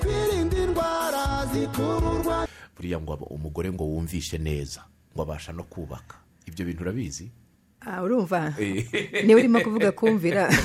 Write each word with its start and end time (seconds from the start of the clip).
twirinde 0.00 0.62
indwara 0.64 1.46
zikururwa. 1.52 2.48
Buriya 2.76 3.00
ngo 3.00 3.14
umugore 3.14 3.72
ngo 3.72 3.84
wumvishe 3.84 4.38
neza 4.38 4.84
ngo 5.14 5.22
abasha 5.22 5.52
no 5.52 5.64
kubaka. 5.64 6.16
Ibyo 6.46 6.64
bintu 6.66 6.82
urabizi? 6.82 7.30
Urumva. 8.04 8.54
Niba 9.24 9.38
urimo 9.40 9.60
kuvuga 9.60 9.92
kumvira. 9.92 10.48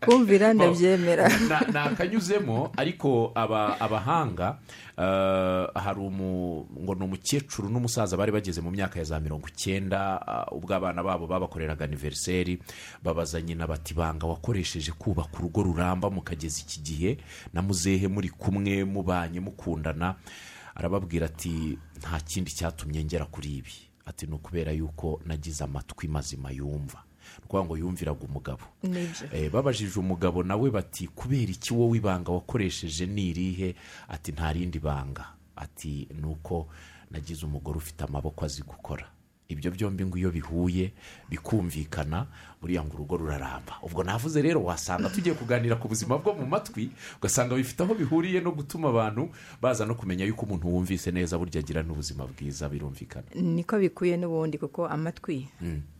Kumvira 0.00 0.54
ndabyemera. 0.54 1.28
Na- 1.48 1.60
ni 1.72 1.78
akanyuzemo 1.78 2.72
ariko 2.76 3.32
aba- 3.34 3.80
abahanga 3.80 4.58
eh, 4.98 5.66
hari 5.74 6.00
ngo 6.00 6.94
ni 6.98 7.04
umukecuru 7.04 7.68
n'umusaza 7.68 8.16
bari 8.16 8.32
bageze 8.32 8.60
mu 8.60 8.70
myaka 8.70 8.98
ya 8.98 9.04
za 9.04 9.20
mirongo 9.20 9.48
icyenda 9.48 10.18
ah, 10.26 10.46
ubwo 10.52 10.74
abana 10.74 11.02
babo 11.02 11.26
babakoreraga 11.26 11.84
aniveriseri 11.84 12.58
babaza 13.04 13.40
nyina 13.42 13.66
bati 13.66 13.94
banga 13.94 14.26
wakoresheje 14.26 14.92
kubaka 14.92 15.38
urugo 15.38 15.62
ruramba 15.62 16.10
mukageza 16.10 16.60
iki 16.62 16.80
gihe? 16.80 17.18
Na 17.52 17.62
muzehe 17.62 18.08
muri 18.08 18.28
kumwe 18.28 18.84
mubanye 18.84 19.40
mukundana. 19.40 20.14
Arababwira 20.74 21.26
ati 21.26 21.78
nta 21.98 22.20
kindi 22.20 22.50
cyatumye 22.50 23.04
ngera 23.04 23.24
kuri 23.26 23.56
ibi. 23.56 23.74
Ati 24.08 24.26
ni 24.26 24.32
ukubera 24.34 24.72
yuko 24.72 25.20
nagize 25.26 25.64
amatwi 25.64 26.08
mazima 26.08 26.50
yumva. 26.50 27.04
Ni 27.38 27.44
ukuvuga 27.44 27.64
ngo 27.64 27.76
yumviraga 27.76 28.24
umugabo. 28.24 28.64
Eh, 29.32 29.50
babajije 29.52 30.00
umugabo 30.00 30.42
nawe 30.42 30.70
bati 30.70 31.08
kubera 31.12 31.52
iki 31.52 31.74
wowe 31.74 31.96
ibanga 31.98 32.32
wakoresheje 32.32 33.06
ni 33.06 33.28
irihe? 33.30 33.74
Ati 34.08 34.32
nta 34.32 34.52
rindi 34.52 34.78
banga. 34.78 35.24
Ati 35.56 36.08
ni 36.20 36.24
uko 36.26 36.68
nagize 37.10 37.46
umugore 37.46 37.78
ufite 37.78 38.04
amaboko 38.04 38.44
azi 38.44 38.62
gukora. 38.62 39.04
Ibyo 39.48 39.70
byombi 39.70 40.04
ngo 40.06 40.16
iyo 40.18 40.30
bihuye 40.30 40.92
bikumvikana 41.28 42.26
buriya 42.62 42.82
ngo 42.84 42.94
urugo 42.94 43.16
ruraramba. 43.16 43.78
Ubwo 43.82 44.04
navuze 44.04 44.42
rero 44.42 44.64
wasanga 44.64 45.08
tugiye 45.10 45.34
kuganira 45.34 45.76
ku 45.76 45.88
buzima 45.88 46.18
bwo 46.18 46.34
mu 46.34 46.46
matwi 46.46 46.90
ugasanga 47.22 47.54
bifite 47.54 47.80
aho 47.82 47.94
bihuriye 47.94 48.40
no 48.40 48.50
gutuma 48.52 48.88
abantu 48.90 49.30
baza 49.62 49.86
no 49.86 49.94
kumenya 49.94 50.24
yuko 50.26 50.46
umuntu 50.46 50.66
wumvise 50.68 51.10
neza 51.14 51.38
burya 51.38 51.60
agira 51.60 51.82
n'ubuzima 51.82 52.26
bwiza 52.26 52.68
birumvikana. 52.68 53.26
Niko 53.34 53.78
bikwiye 53.78 54.16
n'ubundi 54.16 54.58
kuko 54.58 54.86
amatwi 54.90 55.48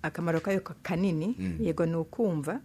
akamaro 0.02 0.40
kayo 0.40 0.60
ka- 0.60 0.74
kanini 0.82 1.36
yego 1.60 1.86
ni 1.86 1.94
ukumva 1.96 2.60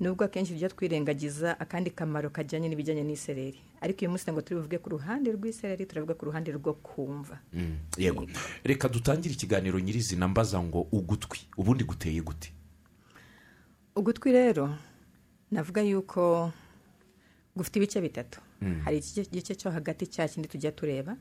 nubwo 0.00 0.24
akenshi 0.24 0.52
tujya 0.52 0.68
twirengagiza 0.68 1.60
akandi 1.60 1.90
kamaro 1.90 2.30
kajyanye 2.30 2.68
n'ibijyanye 2.68 3.02
n'isereri. 3.04 3.60
Ariko 3.84 4.00
uyu 4.00 4.10
munsi 4.10 4.24
ntabwo 4.24 4.40
turi 4.40 4.56
buvuge 4.60 4.78
ku 4.80 4.88
ruhande 4.96 5.28
rw'isereri 5.32 5.84
turavuga 5.86 6.14
ku 6.16 6.24
ruhande 6.32 6.48
rwo 6.56 6.72
kumva. 6.80 7.36
Mm, 7.52 7.76
yego. 8.00 8.24
Reka 8.64 8.88
dutangire 8.88 9.34
ikiganiro 9.36 9.76
nyirizina 9.80 10.24
mbaza 10.28 10.56
ngo 10.62 10.88
ugutwi 10.92 11.38
ubundi 11.56 11.84
guteye 11.84 12.20
gute? 12.24 12.48
Ugutwi 13.96 14.32
rero 14.32 14.70
navuga 15.50 15.82
yuko 15.82 16.52
gufite 17.56 17.76
ibice 17.78 18.00
bitatu. 18.00 18.40
Hari 18.84 18.96
igice 18.98 19.54
cyo 19.54 19.70
hagati 19.70 20.06
cya 20.06 20.28
kindi 20.28 20.48
tujya 20.48 20.72
tureba. 20.72 21.16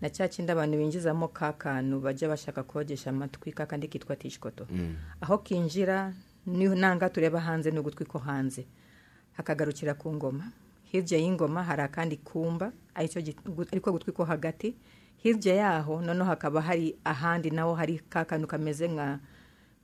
Na 0.00 0.08
cya 0.10 0.28
kindi 0.28 0.52
abantu 0.52 0.76
binjizamo 0.78 1.28
ka 1.28 1.52
kantu 1.52 2.00
bajya 2.00 2.28
bashaka 2.28 2.62
kogesha 2.62 3.10
amatwi 3.10 3.52
ka 3.52 3.66
kandi 3.66 3.88
kitwa 3.88 4.16
tishikoto 4.16 4.66
aho 5.20 5.38
kinjira 5.38 6.12
ni 6.46 6.64
nanga 6.68 7.10
tureba 7.10 7.40
hanze 7.40 7.70
ni 7.70 7.78
ugutwi 7.78 8.06
ko 8.06 8.18
hanze. 8.18 8.66
Hakagarukira 9.36 9.94
ku 9.94 10.12
ngoma. 10.14 10.50
Hirya 10.90 11.18
y'ingoma 11.18 11.62
hari 11.64 11.82
akandi 11.82 12.16
kumba 12.16 12.72
ariko 12.94 13.92
gutwi 13.92 14.12
ko 14.12 14.24
hagati. 14.24 14.74
Hirya 15.22 15.54
yaho 15.54 16.00
noneho 16.02 16.24
hakaba 16.24 16.60
hari 16.62 16.96
ahandi 17.04 17.50
naho 17.50 17.74
hari 17.74 17.98
ka 18.08 18.24
kantu 18.24 18.46
kameze 18.48 18.88
nka 18.88 19.18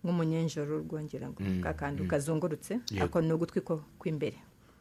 nk'umunyenjoro 0.04 0.78
rwongera 0.84 1.28
ngo 1.32 1.40
ka 1.62 1.72
kantu 1.72 2.04
kazungurutse 2.06 2.80
Yego. 2.92 3.04
ako 3.04 3.20
ni 3.20 3.32
ugutwi 3.32 3.60
kw'imbere. 3.98 4.36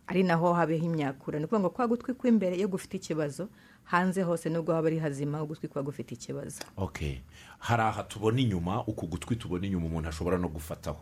Ari 0.07 0.23
naho 0.23 0.53
habeho 0.53 0.85
imyakura. 0.85 1.39
Ni 1.39 1.45
ukuvuga 1.45 1.59
ngo 1.59 1.69
kwa 1.69 1.87
gutwi 1.87 2.13
kw'imbere 2.13 2.55
iyo 2.59 2.67
gufite 2.67 2.97
ikibazo 2.99 3.47
hanze 3.83 4.21
hose 4.21 4.49
nubwo 4.49 4.73
haba 4.75 4.87
ari 4.87 4.99
hazima 4.99 5.43
ugutwi 5.43 5.67
kuba 5.67 5.81
gufite 5.83 6.11
ikibazo. 6.15 6.59
Hari 7.59 7.81
aha 7.81 8.03
tubona 8.03 8.39
inyuma? 8.41 8.83
Uku 8.87 9.07
gutwi 9.07 9.35
tubona 9.35 9.65
inyuma 9.67 9.85
umuntu 9.87 10.09
ashobora 10.09 10.37
no 10.37 10.47
gufataho? 10.51 10.99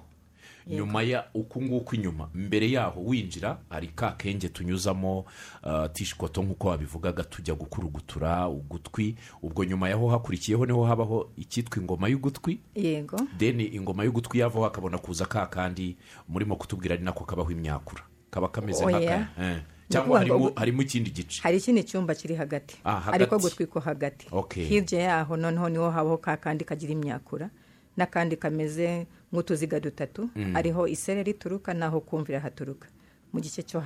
Nyuma 0.67 1.03
ya 1.03 1.25
uku 1.33 1.61
nguku 1.61 1.95
inyuma 1.95 2.29
mbere 2.33 2.72
yaho 2.72 3.01
winjira 3.03 3.57
hari 3.69 3.88
ka 3.88 4.11
kenge 4.11 4.49
tunyuzamo 4.49 5.19
uh, 5.63 5.85
tishikoto 5.94 6.44
nk'uko 6.44 6.67
wabivugaga 6.67 7.23
tujya 7.23 7.53
gukurugutura 7.55 8.47
ugutwi. 8.47 9.16
Ubwo 9.41 9.63
nyuma 9.66 9.89
yaho 9.89 10.09
hakurikiyeho 10.09 10.66
ni 10.66 10.72
ho 10.73 10.83
habaho 10.85 11.31
icyitwa 11.38 11.81
ingoma 11.81 12.07
y'ugutwi. 12.09 12.59
Yego. 12.75 13.17
Deni 13.38 13.66
ingoma 13.66 14.03
y'ugutwi 14.03 14.39
yavaho 14.39 14.63
hakabona 14.63 14.97
kuza 14.97 15.25
ka 15.25 15.45
kandi 15.47 15.97
murimo 16.29 16.55
kutubwira 16.55 16.95
ari 16.95 17.03
nako 17.03 17.25
kabaho 17.25 17.51
imyakura. 17.51 18.01
Kaba 18.31 18.47
kameze 18.47 18.85
Oya. 18.85 18.99
nk'aka 18.99 19.43
eh. 19.43 19.61
Cyangwa 19.89 20.19
harimo 20.55 20.81
ikindi 20.81 21.11
gice. 21.11 21.41
Hari 21.43 21.57
ikindi 21.57 21.83
cyumba 21.83 22.16
kiri 22.16 22.35
hagati. 22.35 22.78
Ah, 22.85 23.11
ariko 23.11 23.38
gutwi 23.39 23.66
ko 23.66 23.79
hagati. 23.79 24.28
Hirya 24.55 24.99
yaho 24.99 25.38
noneho 25.38 25.69
ni 25.69 25.78
ho 25.78 25.91
habaho 25.91 26.17
ka 26.17 26.38
kandi 26.38 26.63
kagira 26.66 26.93
imyakura. 26.93 27.49
N'akandi 27.97 28.35
kameze 28.38 29.07
nk'utuziga 29.31 29.79
dutatu 29.79 30.29
ariho 30.53 30.88
isereri 30.88 31.31
ituruka 31.31 31.74
n'aho 31.74 32.00
kumvira 32.02 32.40
haturuka. 32.40 32.88
Mu 33.34 33.40
gice 33.40 33.63
cyo 33.63 33.79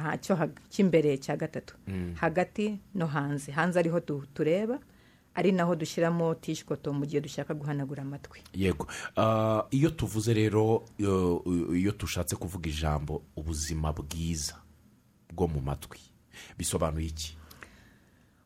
cy'imbere 0.69 1.17
cya 1.21 1.37
gatatu. 1.37 1.77
Hagati 2.17 2.79
no 2.95 3.05
hanze. 3.07 3.51
Hanze 3.51 3.79
ariho 3.79 3.99
tu- 3.99 4.25
tureba 4.33 4.79
ari 5.35 5.51
naho 5.51 5.75
dushyiramo 5.75 6.33
tishikoto 6.35 6.93
mu 6.93 7.05
gihe 7.05 7.21
dushaka 7.21 7.53
guhanagura 7.53 8.01
amatwi. 8.01 8.39
Yego. 8.53 8.87
Ah, 9.17 9.65
iyo 9.71 9.89
tuvuze 9.93 10.33
rero 10.33 10.85
iyo 10.97 11.43
iyo 11.75 11.91
dushatse 11.91 12.35
kuvuga 12.35 12.69
ijambo 12.69 13.21
ubuzima 13.35 13.93
bwiza 13.93 14.55
bwo 15.33 15.47
mu 15.47 15.61
matwi 15.61 15.99
bisobanuye 16.57 17.07
iki? 17.07 17.37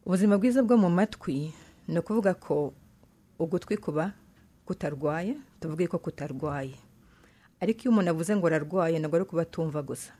Ubuzima 0.05 0.37
bwiza 0.37 0.63
bwo 0.63 0.77
mu 0.77 0.89
matwi 0.89 1.53
ni 1.87 1.99
ukuvuga 1.99 2.33
ko 2.33 2.73
ugutwi 3.39 3.77
kuba 3.77 4.11
kutarwaye 4.65 5.37
tuvuge 5.59 5.87
ko 5.87 5.97
kutarwaye. 5.99 6.75
Ariko 7.61 7.79
iyo 7.81 7.91
umuntu 7.91 8.09
avuze 8.11 8.31
ngo 8.35 8.47
ararwaye 8.47 8.95
ntabwo 8.99 9.15
ari 9.19 9.25
kuba 9.25 9.41
atumva 9.43 9.81
gusa 9.83 10.11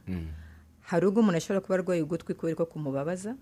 hari 0.90 1.06
ubwo 1.08 1.20
umuntu 1.22 1.38
ashobora 1.38 1.62
kuba 1.64 1.76
arwaye 1.80 2.02
ugutwi 2.04 2.34
kubera 2.36 2.56
ko 2.60 2.66
kumubabaza 2.68 3.36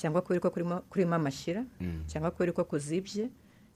cyangwa 0.00 0.22
kubera 0.24 0.40
ko 0.40 0.48
kurimo- 0.54 0.82
kurimo 0.88 1.14
amashyira 1.14 1.64
cyangwa 2.08 2.30
kubera 2.32 2.52
ko 2.56 2.64
kuzibye 2.64 3.28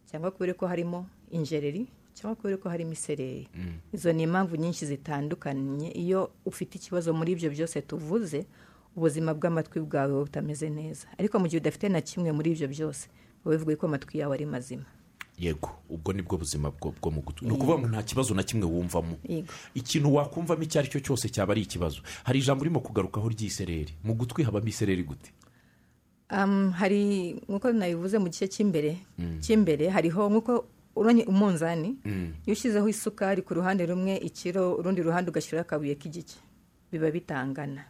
cyangwa 0.08 0.30
kubera 0.32 0.54
ko 0.56 0.64
harimo 0.66 1.04
injereri 1.30 1.84
cyangwa 2.16 2.36
kubera 2.40 2.56
ko 2.56 2.68
harimo 2.72 2.92
isereri. 2.96 3.48
Izo 3.92 4.12
ni 4.12 4.22
impamvu 4.24 4.56
nyinshi 4.56 4.86
zitandukanye. 4.86 5.88
Iyo 5.96 6.30
ufite 6.44 6.76
ikibazo 6.76 7.12
muri 7.12 7.32
ibyo 7.36 7.50
byose 7.50 7.80
tuvuze 7.84 8.44
ubuzima 8.96 9.32
bw'amatwi 9.34 9.80
bwawe 9.80 10.12
butameze 10.24 10.68
neza. 10.70 11.08
Ariko 11.20 11.36
mu 11.40 11.48
gihe 11.48 11.60
udafite 11.60 11.88
na 11.88 12.00
kimwe 12.00 12.32
muri 12.32 12.52
ibyo 12.52 12.68
byose 12.68 13.08
wowe 13.44 13.56
bivuga 13.56 13.76
ko 13.80 13.84
amatwi 13.88 14.18
yawe 14.20 14.32
ari 14.36 14.44
mazima. 14.46 14.84
Yego 15.42 15.70
ubwo 15.90 16.12
ni 16.14 16.22
bwo 16.22 16.38
buzima 16.38 16.70
bwo 16.70 17.10
mu 17.10 17.20
gutwi. 17.20 17.46
Ni 17.46 17.52
ukuvuga 17.52 17.78
ngo 17.78 17.88
nta 17.90 18.02
kibazo 18.06 18.34
na 18.34 18.42
kimwe 18.46 18.66
wumvamo. 18.70 19.18
Ikintu 19.74 20.14
wakumvamo 20.14 20.62
icyo 20.62 20.78
ari 20.80 20.88
cyo 20.88 21.00
cyose 21.02 21.26
cyaba 21.28 21.52
ari 21.52 21.62
ikibazo. 21.66 21.98
Hari 22.24 22.38
ijambo 22.38 22.62
urimo 22.62 22.80
kugarukaho 22.80 23.26
ry'isereri. 23.28 23.90
Mu 24.06 24.14
gutwi 24.14 24.44
habamo 24.46 24.68
isereri 24.70 25.02
gute? 25.02 25.30
Um, 26.30 26.70
hari 26.70 27.34
nk'uko 27.48 27.72
nabivuze 27.74 28.16
mu 28.18 28.28
gice 28.32 28.48
cy'imbere 28.48 28.96
cy'imbere 29.44 29.90
hariho 29.92 30.30
nk'uko 30.32 30.64
uranye 30.96 31.24
umunzani 31.28 31.96
iyo 32.46 32.52
ushyizeho 32.56 32.88
isukari 32.88 33.42
ku 33.42 33.52
ruhande 33.54 33.84
rumwe 33.86 34.16
ikiro 34.16 34.76
urundi 34.80 35.02
ruhande 35.04 35.28
ugashyiraho 35.28 35.66
akabuye 35.66 35.94
k'igice 35.98 36.38
biba 36.92 37.10
bitangana. 37.10 37.84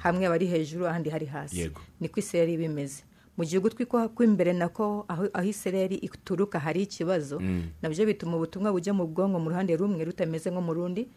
Hamwe 0.00 0.24
aba 0.26 0.34
ari 0.40 0.46
hejuru 0.46 0.86
ahandi 0.88 1.10
hari 1.10 1.26
hasi. 1.26 1.68
Niko 2.00 2.20
isereri 2.20 2.52
iba 2.56 2.64
imeze. 2.64 3.02
Mu 3.36 3.42
ko 3.86 4.08
kw'imbere 4.14 4.52
nako 4.54 5.04
aho 5.08 5.26
aho 5.34 5.46
isereri 5.48 5.96
ituruka 5.98 6.58
hari 6.58 6.82
ikibazo. 6.86 7.42
Nabyo 7.82 8.06
bituma 8.06 8.36
ubutumwa 8.38 8.70
bujya 8.72 8.94
mu 8.94 9.06
bwonko 9.10 9.38
mu 9.42 9.48
ruhande 9.50 9.74
rumwe 9.76 10.04
rutameze 10.04 10.50
nko 10.50 10.60
mu 10.62 10.72
rundi. 10.74 11.08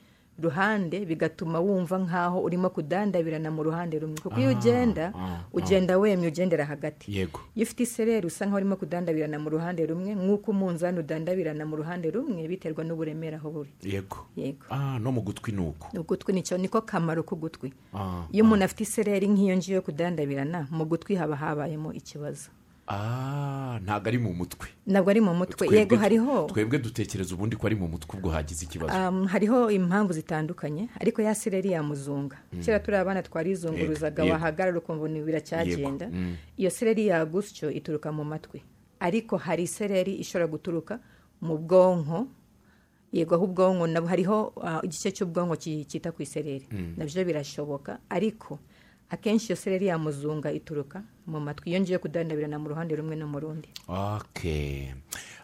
Ruhande 0.41 1.05
bigatuma 1.05 1.59
wumva 1.59 1.97
nk'aho 1.99 2.41
urimo 2.43 2.69
kudandabirana 2.69 3.51
mu 3.51 3.63
ruhande 3.63 3.99
rumwe. 3.99 4.17
Kuko 4.21 4.39
iyo 4.39 4.51
ugenda 4.51 5.13
ah, 5.15 5.41
ugenda 5.53 5.97
wemye 5.97 6.27
ugendera 6.27 6.65
hagati. 6.65 7.09
Yego. 7.17 7.39
Iyo 7.55 7.63
ufite 7.65 7.83
isereri 7.83 8.27
usa 8.27 8.45
nk'aho 8.45 8.57
urimo 8.57 8.75
kudandabirana 8.75 9.39
mu 9.39 9.49
ruhande 9.49 9.85
rumwe 9.85 10.15
nk'uko 10.15 10.51
umunzani 10.51 10.99
udandabirana 10.99 11.65
mu 11.65 11.75
ruhande 11.75 12.11
rumwe 12.11 12.47
biterwa 12.47 12.83
n'uburemere 12.83 13.35
aho 13.35 13.49
buri. 13.51 13.71
Yego. 13.83 14.17
Yego. 14.35 14.65
Ah 14.69 14.99
no 14.99 15.11
mu 15.11 15.21
gutwi 15.21 15.51
ni 15.51 15.61
uko. 15.61 15.87
Ugutwi 15.97 16.33
ni 16.33 16.41
cyo 16.43 16.57
niko 16.57 16.81
kamaro 16.81 17.23
k'ugutwi 17.23 17.73
Ah, 17.93 18.25
iyo 18.31 18.43
umuntu 18.45 18.63
afite 18.65 18.81
isereri 18.83 19.27
nk'iyo 19.27 19.57
ngiyo 19.57 19.75
yo 19.75 19.81
kudandabirana 19.81 20.67
mu 20.71 20.85
gutwi 20.85 21.15
haba 21.15 21.35
habayemo 21.35 21.93
ikibazo. 21.93 22.49
ah 22.49 22.66
ntabwo 23.83 24.07
ari 24.07 24.17
mu 24.17 24.33
mutwe. 24.33 24.67
Ntabwo 24.87 25.09
ari 25.11 25.21
mu 25.21 25.33
mutwe. 25.35 25.67
Yego 25.67 25.95
hariho 25.95 26.47
twebwe 26.47 26.79
dutekereza 26.79 27.35
ubundi 27.35 27.55
ko 27.55 27.67
ari 27.67 27.75
mu 27.75 27.87
mutwe 27.87 28.15
ubwo 28.17 28.29
hagize 28.31 28.65
ikibazo. 28.65 28.93
Hariho 29.27 29.71
impamvu 29.71 30.13
zitandukanye 30.13 30.89
ariko 30.99 31.21
ya 31.21 31.35
sereri 31.35 31.71
yamuzunga 31.71 32.37
kera 32.63 32.79
turi 32.79 32.97
abana 32.97 33.23
twarizunguruzaga 33.23 34.23
wahagarara 34.23 34.77
ukumva 34.79 35.07
biracyagenda 35.07 36.09
iyo 36.57 36.69
sereri 36.69 37.07
ya 37.07 37.25
gutyo 37.25 37.71
ituruka 37.71 38.11
mu 38.11 38.23
matwi. 38.23 38.63
Ariko 38.99 39.37
hari 39.37 39.63
isereri 39.63 40.15
ishobora 40.15 40.47
guturuka 40.47 40.99
mu 41.41 41.57
bwonko. 41.57 42.27
Yego 43.11 43.35
aho 43.35 43.43
ubwonko 43.45 44.07
hariho 44.07 44.51
uh, 44.55 44.79
igice 44.83 45.11
cy'ubwonko 45.11 45.55
cyita 45.55 46.11
ku 46.11 46.21
isereri 46.23 46.67
na 46.97 47.05
byo 47.05 47.23
birashoboka. 47.25 47.99
Ariko 48.09 48.59
akenshi 49.09 49.45
iyo 49.47 49.55
sereri 49.55 49.85
ya 49.87 49.97
muzunga 49.97 50.51
ituruka 50.51 51.03
mu 51.27 51.39
matwi 51.39 51.69
iyo 51.71 51.79
ngiye 51.81 51.97
kudandabirana 51.97 52.59
mu 52.59 52.69
ruhande 52.69 52.95
rumwe 52.95 53.15
no 53.15 53.27
mu 53.27 53.39
rundi. 53.39 53.69
Okay 53.87 54.93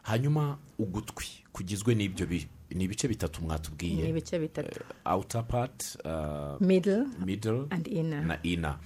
hanyuma 0.03 0.57
ugutwi 0.79 1.25
kugizwe 1.53 1.95
n'ibyo 1.95 2.25
bi- 2.25 2.47
ni 2.75 2.83
ibice 2.83 3.07
bitatu 3.07 3.41
ni 3.41 3.47
mwatubwiye. 3.47 4.09
Ibice 4.09 4.39
bitatu. 4.39 4.79
Outer 5.05 5.43
part 5.47 5.95
uh, 6.05 6.61
middle 6.61 7.05
middle 7.25 7.65
na 8.21 8.37
ina 8.43 8.79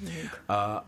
Uh, 0.49 0.81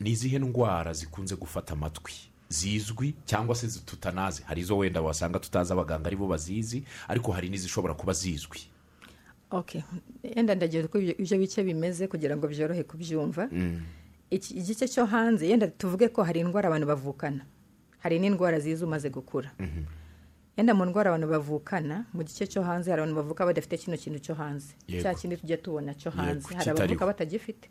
ni 0.00 0.10
izihe 0.10 0.38
ndwara 0.38 0.92
zikunze 0.92 1.36
gufata 1.36 1.72
amatwi? 1.72 2.12
Zizwi 2.48 3.14
cyangwa 3.24 3.54
se 3.56 3.66
tutanazi 3.86 4.42
hari 4.42 4.60
izo 4.60 4.76
wenda 4.78 5.00
wasanga 5.02 5.38
tutazi 5.38 5.72
abaganga 5.72 6.06
ari 6.06 6.16
bo 6.16 6.26
bazizi 6.26 6.84
ariko 7.08 7.32
hari 7.32 7.48
n'izishobora 7.48 7.94
kuba 7.94 8.12
zizwi. 8.12 8.58
Yenda 10.22 10.54
ndagira 10.54 10.84
uko 10.90 10.98
ibyo 10.98 11.38
bice 11.38 11.62
bimeze 11.62 12.08
kugira 12.08 12.36
ngo 12.36 12.48
byorohe 12.48 12.82
kubyumva. 12.82 13.48
Iki- 14.30 14.54
igice 14.58 14.88
cyo 14.88 15.04
hanze 15.06 15.46
yenda 15.48 15.66
tuvuge 15.70 16.08
ko 16.08 16.22
hari 16.22 16.40
indwara 16.40 16.68
abantu 16.68 16.86
bavukana. 16.90 17.44
Hari 18.02 18.18
n'indwara 18.18 18.58
ziza 18.60 18.82
umaze 18.86 19.10
gukura. 19.10 19.50
Yenda 20.56 20.74
mu 20.74 20.84
ndwara 20.86 21.10
abantu 21.14 21.28
bavukana 21.30 22.06
mu 22.12 22.22
gice 22.24 22.46
cyo 22.46 22.62
hanze 22.62 22.90
hari 22.90 23.02
abantu 23.02 23.16
bavuka 23.22 23.46
badafite 23.46 23.76
kino 23.78 23.96
kintu 23.96 24.18
cyo 24.18 24.34
hanze. 24.34 24.74
Cya 25.02 25.14
kindi 25.14 25.36
tujya 25.36 25.56
tubona 25.62 25.94
cyo 25.94 26.10
hanze. 26.10 26.46
Hari 26.54 26.70
abavuka 26.70 27.06
batagifite. 27.06 27.66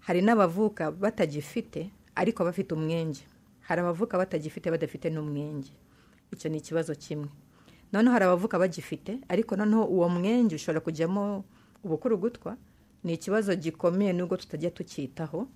Hari 0.00 0.20
n'abavuka 0.22 0.90
batagifite 0.92 1.90
ariko 2.14 2.44
bafite 2.44 2.72
umwenge. 2.74 3.20
Hari 3.68 3.80
abavuka 3.80 4.18
batagifite 4.18 4.70
badafite 4.70 5.10
n'umwenge. 5.10 5.70
Icyo 6.32 6.48
ni 6.50 6.58
ikibazo 6.58 6.94
kimwe. 6.94 7.28
Noneho 7.92 8.12
hari 8.12 8.24
abavuka 8.24 8.58
bagifite 8.58 9.18
ariko 9.28 9.56
noneho 9.56 9.84
uwo 9.84 10.08
mwenge 10.08 10.54
ushobora 10.54 10.80
kujyamo 10.80 11.44
ubukurugutwa 11.84 12.56
ni 13.04 13.14
ikibazo 13.14 13.54
gikomeye 13.54 14.12
nubwo 14.12 14.36
tutajya 14.36 14.70
tucyitaho. 14.70 15.48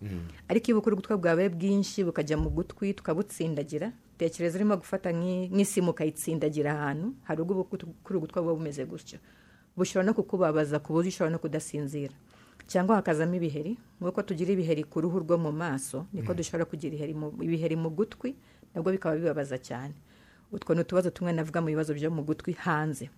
Ariko 0.49 0.67
iyo 0.67 0.77
ubukurugutwa 0.77 1.17
bwabaye 1.17 1.49
bwinshi 1.49 2.03
bukajya 2.05 2.35
mu 2.37 2.51
gutwi 2.51 2.91
tukabutsindagira 2.95 3.93
tekereza 4.19 4.59
urimo 4.59 4.75
gufata 4.77 5.13
nk'i- 5.15 5.47
nk'isimu 5.55 5.91
ukayitsindagira 5.95 6.73
ahantu 6.75 7.15
hari 7.23 7.39
ubwo 7.47 7.55
ubukurugutwa 7.63 8.43
buba 8.43 8.55
bumeze 8.59 8.83
gutyo. 8.85 9.19
Bushobora 9.79 10.07
no 10.07 10.15
kukubabaza 10.19 10.79
ku 10.83 10.91
buryo 10.93 11.09
ushobora 11.15 11.31
no 11.31 11.39
kudasinzira. 11.39 12.15
Cyangwa 12.67 12.97
hakazamo 12.99 13.35
ibiheri 13.39 13.79
nk'uko 14.03 14.23
tugira 14.27 14.51
ibiheri 14.51 14.83
ku 14.83 14.99
ruhu 15.01 15.23
rwo 15.23 15.39
mu 15.39 15.53
maso 15.55 16.07
niko 16.13 16.35
dushobora 16.35 16.65
kugira 16.67 16.99
ibiheri 17.47 17.77
mu 17.79 17.91
gutwi 17.95 18.35
nabwo 18.75 18.91
bikaba 18.91 19.15
bibabaza 19.23 19.55
cyane. 19.63 19.95
Utwo 20.53 20.75
ni 20.75 20.81
utubazo 20.81 21.11
tumwe 21.11 21.33
navuga 21.33 21.61
mu 21.61 21.67
bibazo 21.69 21.95
byo 21.95 22.11
mu 22.11 22.23
gutwi 22.25 22.53
hanze. 22.53 23.11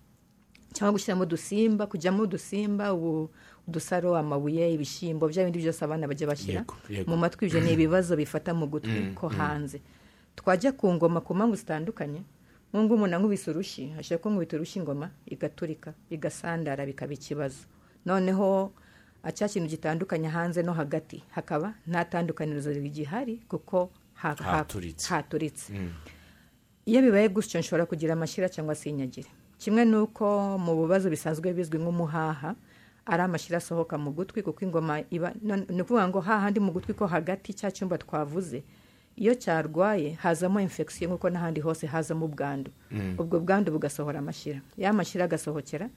Cyangwa 0.73 0.91
gushyiramo 0.93 1.23
udusimba 1.23 1.87
kujyamo 1.87 2.23
udusimba 2.23 2.93
ubu- 2.93 3.29
udusaro 3.67 4.13
amabuye 4.17 4.73
ibishyimbo 4.73 5.27
bya 5.27 5.43
bindi 5.45 5.59
byose 5.59 5.81
abana 5.85 6.07
bajya 6.07 6.27
bashyira 6.27 6.61
mu 7.09 7.17
matwi. 7.17 7.47
Ibyo 7.49 7.59
ni 7.61 7.73
ibibazo 7.73 8.15
bifata 8.15 8.53
mu 8.53 8.67
gutwi 8.69 9.13
ko 9.17 9.27
hanze. 9.29 9.81
Twajya 10.35 10.71
ku 10.77 10.93
ngoma 10.93 11.21
ku 11.21 11.33
mpamvu 11.35 11.55
zitandukanye. 11.57 12.21
Nk'ubwo 12.73 12.95
umuntu 13.01 13.15
ankubise 13.17 13.49
urushyi 13.49 13.93
ashobora 13.99 14.21
kunkubita 14.23 14.55
urushyi 14.57 14.79
ingoma 14.85 15.09
igaturika 15.25 15.93
igasandara 16.09 16.85
bikaba 16.85 17.13
ikibazo. 17.17 17.65
Noneho 18.05 18.71
cya 19.33 19.47
kintu 19.49 19.67
gitandukanye 19.73 20.27
hanze 20.29 20.61
no 20.63 20.73
hagati. 20.77 21.23
Hakaba 21.33 21.73
nta 21.89 22.05
tandukanirizo 22.05 22.69
rigihari 22.71 23.41
kuko 23.49 23.89
ha- 24.21 24.35
ha- 24.37 24.57
Haturitse. 25.09 25.73
Iyo 26.85 27.01
bibaye 27.01 27.27
gutyo 27.29 27.59
nshobora 27.59 27.85
kugira 27.85 28.13
amashyira 28.13 28.49
cyangwa 28.49 28.75
se 28.75 28.89
inyagire 28.89 29.29
kimwe 29.59 29.85
n'uko 29.85 30.57
mu 30.57 30.75
bibazo 30.85 31.09
bisanzwe 31.09 31.53
bizwi 31.53 31.77
nk'umuhaha 31.79 32.55
ari 33.05 33.21
amashyira 33.23 33.57
asohoka 33.57 33.97
mu 33.97 34.11
gutwi 34.11 34.41
kuko 34.43 34.59
ingoma 34.65 35.01
iba 35.09 35.33
ni 35.41 35.81
ukuvuga 35.81 36.07
ngo 36.07 36.19
hahandi 36.21 36.59
mu 36.59 36.71
gutwi 36.71 36.93
ko 36.93 37.07
hagati 37.07 37.53
cya 37.53 37.71
cyumba 37.71 37.97
twavuze 37.97 38.63
iyo 39.19 39.35
cyarwaye 39.35 40.13
hazamo 40.23 40.59
infection 40.63 41.09
nk'uko 41.11 41.27
n'ahandi 41.29 41.59
hose 41.59 41.83
hazamo 41.87 42.25
ubwandu. 42.25 42.71
Ubwo 43.19 43.39
bwandu 43.43 43.71
bugasohora 43.75 44.19
amashyira 44.23 44.61
ya 44.77 44.93
mashyira 44.93 45.25
agasohokera 45.27 45.89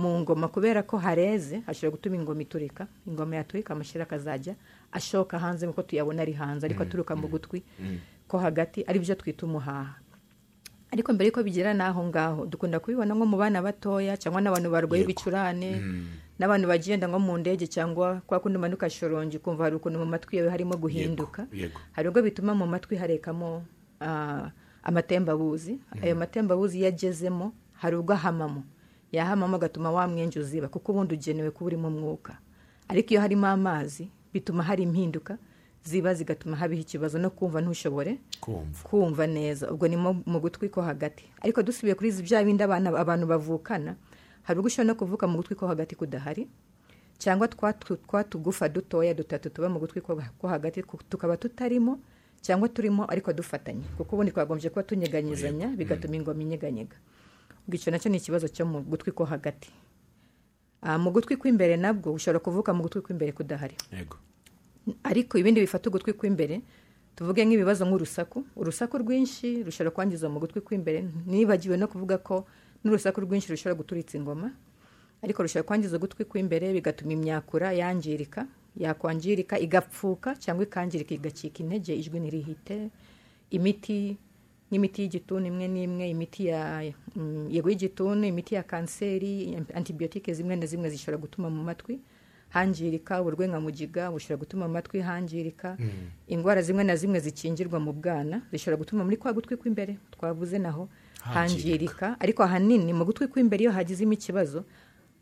mu 0.00 0.08
ngoma 0.24 0.48
kubera 0.48 0.80
ko 0.82 0.96
hareze 0.96 1.60
hashobora 1.68 1.92
gutuma 2.00 2.16
ingoma 2.16 2.40
iturika 2.42 2.86
ingoma 3.06 3.36
yaturika 3.36 3.74
amashyira 3.76 4.04
akazajya 4.08 4.54
ashoka 4.96 5.36
hanze 5.38 5.66
nk'uko 5.68 5.82
tuyabona 5.84 6.22
ari 6.24 6.32
hanze 6.32 6.64
ariko 6.66 6.82
aturuka 6.88 7.12
mu 7.16 7.28
gutwi 7.28 7.60
ko 8.30 8.38
hagati 8.40 8.80
ari 8.88 8.98
byo 9.02 9.12
twita 9.14 9.44
umuhaha. 9.44 9.99
Ariko 10.92 11.12
mbere 11.12 11.26
yuko 11.30 11.42
bigera 11.42 11.70
n'aho 11.74 12.02
ngaho 12.10 12.46
dukunda 12.46 12.80
kubibona 12.80 13.14
nko 13.14 13.26
mu 13.26 13.36
bana 13.38 13.62
batoya 13.62 14.16
cyangwa 14.18 14.40
n'abantu 14.42 14.68
barwaye 14.70 15.02
ibicurane 15.06 15.70
n'abantu 16.38 16.66
bagenda 16.68 17.06
nko 17.06 17.18
mu 17.18 17.38
ndege 17.38 17.66
cyangwa 17.70 18.20
kwa 18.26 18.40
kundi 18.40 18.58
umanuka 18.58 18.90
shorongi 18.90 19.36
ukumva 19.38 19.64
hari 19.70 19.76
ukuntu 19.78 19.98
mu 20.02 20.06
matwi 20.06 20.36
yawe 20.42 20.50
harimo 20.50 20.74
guhinduka. 20.76 21.46
Hari 21.92 22.08
ubwo 22.10 22.22
bituma 22.22 22.54
mu 22.58 22.66
matwi 22.66 22.96
harekamo 22.98 23.62
ah, 24.00 24.50
amatembabuzi 24.82 25.78
ayo 26.02 26.16
matembabuzi 26.16 26.78
iyo 26.78 26.88
agezemo 26.88 27.52
hari 27.78 27.96
ubwo 27.96 28.12
ahamamo. 28.12 28.64
Yahamamo 29.12 29.56
agatuma 29.56 29.90
wa 29.90 30.08
mwenge 30.08 30.38
uziba 30.40 30.68
kuko 30.68 30.92
ubundi 30.92 31.14
ugenewe 31.14 31.50
kuba 31.50 31.66
urimo 31.66 31.88
umwuka. 31.88 32.38
Ariko 32.88 33.10
iyo 33.14 33.20
harimo 33.20 33.46
amazi 33.46 34.10
bituma 34.34 34.62
hari 34.62 34.82
impinduka 34.82 35.38
ziba 35.84 36.14
zigatuma 36.14 36.56
habaho 36.56 36.80
ikibazo 36.80 37.18
no 37.18 37.30
kumva 37.30 37.60
ntushobore 37.60 38.18
kumva. 38.40 39.26
neza. 39.26 39.70
Ubwo 39.72 39.88
ni 39.88 39.96
mu 39.96 40.38
gutwi 40.40 40.68
ko 40.68 40.82
hagati. 40.82 41.24
Ariko 41.40 41.62
dusubiye 41.62 41.94
kuri 41.94 42.08
izi 42.08 42.22
bya 42.22 42.44
bindi 42.44 42.62
abana 42.62 42.90
abantu 42.98 43.26
bavukana 43.26 43.96
hari 44.44 44.58
ubwo 44.60 44.66
ushobora 44.68 44.92
no 44.92 44.94
kuvuka 44.94 45.26
mu 45.26 45.36
gutwi 45.40 45.54
ko 45.56 45.66
hagati 45.66 45.94
kudahari 45.96 46.48
cyangwa 47.18 47.48
twa 47.48 47.72
tu- 47.72 47.96
twa 47.96 48.24
tugufa 48.24 48.68
dutoya 48.68 49.14
dutatu 49.14 49.50
tuba 49.50 49.68
mu 49.68 49.78
gutwi 49.80 50.00
ko 50.04 50.48
hagati 50.48 50.82
tukaba 51.08 51.36
tutarimo 51.36 52.00
cyangwa 52.40 52.68
turimo 52.68 53.04
ariko 53.10 53.32
dufatanye. 53.32 53.84
Kuko 53.96 54.16
ubundi 54.16 54.32
twagombye 54.32 54.70
kuba 54.70 54.82
tunyeganyizanya 54.82 55.68
bigatuma 55.76 56.16
ingoma 56.16 56.40
inyeganyega. 56.42 56.96
Ubwo 57.68 57.76
icyo 57.76 57.90
na 57.92 57.98
cyo 57.98 58.08
ni 58.10 58.16
ikibazo 58.16 58.48
cyo 58.48 58.64
mu 58.66 58.80
gutwi 58.84 59.12
ko 59.12 59.24
hagati. 59.24 59.68
Ah, 60.82 60.96
mu 60.98 61.12
gutwi 61.12 61.36
kw'imbere 61.36 61.76
nabwo 61.76 62.12
ushobora 62.12 62.40
kuvuka 62.40 62.72
mu 62.72 62.82
gutwi 62.88 63.00
kw'imbere 63.04 63.32
kudahari. 63.36 63.76
Ariko 65.04 65.38
ibindi 65.38 65.60
bifata 65.60 65.88
ugutwi 65.90 66.12
kw'imbere 66.12 66.60
tuvuge 67.16 67.44
nk'ibibazo 67.44 67.84
nk'urusaku. 67.86 68.44
Urusaku 68.56 68.94
rwinshi 68.98 69.62
rushobora 69.62 69.90
kwangiza 69.94 70.28
mu 70.28 70.40
gutwi 70.40 70.60
kw'imbere. 70.60 71.04
Nibagiwe 71.26 71.76
no 71.76 71.86
kuvuga 71.88 72.18
ko 72.18 72.44
n'urusaku 72.84 73.20
rwinshi 73.24 73.50
rushobora 73.52 73.76
guturitsa 73.80 74.16
ingoma 74.18 74.50
ariko 75.22 75.42
rushobora 75.44 75.66
kwangiza 75.68 75.96
ugutwi 75.96 76.24
kw'imbere 76.24 76.72
bigatuma 76.72 77.12
imyakura 77.12 77.72
yangirika 77.76 78.46
yakwangirika 78.76 79.58
igapfuka 79.58 80.34
cyangwa 80.40 80.64
ikangirika 80.64 81.12
igacika 81.14 81.58
intege 81.62 81.92
ijwi 82.00 82.18
ntirihite. 82.20 82.76
Imiti 83.50 84.16
nk'imiti 84.70 84.98
y'igituntu 85.02 85.46
imwe 85.50 85.66
n'imwe 85.68 86.04
imiti 86.14 86.46
ya 86.46 86.62
mm, 87.16 87.50
yego 87.50 87.68
y'igituntu 87.68 88.22
imiti 88.26 88.54
ya 88.54 88.62
kanseri 88.62 89.58
antibiyotike 89.74 90.30
zimwe 90.34 90.56
na 90.56 90.66
zimwe 90.66 90.88
zishobora 90.90 91.18
gutuma 91.18 91.50
mu 91.50 91.62
matwi. 91.66 91.98
Hangirika 92.50 93.20
uburwayi 93.22 93.50
nka 93.50 93.60
mugiga 93.60 94.10
bushobora 94.10 94.40
gutuma 94.42 94.64
mu 94.68 94.72
matwi 94.74 95.00
hangirika 95.00 95.76
indwara 96.28 96.62
zimwe 96.62 96.84
na 96.84 96.96
zimwe 96.96 97.18
zikingirwa 97.20 97.78
mu 97.80 97.92
bwana 97.92 98.42
zishobora 98.52 98.76
gutuma 98.82 99.04
muri 99.04 99.16
kwa 99.16 99.32
gutwi 99.32 99.56
kw'imbere 99.56 99.96
twavuze 100.10 100.58
naho 100.58 100.88
Hangirika. 101.20 102.16
ariko 102.20 102.42
ahanini 102.42 102.92
mu 102.92 103.04
gutwi 103.04 103.28
kw'imbere 103.28 103.62
iyo 103.64 103.72
hagizemo 103.72 104.12
ikibazo 104.16 104.64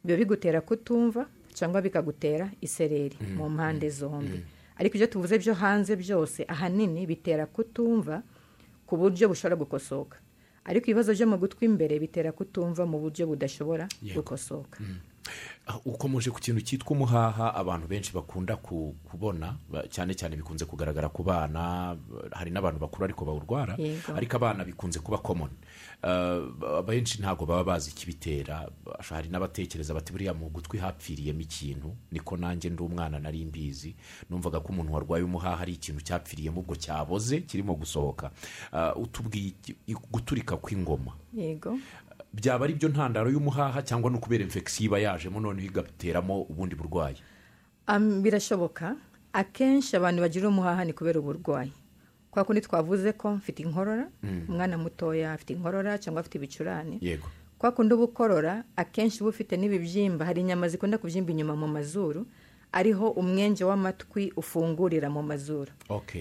biba 0.05 0.19
bigutera 0.19 0.61
kutumva 0.63 1.27
cyangwa 1.55 1.83
bikagutera 1.83 2.51
isereri 2.63 3.17
mu 3.37 3.51
mpande 3.51 3.91
zombi. 3.91 4.39
ariko 4.79 4.95
ibyo 4.97 5.07
tuvuze 5.11 5.39
byo 5.43 5.55
hanze 5.59 5.97
byose 5.99 6.45
ahanini 6.49 7.03
bitera 7.07 7.47
kutumva 7.51 8.23
ku 8.87 8.97
buryo 8.97 9.29
bushobora 9.29 9.57
gukosoka. 9.59 10.17
Ariko 10.65 10.85
ibibazo 10.87 11.13
byo 11.13 11.27
mu 11.27 11.37
gutwi 11.37 11.67
imbere 11.67 11.99
bitera 11.99 12.31
kutumva 12.33 12.87
mu 12.87 12.99
buryo 13.03 13.27
budashobora 13.27 13.85
gukosoka. 14.15 14.79
Ukomeje 15.85 16.31
ku 16.31 16.41
kintu 16.41 16.61
cyitwa 16.65 16.93
umuhaha 16.97 17.55
abantu 17.55 17.87
benshi 17.89 18.13
bakunda 18.13 18.57
ku- 18.57 18.95
kubona 19.11 19.57
cyane 19.91 20.15
cyane 20.15 20.37
bikunze 20.37 20.65
kugaragara 20.65 21.09
ku 21.13 21.23
bana 21.23 21.95
ba- 21.97 22.29
hari 22.33 22.51
n'abantu 22.51 22.81
bakuru 22.81 23.05
ariko 23.05 23.25
bawurwara 23.25 23.77
ariko 24.17 24.37
abana 24.37 24.65
bikunze 24.65 24.99
kuba 25.01 25.19
common. 25.19 25.51
Ah, 26.03 26.39
ba- 26.59 26.83
benshi 26.83 27.19
ntabwo 27.21 27.47
baba 27.47 27.65
bazi 27.65 27.91
ikibitera 27.91 28.71
hari 29.09 29.29
n'abatekereza 29.29 29.95
bati 29.95 30.13
buriya 30.13 30.33
mu 30.35 30.49
gutwi 30.49 30.79
hapfiriyemo 30.79 31.41
ikintu 31.43 31.97
niko 32.13 32.37
nanjye 32.37 32.71
ndi 32.71 32.83
umwana 32.83 33.19
nari 33.19 33.45
mbizi. 33.45 33.95
Numvaga 34.31 34.61
ko 34.61 34.69
umuntu 34.73 34.93
warwaye 34.95 35.25
umuhaha 35.25 35.63
ari 35.69 35.73
ikintu 35.75 36.01
cyapfiriyemo 36.01 36.61
ubwo 36.65 36.77
cyaboze 36.81 37.41
kirimo 37.45 37.75
gusohoka. 37.75 38.31
Ah, 38.73 38.95
utubwiye 38.95 39.53
guturika 40.11 40.57
kw'ingoma. 40.57 41.13
Yego. 41.35 41.77
Byaba 42.39 42.65
ari 42.65 42.75
byo 42.79 42.89
ntandaro 42.89 43.31
y'umuhaha 43.31 43.83
cyangwa 43.83 44.11
no 44.11 44.19
kubera 44.23 44.45
infection 44.47 44.87
iba 44.87 44.99
yajemo 44.99 45.41
noneho 45.41 45.67
igateramo 45.67 46.43
ubundi 46.47 46.75
burwayi. 46.79 47.19
Birashoboka. 48.23 48.97
Akenshi 49.33 49.97
abantu 49.97 50.23
bagira 50.23 50.49
umuhaha 50.49 50.85
ni 50.85 50.93
kubera 50.93 51.21
uburwayi. 51.21 51.73
Kwa 52.31 52.45
kundi 52.45 52.61
twavuze 52.61 53.13
ko 53.13 53.33
mfite 53.37 53.63
inkorora 53.63 54.09
umwana 54.49 54.79
mutoya 54.79 55.33
afite 55.33 55.51
inkorora 55.53 55.99
cyangwa 55.99 56.21
afite 56.21 56.35
ibicurane. 56.39 56.99
Yego. 57.01 57.27
Kwa 57.59 57.73
kundi 57.73 57.95
uba 57.95 58.05
ukorora 58.05 58.65
akenshi 58.77 59.21
uba 59.21 59.31
ufite 59.31 59.57
n'ibibyimba. 59.57 60.25
Hari 60.25 60.41
inyama 60.41 60.69
zikunda 60.69 60.99
kubyimba 60.99 61.31
inyuma 61.33 61.57
mu 61.57 61.69
mazuru 61.69 62.27
ariho 62.73 63.11
umwenge 63.11 63.65
w'amatwi 63.65 64.33
ufungurira 64.37 65.11
mu 65.11 65.23
mazuru. 65.23 65.73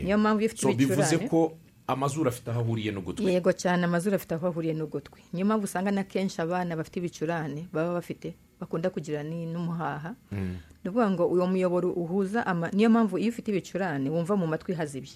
Niyo 0.04 0.18
mpamvu 0.18 0.40
iyo 0.42 0.48
ufite 0.50 0.62
so 0.62 0.74
bivuze 0.74 1.16
ibicurane 1.16 1.30
ko 1.30 1.58
amazuru 1.88 2.30
afite 2.30 2.52
aho 2.52 2.60
ahuriye 2.60 2.92
n'ugutwi. 2.92 3.26
Yego 3.34 3.52
cyane 3.54 3.84
amazuru 3.86 4.16
afite 4.16 4.36
aho 4.36 4.48
ahuriye 4.48 4.74
n'ugutwi. 4.74 5.22
Niyo 5.34 5.46
mpamvu 5.46 5.64
usanga 5.66 5.92
na 5.92 6.04
kenshi 6.04 6.42
abana 6.42 6.76
bafite 6.76 6.98
ibicurane 7.00 7.68
baba 7.74 7.94
bafite 7.94 8.36
bakunda 8.60 8.90
kugira 8.90 9.24
n'umuhaha. 9.24 10.16
Ni 10.32 10.90
ukuvuga 10.90 11.10
ngo 11.12 11.24
uwo 11.28 11.48
muyoboro 11.48 11.92
uhuza 11.92 12.44
niyo 12.74 12.90
mpamvu 12.90 13.18
iyo 13.18 13.30
ufite 13.30 13.48
ibicurane 13.52 14.10
wumva 14.10 14.36
mu 14.36 14.48
matwi 14.48 14.74
hazibye. 14.74 15.16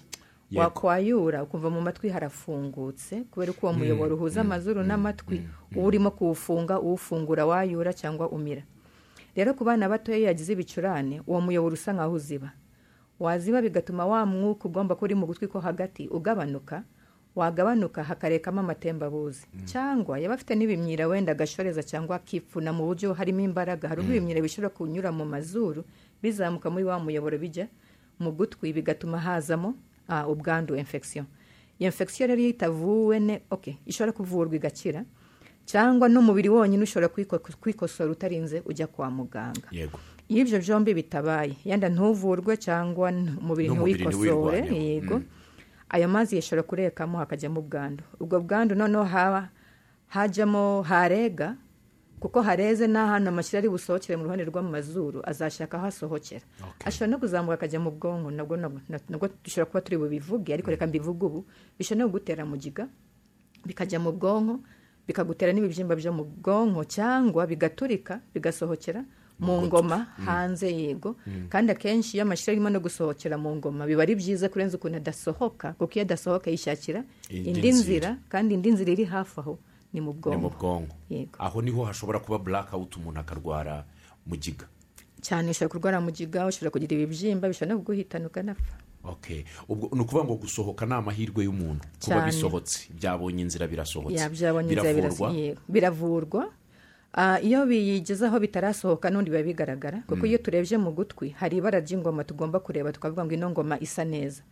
Wakwayura 0.52 1.42
ukumva 1.42 1.70
mu 1.70 1.80
matwi 1.80 2.08
harafungutse 2.12 3.24
kubera 3.32 3.52
ko 3.52 3.66
uwo 3.66 3.72
muyoboro 3.72 4.16
uhuza 4.16 4.40
amazuru 4.40 4.82
n'amatwi 4.84 5.48
uba 5.76 5.86
urimo 5.86 6.10
kuwufunga 6.10 6.80
uwufungura 6.80 7.46
wayura 7.46 7.92
cyangwa 7.92 8.28
umira. 8.28 8.62
Rero 9.36 9.54
ku 9.56 9.64
bana 9.64 9.88
batoya 9.88 10.18
iyo 10.18 10.26
yagize 10.28 10.52
ibicurane 10.52 11.20
uwo 11.26 11.40
muyoboro 11.40 11.72
usa 11.74 11.92
nkaho 11.92 12.12
uziba. 12.12 12.52
Waziba 13.22 13.62
bigatuma 13.62 14.02
wa 14.06 14.26
mwuka 14.26 14.66
ugomba 14.66 14.94
kuba 14.98 15.04
uri 15.06 15.14
mu 15.14 15.26
gutwi 15.30 15.46
ko 15.46 15.60
hagati 15.62 16.08
ugabanuka 16.10 16.82
wagabanuka 17.36 18.02
hakarekamo 18.04 18.60
amatembabuzi 18.60 19.46
cyangwa 19.64 20.18
yaba 20.18 20.34
afite 20.34 20.52
n'ibimyira 20.58 21.06
wenda 21.08 21.32
agashoreza 21.32 21.82
cyangwa 21.82 22.16
akipfuna 22.18 22.72
mu 22.76 22.84
buryo 22.86 23.14
harimo 23.14 23.40
imbaraga 23.40 23.88
hari 23.88 24.00
ubwo 24.02 24.12
ibimyira 24.12 24.40
bishobora 24.42 24.68
kunyura 24.74 25.12
mu 25.12 25.24
mazuru 25.24 25.84
bizamuka 26.22 26.66
muri 26.70 26.84
wa 26.84 26.98
muyoboro 27.00 27.38
bijya 27.38 27.66
mu 28.18 28.32
gutwi 28.36 28.72
bigatuma 28.72 29.18
hazamo 29.18 29.74
ubwandu 30.28 30.76
infection. 30.76 31.24
Iyo 31.78 31.88
infection 31.88 32.28
rero 32.28 32.40
iyo 32.40 32.50
itavuwe 32.52 33.16
ne 33.20 33.42
okay, 33.50 33.74
ishobora 33.86 34.12
kuvurwa 34.12 34.54
igakira 34.56 35.04
cyangwa 35.64 36.08
n'umubiri 36.08 36.48
wonyine 36.52 36.82
ushobora 36.84 37.08
kwiko- 37.08 37.38
kwikosora 37.60 38.10
utarinze 38.12 38.60
ujya 38.66 38.86
kwa 38.86 39.08
muganga. 39.10 39.68
Yego. 39.72 39.98
Iyo 40.28 40.40
ibyo 40.44 40.58
byombi 40.58 40.94
bitabaye. 40.94 41.56
Yenda 41.64 41.88
ntuvurwe 41.88 42.56
cyangwa 42.56 43.08
umubiri 43.40 43.68
ntiwikosore 43.70 44.58
yego. 44.70 45.20
Ayo 45.92 46.08
mazi 46.08 46.36
yashobora 46.36 46.62
kurekamo 46.62 47.18
hakajyamo 47.18 47.60
ubwandu. 47.60 48.04
Ubwo 48.20 48.40
bwandu 48.40 48.74
noneho 48.74 49.04
haba 49.04 49.48
hajyamo 50.08 50.82
harega 50.82 51.56
kuko 52.20 52.38
hareze 52.42 52.86
n'ahantu 52.86 53.28
amashyira 53.28 53.58
ari 53.58 53.68
busohokere 53.68 54.16
mu 54.16 54.24
ruhande 54.24 54.44
rwo 54.46 54.62
mu 54.62 54.70
mazuru 54.70 55.20
azashaka 55.26 55.76
aho 55.76 55.86
asohokera. 55.90 56.46
Ashobora 56.86 57.10
no 57.10 57.18
kuzamuka 57.18 57.54
akajya 57.58 57.80
mu 57.82 57.90
bwonko 57.90 58.30
nabwo 58.30 59.26
dushobora 59.44 59.66
kuba 59.68 59.80
turi 59.84 59.96
bubivuge 59.98 60.54
ariko 60.54 60.70
reka 60.70 60.86
mbivuge 60.86 61.24
ubu. 61.26 61.40
Bishobora 61.78 62.04
no 62.04 62.08
kugutera 62.08 62.46
mugiga 62.46 62.88
bikajya 63.66 63.98
mu 64.00 64.12
bwonko 64.16 64.60
bikagutera 65.06 65.52
n'ibibyimba 65.52 65.92
byo 65.98 66.12
mu 66.14 66.24
bwonko 66.24 66.84
cyangwa 66.88 67.42
bigaturika 67.46 68.20
bigasohokera 68.34 69.02
mu 69.42 69.62
ngoma 69.66 70.06
hanze 70.24 70.70
yego. 70.70 71.16
Kandi 71.50 71.72
akenshi 71.74 72.16
iyo 72.16 72.22
amashyira 72.22 72.52
arimo 72.54 72.70
no 72.70 72.78
gusohokera 72.80 73.34
mu 73.38 73.50
ngoma 73.58 73.82
biba 73.86 74.02
ari 74.06 74.14
byiza 74.14 74.46
kurenza 74.48 74.78
ukuntu 74.78 74.96
adasohoka 75.02 75.72
kuko 75.74 75.92
iyo 75.98 76.02
adasohoka 76.06 76.46
yishakira 76.50 77.02
Indi 77.30 77.70
nzira. 77.74 78.16
kandi 78.30 78.54
indi 78.54 78.70
nzira 78.70 78.90
iri 78.94 79.04
hafi 79.04 79.40
aho 79.40 79.58
ni 79.92 80.00
mu 80.00 80.14
ni 80.14 80.36
mu 80.38 80.48
bwonko. 80.50 80.94
Aho 81.38 81.58
ni 81.62 81.70
ho 81.74 81.84
hashobora 81.84 82.18
kuba 82.22 82.38
blackout 82.38 82.96
umuntu 82.96 83.20
akarwara 83.20 83.84
mugiga. 84.26 84.64
Cyane 85.20 85.50
ushobora 85.50 85.68
kurwara 85.74 85.98
mugiga 86.00 86.46
ushobora 86.46 86.70
kugira 86.70 86.94
ibibyimba 86.96 87.48
bishobora 87.50 87.74
no 87.74 87.80
kuguhitana 87.82 88.26
ukanapfa 88.26 88.74
okay 89.04 89.42
ubwo 89.68 89.90
ni 89.94 90.00
ukuvuga 90.06 90.24
ngo 90.24 90.34
gusohoka 90.46 90.86
ni 90.86 90.94
amahirwe 90.94 91.42
y'umuntu 91.44 91.82
kuba 91.98 92.22
bisohotse. 92.26 92.86
Byabonye 92.94 93.42
inzira 93.42 93.66
birasohotse. 93.66 95.56
Biravurwa 95.68 96.50
iyo 97.42 97.66
biyigezaho 97.66 98.40
bitarasohoka 98.40 99.10
n'undi 99.10 99.30
biba 99.30 99.42
bigaragara 99.44 100.00
kuko 100.08 100.24
iyo 100.26 100.38
turebye 100.38 100.78
mu 100.80 100.90
gutwi 100.96 101.36
hari 101.36 101.56
ibara 101.60 101.80
ry'ingoma 101.80 102.24
tugomba 102.24 102.60
kureba 102.60 102.92
tukavuga 102.92 103.24
ngo 103.24 103.34
ino 103.34 103.50
ngoma 103.50 103.76
isa 103.80 104.04
neza. 104.04 104.42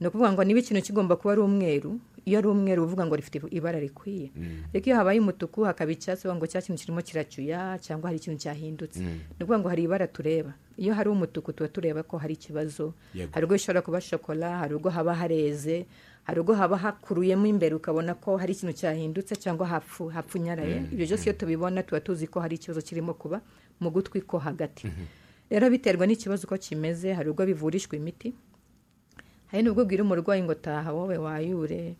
Ni 0.00 0.06
ukuvuga 0.08 0.32
ngo 0.32 0.44
niba 0.44 0.60
ikintu 0.60 0.82
kigomba 0.82 1.16
kuba 1.16 1.32
ari 1.32 1.40
umweru 1.40 2.00
iyo 2.24 2.38
ari 2.38 2.48
umweru 2.48 2.84
uvuga 2.84 3.04
ngo 3.06 3.16
rifite 3.16 3.40
ibara 3.52 3.80
rikwiye. 3.80 4.28
Ariko 4.72 4.86
iyo 4.88 4.96
habaye 4.96 5.20
umutuku 5.20 5.64
hakaba 5.68 5.92
icyatsi 5.92 6.28
ngo 6.28 6.46
cya 6.48 6.60
kintu 6.64 6.80
kirimo 6.80 7.00
kiracuya 7.04 7.76
cyangwa 7.84 8.08
hari 8.08 8.16
ikintu 8.20 8.38
cyahindutse. 8.40 9.00
Ni 9.00 9.40
ukuvuga 9.40 9.58
ngo 9.60 9.68
hari 9.68 9.82
ibara 9.84 10.06
tureba. 10.08 10.52
Iyo 10.76 10.92
hari 10.96 11.08
umutuku 11.08 11.52
tuba 11.52 11.68
tureba 11.68 12.00
ko 12.04 12.16
hari 12.20 12.34
ikibazo. 12.36 12.92
Hari 13.32 13.44
ubwo 13.44 13.56
bishobora 13.56 13.80
kuba 13.84 14.00
shokora 14.00 14.58
hari 14.64 14.74
ubwo 14.76 14.88
haba 14.92 15.14
hareze 15.16 15.86
hari 16.26 16.40
ubwo 16.42 16.54
haba 16.58 16.76
hakuruyemo 16.76 17.46
imbere 17.46 17.74
ukabona 17.78 18.14
ko 18.18 18.36
hari 18.36 18.52
ikintu 18.52 18.72
cyahindutse 18.74 19.36
cyangwa 19.38 19.66
hapfu 19.66 20.08
hapfunyaraye 20.10 20.76
ibyo 20.92 21.06
byose 21.06 21.24
iyo 21.24 21.32
tubibona 21.38 21.82
tuba 21.86 22.00
tuzi 22.02 22.26
ko 22.26 22.40
hari 22.42 22.56
ikibazo 22.58 22.82
kirimo 22.82 23.14
kuba 23.14 23.40
mu 23.80 23.90
gutwi 23.94 24.20
ko 24.26 24.38
hagati. 24.42 24.88
Rero 25.50 25.70
biterwa 25.70 26.06
n'ikibazo 26.06 26.46
uko 26.50 26.58
kimeze 26.58 27.12
hari 27.14 27.30
ubwo 27.30 27.46
bivurishwa 27.46 27.94
imiti. 27.96 28.34
Hari 29.46 29.62
n'ubwo 29.62 29.82
ubwira 29.86 30.02
umurwayi 30.02 30.42
ngo 30.42 30.54
taha 30.58 30.90
wowe 30.92 31.16
wayure 31.18 31.94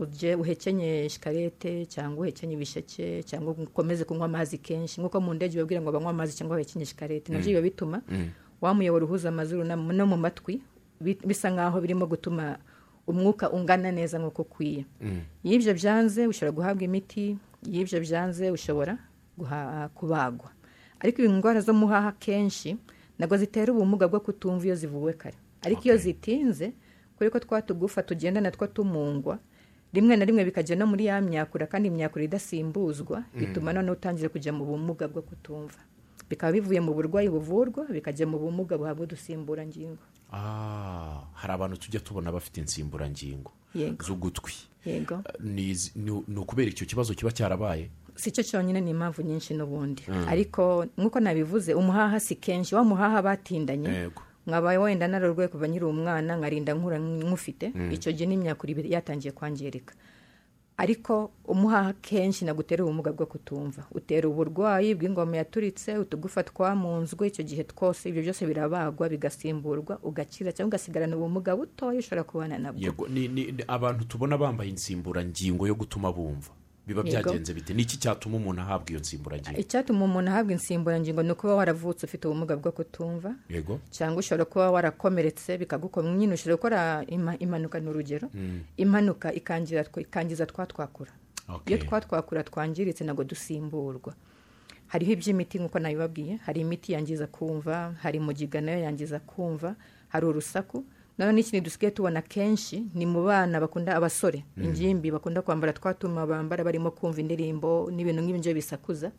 ujye 0.00 0.34
uhekenye 0.34 1.08
shikarete 1.12 1.84
cyangwa 1.86 2.22
uhekenye 2.24 2.54
ibisheke 2.56 3.22
cyangwa 3.28 3.52
ukomeze 3.52 4.04
kunywa 4.08 4.24
amazi 4.24 4.56
kenshi. 4.58 4.96
Nk'uko 5.00 5.20
mu 5.20 5.34
ndege 5.36 5.58
babwira 5.60 5.80
ngo 5.84 5.92
banywe 5.92 6.08
amazi 6.10 6.32
cyangwa 6.36 6.56
bahekenye 6.56 6.86
shikarete. 6.88 7.28
Nabyo 7.32 7.48
biba 7.52 7.60
bituma 7.62 8.00
wa 8.60 8.72
muyoboro 8.74 9.04
uhuza 9.06 9.28
amazuru 9.28 9.64
no 9.68 10.06
mu 10.08 10.16
matwi 10.16 10.62
bi- 11.00 11.20
bisa 11.26 11.52
nk'aho 11.52 11.80
birimo 11.84 12.06
gutuma 12.08 12.56
umwuka 13.06 13.50
ungana 13.50 13.92
neza 13.92 14.18
nk'uko 14.18 14.42
ukwiye. 14.42 14.84
Iyo 15.44 15.54
ibyo 15.58 15.72
byanze 15.74 16.26
ushobora 16.26 16.52
guhabwa 16.56 16.82
imiti 16.84 17.36
iyo 17.70 17.80
ibyo 17.84 17.98
byanze 18.00 18.50
ushobora 18.50 18.98
kubagwa. 19.94 20.50
Ariko 21.00 21.22
indwara 21.22 21.60
zo 21.60 21.72
mu 21.74 21.86
haha 21.88 22.12
kenshi 22.12 22.76
ntabwo 23.18 23.36
zitera 23.36 23.72
ubumuga 23.72 24.08
bwo 24.08 24.20
kutumva 24.20 24.64
iyo 24.66 24.74
zivuwe 24.76 25.12
kare. 25.16 25.36
Ariko 25.64 25.82
iyo 25.88 25.96
zitinze 25.96 26.72
kuri 27.16 27.30
ko 27.30 27.38
twa 27.38 27.62
tugufa 27.62 28.02
tugenda 28.02 28.40
natwo 28.40 28.66
tumungwa 28.66 29.38
rimwe 29.92 30.16
na 30.16 30.24
rimwe 30.24 30.44
bikajya 30.44 30.76
no 30.76 30.86
muri 30.86 31.04
ya 31.10 31.20
myakura 31.20 31.66
kandi 31.66 31.88
imyakura 31.90 32.24
idasimbuzwa 32.24 33.24
bituma 33.34 33.72
noneho 33.74 33.92
utangira 33.98 34.28
kujya 34.28 34.52
mu 34.52 34.64
bumuga 34.64 35.08
bwo 35.08 35.22
kutumva. 35.22 35.80
Bikaba 36.30 36.52
bivuye 36.52 36.80
mu 36.80 36.94
burwayi 36.94 37.28
buvurwa 37.28 37.84
bikajya 37.90 38.26
mu 38.26 38.38
bumuga 38.38 38.78
buhabwa 38.78 39.02
udusimburangingo. 39.04 40.00
Hari 41.34 41.52
abantu 41.52 41.76
tujya 41.76 42.00
tubona 42.00 42.32
bafite 42.32 42.56
insimburangingo 42.60 43.52
z'ugutwi. 44.00 44.54
Ni 45.40 46.38
ukubera 46.38 46.70
icyo 46.70 46.86
kibazo 46.86 47.14
kiba 47.14 47.32
cyarabaye? 47.32 47.90
Si 48.16 48.30
cyo 48.32 48.42
cyonyine 48.42 48.80
ni 48.80 48.90
impamvu 48.90 49.22
nyinshi 49.22 49.54
n'ubundi. 49.54 50.02
Ariko 50.28 50.86
nk'uko 50.98 51.20
nabivuze 51.20 51.74
umuhaha 51.74 52.20
si 52.20 52.34
kenshi. 52.36 52.74
Wa 52.74 52.84
muhaha 52.84 53.22
batindanye 53.22 53.88
Yego. 53.88 54.22
nkabaye 54.46 54.78
wenda 54.78 55.08
nararwaye 55.08 55.48
kuva 55.48 55.66
nkiri 55.68 55.84
umwana 55.84 56.36
nkarinda 56.36 56.74
nkura 56.74 56.98
nkufite. 56.98 57.72
Icyo 57.92 58.12
gihe 58.12 58.26
n'imyakura 58.26 58.70
ibiri 58.72 58.92
yatangiye 58.92 59.32
kwangirika. 59.32 59.94
Ariko 60.80 61.30
umuhaha 61.44 61.92
kenshi 62.00 62.44
nagutera 62.44 62.84
ubumuga 62.84 63.12
bwo 63.12 63.26
kutumva. 63.28 63.84
Utera 63.92 64.28
uburwayi 64.28 64.94
bw'ingoma 64.96 65.36
yaturitse 65.36 65.98
utugufa 66.00 66.40
twamunzwe 66.42 67.28
icyo 67.28 67.44
gihe 67.44 67.64
twose 67.68 68.08
ibyo 68.08 68.22
byose 68.24 68.46
birabagwa 68.48 69.08
bigasimburwa 69.12 69.98
ugakira 70.02 70.52
cyangwa 70.56 70.68
ugasigarana 70.80 71.16
ubumuga 71.20 71.52
butoya 71.56 71.98
ushobora 72.00 72.24
kubana 72.24 72.56
nabwo. 72.58 72.80
Abantu 73.68 74.04
tubona 74.08 74.38
bambaye 74.40 74.70
insimburangingo 74.72 75.66
yo 75.68 75.74
gutuma 75.76 76.08
bumva. 76.12 76.50
Biba 76.90 77.02
byagenze 77.06 77.54
bite? 77.54 77.70
Ni 77.74 77.82
iki 77.86 77.96
cyatuma 78.02 78.36
umuntu 78.36 78.60
ahabwa 78.66 78.90
iyo 78.90 79.00
nsimburangingo 79.00 79.60
icyatuma 79.60 80.04
umuntu 80.04 80.30
ahabwa 80.30 80.52
insimburangingo 80.52 81.22
ni 81.22 81.30
ukuba 81.32 81.54
waravutse 81.54 82.06
ufite 82.06 82.26
ubumuga 82.28 82.56
bwo 82.58 82.72
kutumva. 82.74 83.34
Yego. 83.48 83.78
Cyangwa 83.90 84.18
ushobora 84.18 84.44
kuba 84.44 84.70
warakomeretse 84.70 85.58
bikagukoma 85.58 86.10
nyine 86.10 86.34
ushobora 86.34 86.56
gukora 86.56 86.80
impanuka 87.38 87.80
ni 87.80 87.88
urugero. 87.88 88.26
Impanuka 88.76 89.32
ikangira 89.32 89.84
ikangiza 89.96 90.46
twa 90.46 90.66
twakura 90.66 91.12
iyo 91.66 91.78
twa 91.78 92.00
twakura 92.00 92.42
twangiritse 92.42 93.04
ntabwo 93.04 93.24
dusimburwa. 93.24 94.14
Hariho 94.90 95.12
iby'imiti 95.12 95.58
nk'uko 95.58 95.78
nabibabwiye. 95.78 96.36
Hari 96.46 96.60
imiti 96.66 96.92
yangiza 96.92 97.26
kumva 97.26 97.94
hari 98.02 98.18
mugiga 98.20 98.60
na 98.60 98.72
yo 98.74 98.78
yangiza 98.90 99.18
kumva 99.22 99.74
hari 100.08 100.26
urusaku 100.26 100.84
noneho 101.20 101.32
n'ikindi 101.36 101.60
dusigaye 101.60 101.90
tubona 101.92 102.22
kenshi 102.24 102.88
ni 102.96 103.04
mu 103.06 103.20
bana 103.24 103.60
bakunda 103.60 103.92
abasore. 103.96 104.44
Ingimbi 104.56 105.10
bakunda 105.12 105.42
kwambara 105.44 105.72
twa 105.76 105.92
tuma 105.94 106.24
bambara 106.26 106.64
barimo 106.64 106.90
kumva 106.90 107.20
indirimbo 107.20 107.90
n'ibintu 107.92 108.22
nk'ibi 108.24 108.38
ngibyo 108.40 108.54
bisakuza. 108.56 109.12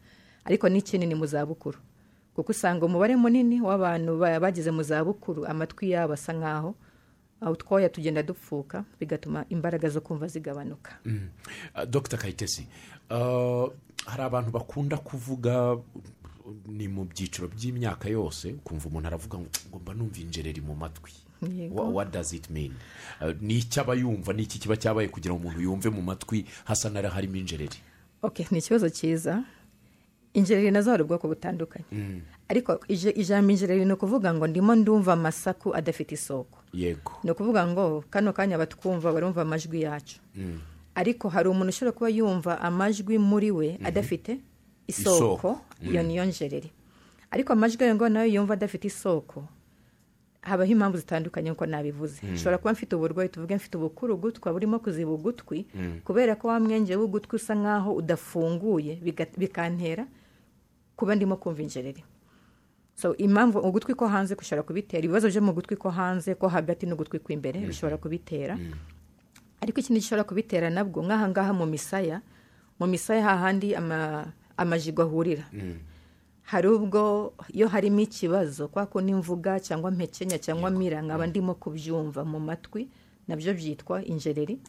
Ariko 0.46 0.66
n'ikindi 0.70 1.06
ni 1.06 1.14
mu 1.16 1.26
zabukuru. 1.30 1.78
Kuko 2.34 2.52
usanga 2.52 2.86
umubare 2.86 3.14
munini 3.16 3.62
w'abantu 3.62 4.18
ba- 4.18 4.40
bageze 4.40 4.72
mu 4.74 4.82
zabukuru 4.84 5.46
amatwi 5.46 5.92
yabo 5.94 6.14
asa 6.18 6.34
nk'aho 6.34 6.74
aho 7.42 7.52
utwoya 7.54 7.90
tugenda 7.90 8.24
dupfuka 8.24 8.84
bigatuma 9.00 9.46
imbaraga 9.50 9.90
zo 9.90 10.02
kumva 10.02 10.28
zigabanuka. 10.28 10.98
Uh, 11.06 11.86
dr. 11.86 12.18
Kayitesi 12.18 12.66
uh, 13.10 13.70
hari 14.06 14.24
abantu 14.24 14.52
bakunda 14.52 14.98
kuvuga 14.98 15.78
ni 16.66 16.88
mu 16.88 17.06
byiciro 17.06 17.48
by'imyaka 17.48 18.10
yose 18.10 18.54
ukumva 18.58 18.90
umuntu 18.90 19.08
aravuga 19.08 19.38
ngo 19.38 19.50
ngo 19.70 19.78
mba 19.80 19.94
numva 19.94 20.20
injereri 20.20 20.62
mu 20.62 20.74
matwi. 20.76 21.12
What 21.94 22.12
does 22.12 22.34
it 22.34 22.50
mean? 22.50 22.74
Uh, 23.22 23.34
ni 23.42 23.58
icyo 23.58 23.82
aba 23.82 23.94
yumva 23.96 24.34
ni 24.34 24.44
iki 24.44 24.60
kiba 24.60 24.78
cyabaye 24.78 25.08
kugira 25.08 25.34
ngo 25.34 25.42
umuntu 25.48 25.62
yumve 25.62 25.90
mu 25.90 26.02
matwi 26.02 26.46
hasa 26.66 26.90
n'ari 26.90 27.08
harimo 27.10 27.36
injereri. 27.36 27.78
Ok 28.22 28.48
ni 28.52 28.58
ikibazo 28.60 28.90
cyiza. 28.90 29.44
Injereri 30.34 30.72
na 30.72 30.82
zo 30.82 30.92
hari 30.92 31.04
ubwoko 31.04 31.28
butandukanye. 31.28 32.22
Ariko 32.48 32.80
ije- 32.88 33.12
ijambo 33.16 33.52
injereri 33.52 33.86
ni 33.86 33.94
ukuvuga 33.94 34.34
ngo 34.34 34.48
ndimo 34.48 34.76
ndumva 34.76 35.14
amasaku 35.14 35.76
adafite 35.76 36.12
isoko. 36.16 36.58
Yego. 36.74 37.12
Ni 37.24 37.32
ukuvuga 37.32 37.68
ngo 37.68 38.04
kano 38.10 38.34
kanya 38.34 38.58
batwumva 38.58 39.12
barumva 39.14 39.42
amajwi 39.42 39.82
yacu. 39.82 40.20
Ariko 40.96 41.30
hari 41.30 41.50
umuntu 41.50 41.70
ushobora 41.70 41.92
kuba 41.92 42.10
yumva 42.10 42.62
amajwi 42.62 43.18
muri 43.18 43.52
we 43.52 43.80
adafite 43.84 44.38
isoko. 44.88 45.60
iyo 45.82 46.04
niyo 46.04 46.26
njereri. 46.26 46.72
Ariko 47.32 47.54
amajwi 47.54 47.84
ayo 47.84 47.96
ngo 47.96 48.10
na 48.10 48.24
yo 48.24 48.34
yumva 48.40 48.54
adafite 48.54 48.88
isoko 48.88 49.44
habaho 50.42 50.72
impamvu 50.72 50.98
zitandukanye 50.98 51.50
nk'uko 51.54 51.66
nabivuze. 51.66 52.18
Nshobora 52.34 52.58
kuba 52.58 52.72
mfite 52.74 52.96
uburwayi 52.96 53.30
tuvuge 53.30 53.56
mfite 53.56 53.78
ubukurugutwa 53.78 54.54
burimo 54.54 54.80
kuziba 54.80 55.12
ugutwi 55.12 55.66
kubera 56.04 56.36
ko 56.36 56.48
wa 56.50 56.60
mwenge 56.60 56.96
w'ugutwi 56.96 57.36
usa 57.38 57.54
nk'aho 57.56 57.94
udafunguye 57.96 58.98
bikantera 59.38 60.08
kuba 60.98 61.16
ndimo 61.16 61.36
kumva 61.38 61.62
injereri. 61.62 62.04
So 62.96 63.16
impamvu 63.18 63.60
ugutwi 63.60 63.94
ko 63.94 64.08
hanze 64.08 64.36
gushobora 64.36 64.64
kubitera 64.66 65.04
ibibazo 65.06 65.30
byo 65.30 65.42
mu 65.42 65.54
gutwi 65.54 65.76
ko 65.78 65.90
hanze 65.90 66.36
ko 66.36 66.48
hagati 66.50 66.86
n'ugutwi 66.86 67.20
kw'imbere 67.22 67.60
bishobora 67.62 67.98
kubitera. 67.98 68.58
Ariko 69.62 69.78
ikindi 69.80 70.02
gishobora 70.02 70.24
kubitera 70.26 70.70
nabwo 70.74 71.02
nk'aha 71.06 71.30
ngaha 71.30 71.54
mu 71.54 71.66
misaya 71.70 72.22
mu 72.82 72.86
misaya 72.90 73.22
hahandi 73.24 73.76
ama- 73.78 74.34
amajigo 74.58 75.02
ahurira. 75.06 75.46
Hari 76.52 76.68
ubwo 76.68 77.34
iyo 77.54 77.68
harimo 77.68 78.00
ikibazo 78.04 78.68
kwa 78.68 78.86
kundi 78.86 79.14
mvuga 79.14 79.60
cyangwa 79.60 79.92
mpekenya 79.92 80.38
cyangwa 80.40 80.70
mira 80.70 81.02
nkaba 81.02 81.28
ndimo 81.28 81.54
kubyumva 81.56 82.26
mu 82.28 82.40
matwi 82.40 82.88
na 83.28 83.36
byo 83.40 83.54
byitwa 83.54 84.04
injereri. 84.06 84.60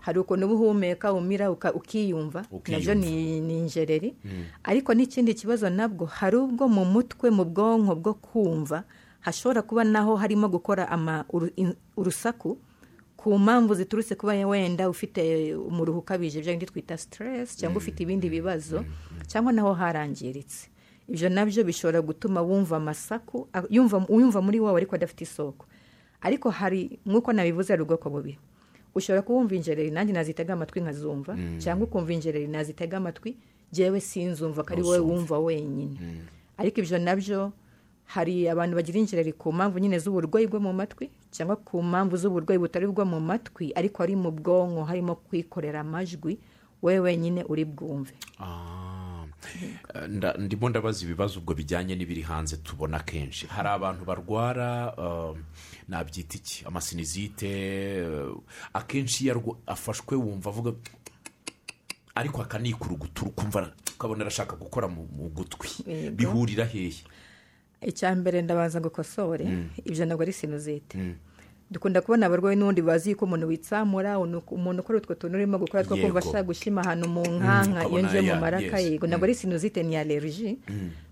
Hari 0.00 0.18
ukuntu 0.22 0.46
uba 0.46 0.54
uhumeka 0.54 1.10
umira 1.12 1.50
ukiyumva 1.50 2.44
na 2.68 2.78
byo 2.78 2.94
ni 2.94 3.58
injereri. 3.58 4.14
Ariko 4.62 4.94
n'ikindi 4.94 5.34
kibazo 5.34 5.66
nabwo 5.70 6.06
hari 6.06 6.36
ubwo 6.36 6.68
mu 6.68 6.84
mutwe 6.86 7.30
mu 7.34 7.42
bwonko 7.44 7.94
bwo 7.98 8.14
kumva 8.14 8.84
hashobora 9.26 9.62
kuba 9.66 9.82
naho 9.84 10.14
harimo 10.16 10.46
gukora 10.48 10.86
urusaku 11.96 12.58
ku 13.16 13.38
mpamvu 13.38 13.74
ziturutse 13.74 14.14
kuba 14.14 14.32
wenda 14.46 14.86
ufite 14.90 15.54
umuruhu 15.54 15.98
ukabije 16.02 16.38
ibyo 16.38 16.66
twita 16.66 16.94
stress 16.98 17.56
cyangwa 17.58 17.78
ufite 17.82 18.02
ibindi 18.02 18.30
bibazo 18.30 18.84
cyangwa 19.26 19.52
naho 19.52 19.74
harangiritse. 19.74 20.68
Ibyo 21.12 21.28
na 21.28 21.44
byo 21.44 21.60
bishobora 21.64 22.00
gutuma 22.00 22.40
wumva 22.40 22.76
amasaku 22.80 23.48
yumva 23.70 24.40
muri 24.40 24.60
wowe 24.60 24.76
ariko 24.80 24.96
adafite 24.96 25.22
isoko. 25.28 25.66
Ariko 26.24 26.50
hari 26.50 26.98
nk'uko 27.06 27.32
nabivuze 27.32 27.72
hari 27.72 27.82
ubwoko 27.84 28.08
bubiri 28.10 28.38
ushobora 28.94 29.22
kuwumva 29.22 29.54
injereri 29.54 29.90
nanjye 29.90 30.12
nazitega 30.12 30.52
amatwi 30.52 30.80
nkazumva 30.80 31.36
cyangwa 31.58 31.84
ukumva 31.86 32.12
injereri 32.12 32.46
nazitega 32.48 32.96
amatwi 32.96 33.36
jyewe 33.72 34.00
sinzumva 34.00 34.62
ko 34.64 34.72
ari 34.72 34.82
wowe 34.82 34.98
wumva 35.00 35.38
wenyine. 35.38 35.96
Ariko 36.56 36.80
ibyo 36.80 36.98
na 36.98 37.16
byo 37.16 37.52
hari 38.12 38.48
abantu 38.48 38.76
bagira 38.76 38.98
injereri 39.00 39.32
ku 39.32 39.52
mpamvu 39.52 39.78
nyine 39.80 39.96
z'uburwayi 39.98 40.46
bwo 40.46 40.60
mu 40.60 40.72
matwi 40.72 41.08
cyangwa 41.32 41.56
ku 41.56 41.80
mpamvu 41.82 42.16
z'uburwayi 42.16 42.58
butari 42.60 42.86
bwo 42.86 43.04
mu 43.04 43.20
matwi 43.20 43.72
ariko 43.74 44.02
ari 44.04 44.12
mu 44.16 44.30
bwonko 44.30 44.84
harimo 44.84 45.14
kwikorera 45.16 45.80
amajwi 45.80 46.36
wowe 46.84 46.98
wenyine 47.00 47.44
uri 47.48 47.64
bwumve. 47.64 48.12
Ah, 48.38 49.01
ndimo 50.38 50.68
ndabaza 50.68 51.04
ibibazo 51.04 51.38
ubwo 51.40 51.54
bijyanye 51.54 51.94
n'ibiri 51.96 52.22
hanze 52.22 52.56
tubona 52.56 52.98
kenshi. 53.00 53.46
Hari 53.46 53.68
abantu 53.68 54.04
barwara 54.04 54.94
um, 54.96 55.44
nabyita 55.88 56.36
iki 56.36 56.64
amasinizite 56.64 57.50
uh, 58.06 58.40
akenshi 58.72 59.24
iyo 59.24 59.58
afashwe 59.66 60.16
wumva 60.16 60.50
avuga 60.50 60.72
ariko 62.14 62.42
akanikura 62.42 62.94
ukumva 63.26 63.72
ukabona 63.94 64.22
arashaka 64.24 64.56
gukora 64.56 64.88
mu 64.88 65.28
gutwi. 65.34 65.68
Bihurira 66.10 66.64
hehe? 66.64 66.94
Icya 67.82 68.14
mbere 68.14 68.42
ndabanza 68.42 68.80
gukosore 68.80 69.44
ibyo 69.84 70.06
ntabwo 70.06 70.22
ari 70.22 70.32
sinuzite 70.32 70.98
dukunda 71.72 72.00
kubona 72.04 72.26
abarwayi 72.28 72.56
n'ubundi 72.60 72.82
bazi 72.84 73.14
ko 73.16 73.24
umuntu 73.24 73.48
witsamura 73.48 74.18
umuntu 74.20 74.80
ukora 74.84 74.98
utwo 75.00 75.14
tuntu 75.16 75.36
urimo 75.40 75.56
gukora 75.58 75.84
two 75.84 75.96
kumva 75.96 76.18
ashaka 76.20 76.42
gushima 76.44 76.80
ahantu 76.84 77.08
mu 77.08 77.22
nkanka 77.24 77.88
iyo 77.88 78.00
ngiye 78.04 78.22
mu 78.22 78.40
maraka 78.40 78.76
yego. 78.78 79.06
Ntabwo 79.08 79.24
ari 79.24 79.34
sinuzite 79.34 79.80
ni 79.82 79.96
aleriji 79.96 80.58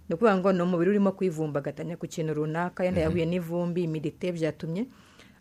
ni 0.08 0.12
ukuvuga 0.14 0.36
ngo 0.36 0.52
ni 0.52 0.60
umubiri 0.62 0.90
urimo 0.90 1.12
kwivumbagatanya 1.16 1.96
ku 1.96 2.04
kintu 2.06 2.34
runaka 2.34 2.84
yenda 2.84 3.00
yahuye 3.00 3.24
n'ivumbi 3.26 3.84
imidite 3.88 4.32
byatumye. 4.36 4.84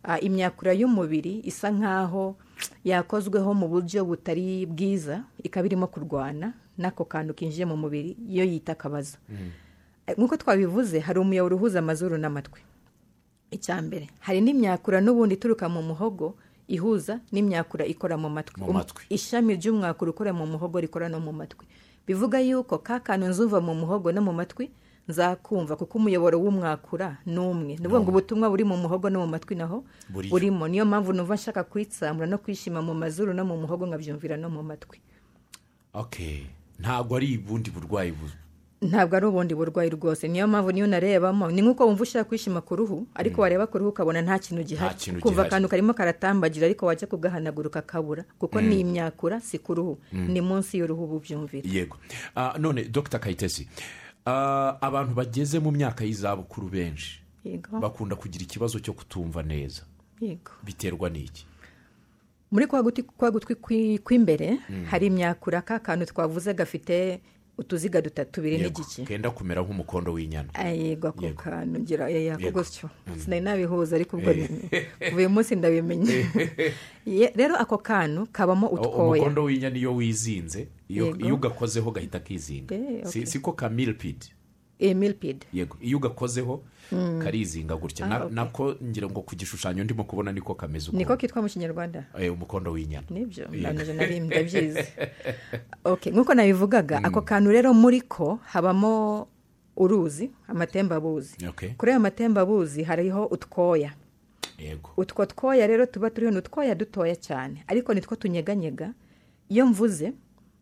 Ah, 0.04 0.15
imyakura 0.24 0.72
y'umubiri 0.72 1.43
isa 1.43 1.67
nk'aho 1.76 2.39
yakozweho 2.88 3.52
mu 3.52 3.67
buryo 3.67 4.08
butari 4.08 4.63
bwiza 4.65 5.28
ikaba 5.43 5.67
irimo 5.67 5.88
kurwana 5.91 6.56
n'ako 6.80 7.04
kantu 7.04 7.34
kinjiye 7.36 7.67
mu 7.67 7.76
mubiri 7.76 8.15
iyo 8.32 8.48
yita 8.48 8.72
akabazo. 8.80 9.20
Nk'uko 10.08 10.38
twabivuze 10.39 11.00
hari 11.04 11.20
umuyoboro 11.20 11.56
uhuza 11.60 11.80
amazuru 11.84 12.15
n'amatwi. 12.17 12.62
Mbere 13.82 14.10
hari 14.20 14.42
n'imyakura 14.42 15.02
n'ubundi 15.02 15.36
ituruka 15.36 15.70
mu 15.70 15.82
muhogo 15.82 16.36
ihuza 16.70 17.20
n'imyakura 17.34 17.86
ikora 17.86 18.18
mu 18.18 18.30
matwi. 18.30 18.62
Um- 18.62 18.78
ishami 19.10 19.56
ry'umwakura 19.58 20.12
ukora 20.12 20.32
mu 20.34 20.46
muhogo 20.46 20.78
rikora 20.80 21.10
no 21.10 21.20
mu 21.20 21.34
matwi. 21.34 21.66
Bivuga 22.08 22.40
yuko 22.40 22.78
ka 22.82 23.00
kantu 23.02 23.28
nzuva 23.30 23.62
mu 23.62 23.74
muhogo 23.76 24.12
no 24.14 24.22
mu 24.22 24.34
matwi 24.34 24.70
nzakumva 25.10 25.74
kuko 25.76 25.98
umuyoboro 25.98 26.38
w'umwakura 26.38 27.18
ni 27.26 27.38
umwe 27.42 27.74
ni 27.74 27.82
ukuvuga 27.82 28.00
ngo 28.02 28.10
ubutumwa 28.14 28.46
buri 28.50 28.64
mu 28.64 28.78
muhogo 28.78 29.10
no 29.10 29.26
mu 29.26 29.28
matwi 29.34 29.56
naho 29.58 29.82
burimo. 30.30 30.68
Niyo 30.70 30.86
mpamvu 30.86 31.14
numva 31.18 31.34
nshaka 31.34 31.64
kwitsamura 31.66 32.30
no 32.30 32.38
kwishima 32.38 32.82
mu 32.86 32.94
mazuru 32.94 33.34
no 33.34 33.42
mu 33.46 33.58
muhogo 33.58 33.90
nkabyumvira 33.90 34.38
no 34.38 34.50
mu 34.54 34.62
matwi. 34.62 35.02
Okay 35.94 36.46
ntabwo 36.80 37.16
ari 37.18 37.38
ubundi 37.38 37.70
burwayi 37.74 38.12
bu- 38.14 38.30
ntabwo 38.82 39.15
ari 39.18 39.26
ubundi 39.26 39.56
burwayi 39.56 39.89
rwose. 39.89 40.28
Niyo 40.28 40.48
mpamvu 40.48 40.72
niyo 40.72 40.88
narebamo 40.88 41.52
ni 41.52 41.62
nk'uko 41.62 41.86
wumva 41.86 42.04
ushaka 42.04 42.24
kwishima 42.30 42.62
ku 42.62 42.76
ruhu 42.76 43.08
ariko 43.15 43.42
wareba 43.42 43.68
ku 43.68 43.78
ruhu 43.78 43.89
ukabona 43.92 44.22
nta 44.22 44.39
kintu 44.39 44.63
gihari. 44.63 44.96
gihari. 45.36 45.48
akantu 45.48 45.68
karimo 45.70 45.94
karatambagira 45.94 46.65
ariko 46.65 46.86
wajya 46.86 47.08
kugahanagura 47.08 47.68
ukakabura 47.68 48.24
kuko 48.39 48.62
ni 48.62 48.80
imyakura 48.80 49.42
si 49.44 49.60
ku 49.60 49.74
ruhu. 49.76 49.98
Ni 50.13 50.39
munsi 50.42 50.78
y'uruhu 50.80 51.08
bubyumvira 51.08 51.68
yego. 51.70 51.98
Ah, 52.36 52.56
none 52.60 52.84
dr 52.88 53.20
kayitesi 53.20 53.68
ah, 54.26 54.78
abantu 54.82 55.13
bageze 55.15 55.60
mu 55.60 55.72
myaka 55.72 56.06
y'izabukuru 56.08 56.70
benshi 56.72 57.20
bakunda 57.82 58.15
kugira 58.15 58.44
ikibazo 58.48 58.80
cyo 58.80 58.94
kutumva 58.96 59.44
neza. 59.44 59.84
Biterwa 60.63 61.10
n'iki? 61.10 61.46
Muri 62.52 62.68
kwa 62.68 62.82
gutwi 62.84 63.56
kwi- 63.56 64.00
kw'imbere 64.00 64.58
hari 64.89 65.08
imyakura 65.08 65.62
ka 65.62 65.80
kantu 65.80 66.06
twavuze 66.06 66.54
gafite 66.54 67.20
utuziga 67.60 68.02
dutatu 68.02 68.32
tubiri 68.32 68.56
Yego, 68.56 68.67
n'igice 68.67 69.04
kenda 69.06 69.32
kumera 69.32 69.62
nk'umukondo 69.62 70.13
w'inyana. 70.13 70.50
Ah, 70.54 70.69
yego 70.72 71.08
ako 71.08 71.30
kantu 71.36 71.80
ngira 71.80 72.10
eh, 72.12 72.34
ako 72.34 72.41
Yego. 72.41 72.60
gutyo 72.60 72.89
sinari 73.17 73.41
nabihuza 73.41 73.95
ariko 73.95 74.17
ubwo 74.17 74.34
kuva 74.34 75.17
uyu 75.17 75.30
munsi 75.30 75.56
ndabimenye. 75.56 76.26
Ye- 77.19 77.34
rero 77.36 77.56
ako 77.56 77.78
kantu 77.78 78.28
kabamo 78.32 78.67
utwoya. 78.67 79.22
umukondo 79.22 79.43
w'inyana 79.43 79.78
iyo 79.78 79.95
wizinze 79.95 80.67
iyo 80.89 81.36
ugakozeho 81.36 81.91
gahita 81.91 82.19
kizinga. 82.19 82.76
Eh, 82.76 83.26
siko 83.26 83.54
ka 83.54 83.69
milipidi 83.69 84.32
emilpid 84.80 85.45
yego. 85.54 85.78
Iyo 85.82 85.98
ugakozeho 85.98 86.63
karizinga 87.23 87.75
gutya. 87.75 88.06
Ah, 88.12 88.30
nako 88.30 88.75
ngira 88.84 89.08
ngo 89.10 89.21
ku 89.21 89.36
gishushanyo 89.36 89.84
ndimo 89.84 90.04
kubona 90.04 90.32
niko 90.32 90.56
kameze 90.56 90.91
niko 90.91 91.13
ukuntu 91.13 91.17
kitwa 91.17 91.41
mu 91.41 91.49
kinyarwanda? 91.49 92.06
Eh, 92.19 92.34
umukondo 92.34 92.71
w'inyana. 92.71 93.08
Nibyo 93.10 93.47
nari 93.93 94.19
ndabyizi 94.19 94.84
okay 95.84 96.12
nk'uko 96.12 96.34
nabivugaga 96.34 97.04
ako 97.04 97.21
kantu 97.21 97.52
rero 97.52 97.73
muri 97.73 98.02
ko 98.02 98.39
habamo 98.45 99.28
uruzi 99.78 100.32
amatembabuzi 100.47 101.38
kuri 101.78 101.91
ayo 101.91 101.99
matembabuzi 101.99 102.84
hariho 102.84 103.25
utwoya. 103.25 103.93
Utwo 104.97 105.25
twoya 105.25 105.67
rero 105.67 105.86
tuba 105.86 106.10
turiho 106.10 106.32
ni 106.32 106.38
utwoya 106.38 106.75
dutoya 106.75 107.15
cyane 107.15 107.63
ariko 107.67 107.93
nitwo 107.93 108.15
tunyeganyega. 108.15 108.93
Iyo 109.49 109.65
mvuze 109.65 110.13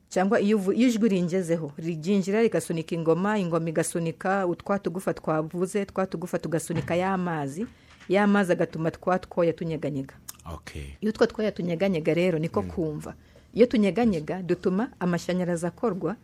cyangwa 0.09 0.39
iyo 0.41 0.73
ijwi 0.73 1.09
ringezeho 1.09 1.71
ryinjira 1.77 2.41
rigasunika 2.41 2.95
ingoma 2.95 3.37
ingoma 3.39 3.69
igasunika 3.69 4.47
utwa 4.47 4.79
tugufa 4.79 5.13
twavuze 5.13 5.85
twa 5.85 6.05
tugufa 6.07 6.39
tugasunika 6.39 6.95
y'amazi 6.95 7.67
y'amazi 8.09 8.51
agatuma 8.51 8.91
twa 8.91 9.19
twoya 9.19 9.53
tunyeganyega 9.53 10.15
okay 10.53 10.85
iyo 11.01 11.09
utwo 11.11 11.25
twoya 11.25 11.51
tunyeganyega 11.51 12.13
rero 12.13 12.39
niko 12.39 12.61
kumva. 12.61 13.13
Iyo 13.53 13.65
tunyeganyega 13.65 14.41
dutuma 14.43 14.89
amashanyarazi 14.99 15.65
akorwa 15.65 16.15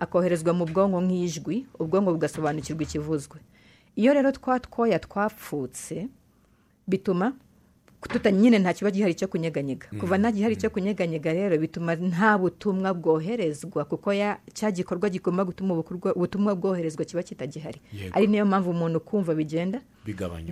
akoherezwa 0.00 0.52
mu 0.54 0.64
bwonko 0.66 1.00
nk'ijwi 1.00 1.66
ubwonko 1.78 2.12
bugasobanukirwa 2.12 2.82
ikivuzwe. 2.82 3.38
Iyo 3.96 4.14
rero 4.14 4.32
twa 4.32 4.60
twoya 4.60 4.98
twapfutse 4.98 6.08
bituma 6.88 7.32
tuta 8.08 8.30
nyine 8.30 8.58
nta 8.58 8.72
kiba 8.72 8.90
gihari 8.90 9.14
cyo 9.14 9.28
kunyeganyega. 9.28 9.86
Kuva 10.00 10.18
nta 10.18 10.32
gihari 10.32 10.56
cyo 10.56 10.70
kunyeganyega 10.70 11.32
rero 11.32 11.58
bituma 11.58 11.94
nta 11.96 12.38
butumwa 12.38 12.94
bwoherezwa 12.94 13.84
kuko 13.84 14.12
ya 14.12 14.38
cya 14.54 14.70
gikorwa 14.70 15.10
kigomba 15.10 15.44
gutuma 15.44 15.74
ubutumwa 16.14 16.54
bwoherezwa 16.54 17.04
kiba 17.04 17.22
kitagihari. 17.22 17.80
Ari 18.12 18.26
niyo 18.26 18.46
mpamvu 18.46 18.70
umuntu 18.70 19.00
kumva 19.00 19.34
bigenda 19.34 19.80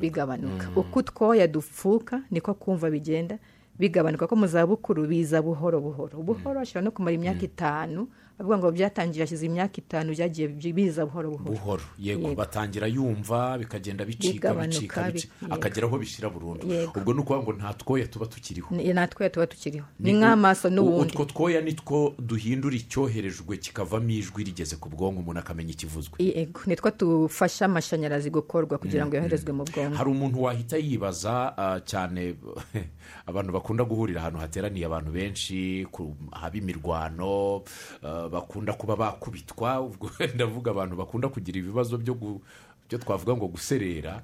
bigabanuka 0.01 0.69
uko 0.77 0.99
utwoya 0.99 1.47
dupfuka 1.47 2.23
niko 2.31 2.55
kumva 2.55 2.91
bigenda 2.91 3.39
bigabanuka 3.79 4.27
ko 4.27 4.37
mu 4.37 4.47
zabukuru 4.47 5.07
biza 5.07 5.43
buhoro 5.43 5.81
buhoro. 5.81 6.19
Buhoro 6.23 6.61
ashobora 6.61 6.85
no 6.85 6.91
kumara 6.91 7.15
imyaka 7.15 7.43
itanu 7.45 8.09
bavuga 8.39 8.59
ngo 8.59 8.71
byatangiye 8.73 9.25
hashize 9.25 9.47
imyaka 9.47 9.77
itanu 9.81 10.13
byagiye 10.13 10.49
bi- 10.49 10.73
biza 10.73 11.07
buhoro. 11.07 11.31
Buhoro. 11.41 11.83
Yego 11.99 12.35
batangira 12.35 12.87
yumva 12.87 13.59
bikagenda 13.59 14.05
bicika 14.05 14.55
bicika 14.55 15.13
akagera 15.51 15.87
aho 15.89 15.99
bishira 15.99 16.29
burundu. 16.31 16.67
Ubwo 16.97 17.13
ni 17.15 17.21
ukuvuga 17.21 17.43
ngo 17.43 17.53
nta 17.53 17.75
twoya 17.75 18.07
tuba 18.07 18.27
tukiriho. 18.27 18.69
Ni- 18.77 18.93
natwe 18.93 19.31
tuba 19.31 19.47
tukiriho. 19.47 19.87
Ni 20.01 20.13
nk'amaso 20.13 20.71
n'ubundi. 20.71 21.13
utwo 21.13 21.25
twoya 21.25 21.61
ni 21.61 21.73
two 21.73 22.15
duhindura 22.19 22.77
icyoherejwe 22.77 23.57
kikavamo 23.57 24.11
ijwi 24.11 24.45
rigeze 24.45 24.77
ku 24.77 24.89
bwonko 24.89 25.21
umuntu 25.21 25.41
akamenya 25.41 25.73
ikivuzwe 25.73 26.17
yego. 26.21 26.61
Nitwo 26.67 26.91
dufasha 26.91 27.65
amashanyarazi 27.65 28.31
gukorwa 28.31 28.79
kugira 28.79 29.07
ngo 29.07 29.17
yoherezwe 29.17 29.53
mu 29.53 29.65
bwonko. 29.65 29.97
Hari 29.97 30.11
umuntu 30.11 30.43
wahita 30.43 30.77
yibaza 30.77 31.57
ah, 31.57 31.81
cyane 31.81 32.35
abantu 33.31 33.53
bakunda 33.53 33.85
guhurira 33.85 34.21
ahantu 34.21 34.39
hateraniye 34.39 34.87
abantu 34.87 35.11
benshi 35.13 35.87
haba 36.33 36.57
imirwano 36.57 37.63
ah, 38.03 38.26
bakunda 38.29 38.73
kuba 38.73 38.97
bakubitwa 38.97 39.81
ubwo 39.81 40.11
ndavuga 40.35 40.71
abantu 40.71 40.97
bakunda 40.97 41.29
kugira 41.29 41.59
ibibazo 41.59 41.99
byo 41.99 42.15
gu- 42.15 42.41
byo 42.89 42.99
twavuga 42.99 43.35
ngo 43.37 43.47
guserera. 43.51 44.23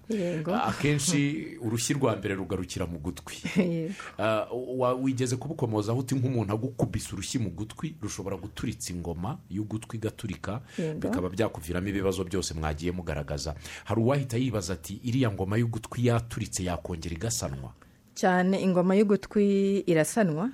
Akenshi 0.65 1.47
urushyi 1.61 1.95
rwa 1.99 2.15
mbere 2.17 2.35
rugarukira 2.39 2.87
mu 2.87 2.99
gutwi. 3.03 3.35
Wigeze 5.03 5.37
kubukomozaho 5.37 5.99
uti 5.99 6.15
nk'umuntu 6.15 6.53
agukubise 6.55 7.11
urushyi 7.13 7.39
mu 7.43 7.51
gutwi 7.51 7.95
rushobora 8.03 8.37
guturitsa 8.37 8.93
ingoma 8.95 9.39
y'ugutwi 9.51 9.97
igaturika 9.99 10.61
bikaba 10.99 11.29
byakuviramo 11.29 11.89
ibibazo 11.89 12.25
byose 12.25 12.55
mwagiye 12.55 12.93
mugaragaza. 12.93 13.55
Hari 13.85 14.01
uwahita 14.01 14.37
yibaza 14.39 14.73
ati 14.79 15.01
iriya 15.05 15.31
ngoma 15.35 15.57
y'ugutwi 15.59 16.07
yaturitse 16.07 16.63
yakongera 16.65 17.15
igasanwa? 17.19 17.73
Cyane 18.15 18.61
ingoma 18.63 18.95
y'ugutwi 18.95 19.79
irasanwa. 19.87 20.51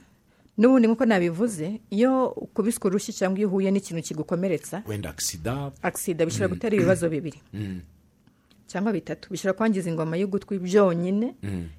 N'ubundi 0.58 0.88
nk'uko 0.88 1.04
nabivuze 1.06 1.80
iyo 1.90 2.28
ukubiswe 2.34 2.84
urushyi 2.90 3.12
cyangwa 3.14 3.38
iyo 3.38 3.48
uhuye 3.48 3.70
n'ikintu 3.70 4.02
kigukomeretsa 4.02 4.82
wenda 4.88 5.10
agisida 5.10 5.70
agisida 5.82 6.26
bishobora 6.26 6.48
gutera 6.54 6.74
ibibazo 6.76 7.06
bibiri. 7.08 7.38
Cyangwa 8.68 8.92
bitatu 8.92 9.30
bishobora 9.32 9.56
kwangiza 9.56 9.88
ingoma 9.90 10.16
y'ugutwi 10.20 10.58
byonyine. 10.60 11.34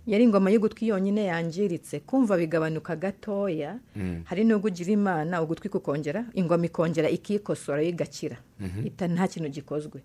Iyo 0.08 0.16
ari 0.16 0.24
ingoma 0.26 0.50
y'ugutwi 0.50 0.88
yonyine 0.90 1.24
yangiritse 1.30 2.00
kumva 2.02 2.34
bigabanuka 2.38 2.96
gatoya. 2.96 3.78
Hari 4.26 4.42
n'ubwo 4.44 4.68
ugira 4.74 4.92
imana 4.92 5.38
ugutwi 5.42 5.70
kukongera 5.70 6.26
ingoma 6.34 6.66
ikongera 6.66 7.10
ikikosora 7.10 7.84
igakira. 7.84 8.38
Ita 8.86 9.06
nta 9.08 9.28
kintu 9.28 9.50
gikozwe. 9.54 10.02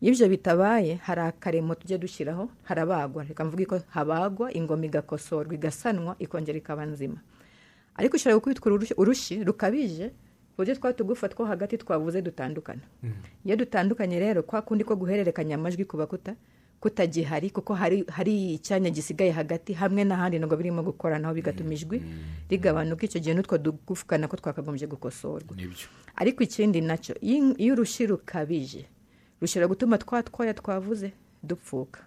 Iyo 0.00 0.12
ibyo 0.16 0.28
bitabaye 0.28 0.94
hari 1.04 1.20
akaremo 1.20 1.74
tujya 1.74 1.98
dushyiraho 1.98 2.48
harabagwa. 2.62 3.24
Reka 3.24 3.44
mvuge 3.44 3.66
ko 3.66 3.80
habagwa 3.92 4.48
ingoma 4.56 4.86
igakosorwa 4.86 5.52
igasanwa 5.54 6.16
ikongera 6.18 6.56
ikaba 6.58 6.86
nzima. 6.88 7.20
Ariko 7.96 8.16
ushobora 8.16 8.36
gukubitwa 8.38 8.72
urushyi- 8.98 9.44
rukabije 9.44 10.06
ku 10.54 10.62
buryo 10.62 10.74
twa 10.74 10.92
tugufa 10.92 11.28
two 11.28 11.44
hagati 11.44 11.78
twavuze 11.78 12.22
dutandukana. 12.22 12.82
Iyo 13.44 13.56
dutandukanye 13.56 14.18
rero 14.18 14.42
kwa 14.42 14.62
kundi 14.62 14.84
ko 14.84 14.94
guhererekanya 14.96 15.54
amajwi 15.58 15.84
kuba 15.84 16.06
kuta 16.06 16.34
kutagihari 16.80 17.50
kuko 17.50 17.74
hari 17.74 18.04
hari 18.12 18.54
icyanya 18.54 18.90
gisigaye 18.90 19.30
hagati 19.32 19.72
hamwe 19.72 20.04
n'ahandi 20.04 20.38
ntabwo 20.38 20.56
birimo 20.56 20.82
gukoranaho 20.84 21.34
bigatuma 21.34 21.72
ijwi 21.74 21.98
rigabanuka. 22.50 23.02
Icyo 23.08 23.20
gihe 23.20 23.34
n'utwo 23.34 23.58
dugufwa 23.58 24.18
nako 24.18 24.36
twakagombye 24.36 24.86
gukosorwa. 24.86 25.50
Ariko 26.16 26.42
ikindi 26.44 26.80
na 26.84 26.96
cyo 27.00 27.14
iyo 27.24 27.56
iyo 27.58 27.72
urushyi 27.74 28.06
rukabije 28.06 28.84
rushobora 29.40 29.68
gutuma 29.68 29.98
twa 29.98 30.22
twoya 30.22 30.54
twavuze 30.54 31.12
dupfuka. 31.42 32.00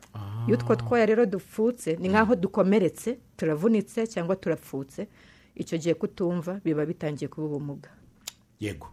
Iyo 0.48 0.56
utwo 0.58 0.76
twoya 0.78 1.06
rero 1.06 1.26
dupfutse 1.26 1.98
ni 2.00 2.08
nk'aho 2.10 2.36
dukomeretse 2.40 3.18
turavunitse 3.38 4.08
cyangwa 4.08 4.36
turapfutse 4.40 5.08
icyo 5.58 5.78
gihe 5.78 5.94
kutumva 5.94 6.62
biba 6.66 6.86
bitangiye 6.86 7.28
kuba 7.28 7.48
ubumuga. 7.48 7.90
Yego. 8.60 8.88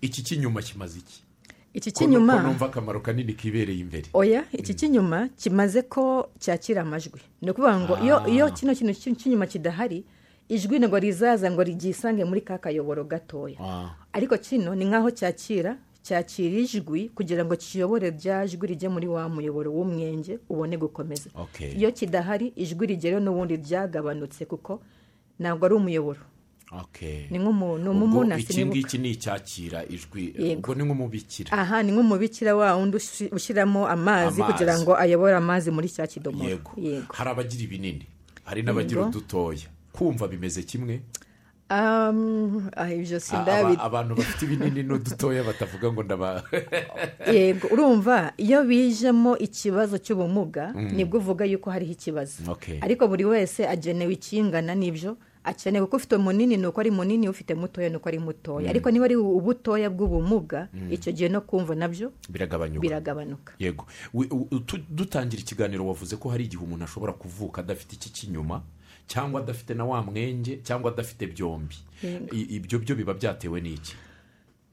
Iki 0.00 0.22
cy'inyuma 0.22 0.62
kimaze 0.62 0.98
iki? 0.98 1.22
Iki 1.74 1.90
cy'inyuma 1.92 2.42
numva 2.42 2.66
akamaro 2.66 3.00
kanini 3.00 3.34
kibereye 3.34 3.78
imbere. 3.80 4.06
Oya 4.12 4.44
iki 4.52 4.74
cy'inyuma 4.74 5.28
kimaze 5.38 5.82
ko 5.82 6.30
cyakira 6.38 6.82
amajwi. 6.82 7.20
Ni 7.42 7.50
ukuvuga 7.50 7.80
ngo 7.80 7.94
iyo 8.04 8.16
iyo 8.28 8.50
kino 8.54 8.74
kintu 8.74 8.92
cy- 8.94 9.14
cy'inyuma 9.16 9.46
kidahari 9.46 10.04
ijwi 10.48 10.78
ntabwo 10.78 10.98
rizaza 10.98 11.50
ngo 11.50 11.62
ryisange 11.64 12.24
muri 12.24 12.40
ka 12.46 12.58
kayoboro 12.58 13.04
gatoya. 13.04 13.56
Ah, 13.60 13.90
ariko 14.12 14.36
kino 14.38 14.74
ni 14.74 14.84
nk'aho 14.84 15.10
cyakira 15.10 15.74
cyakira 16.04 16.58
ijwi 16.62 17.08
kugira 17.16 17.42
ngo 17.44 17.56
kiyobore 17.56 18.10
rya 18.12 18.46
jwi 18.46 18.66
rijye 18.76 18.88
muri 18.92 19.08
wa 19.08 19.24
muyoboro 19.28 19.72
w'umwenge 19.72 20.38
ubone 20.48 20.76
gukomeza. 20.76 21.30
Iyo 21.76 21.90
kidahari 21.92 22.52
ijwi 22.56 22.86
rigereho 22.86 23.20
n'ubundi 23.24 23.56
ryagabanutse 23.56 24.44
kuko 24.46 24.78
ntabwo 25.38 25.66
ari 25.66 25.74
umuyoboro. 25.74 26.20
Okay. 26.74 27.30
ni 27.30 27.38
nk'umuntu 27.38 27.90
umumuna 27.90 28.38
iki 28.38 28.66
ngiki 28.66 28.98
ni 28.98 29.10
icyakira 29.10 29.86
ijwi 29.86 30.34
ubwo 30.58 30.74
ni 30.74 30.82
nk'umubikira. 30.82 31.52
Aha 31.52 31.82
ni 31.82 31.92
nk'umubikira 31.92 32.56
wa 32.56 32.74
wundi 32.74 32.96
ushyiramo 33.30 33.86
amazi 33.86 34.42
kugira 34.42 34.74
ngo 34.78 34.98
ayobore 34.98 35.36
amazi 35.36 35.70
muri 35.70 35.86
cya 35.88 36.06
kidomoro. 36.06 36.50
Yego. 36.50 36.70
Hari 37.14 37.30
abagira 37.30 37.62
ibinini 37.62 38.06
hari 38.44 38.62
n'abagira 38.62 39.06
udutoya. 39.06 39.68
Kumva 39.92 40.26
bimeze 40.28 40.62
kimwe? 40.62 41.00
Abantu 43.80 44.14
bafite 44.14 44.42
ibinini 44.46 44.82
n'udutoya 44.82 45.42
batavuga 45.42 45.92
ngo 45.92 46.02
ndaba 46.02 46.42
yego 47.34 47.68
urumva 47.74 48.32
iyo 48.36 48.64
bijemo 48.64 49.38
ikibazo 49.38 49.98
cy'ubumuga 49.98 50.72
ni 50.72 51.04
bwo 51.04 51.24
uvuga 51.24 51.44
yuko 51.44 51.70
hariho 51.70 51.92
ikibazo. 51.92 52.56
Ariko 52.80 53.08
buri 53.08 53.24
wese 53.24 53.68
agenewe 53.68 54.12
ikingana 54.12 54.74
n'ibyo. 54.74 55.16
Akenewe 55.44 55.84
kuko 55.86 55.96
ufite 55.96 56.16
munini 56.16 56.56
ni 56.56 56.66
uko 56.66 56.80
ari 56.80 56.90
munini 56.90 57.28
ufite 57.28 57.54
mutoya 57.54 57.88
ni 57.88 57.96
uko 57.96 58.08
ari 58.08 58.18
mutoya. 58.18 58.70
Ariko 58.70 58.90
niba 58.90 59.04
ari 59.04 59.16
ubutoya 59.16 59.90
bw'ubumuga 59.90 60.68
icyo 60.90 61.12
gihe 61.12 61.28
no 61.28 61.40
kumva 61.40 61.74
na 61.74 61.88
byo 61.88 62.12
biragabanuka. 62.80 63.52
Yego. 63.58 63.84
Dutangira 64.88 65.42
ikiganiro 65.42 65.86
wavuze 65.86 66.16
ko 66.16 66.28
hari 66.28 66.44
igihe 66.44 66.64
umuntu 66.64 66.84
ashobora 66.84 67.12
kuvuka 67.12 67.60
adafite 67.60 67.92
iki 67.92 68.08
cy'inyuma 68.12 68.62
cyangwa 69.06 69.40
adafite 69.40 69.74
na 69.74 69.84
wa 69.84 70.02
mwenge 70.02 70.60
cyangwa 70.62 70.92
adafite 70.92 71.26
byombi. 71.26 71.76
Ibyo 72.32 72.78
byo 72.78 72.94
biba 72.96 73.14
byatewe 73.14 73.60
n'iki? 73.60 73.94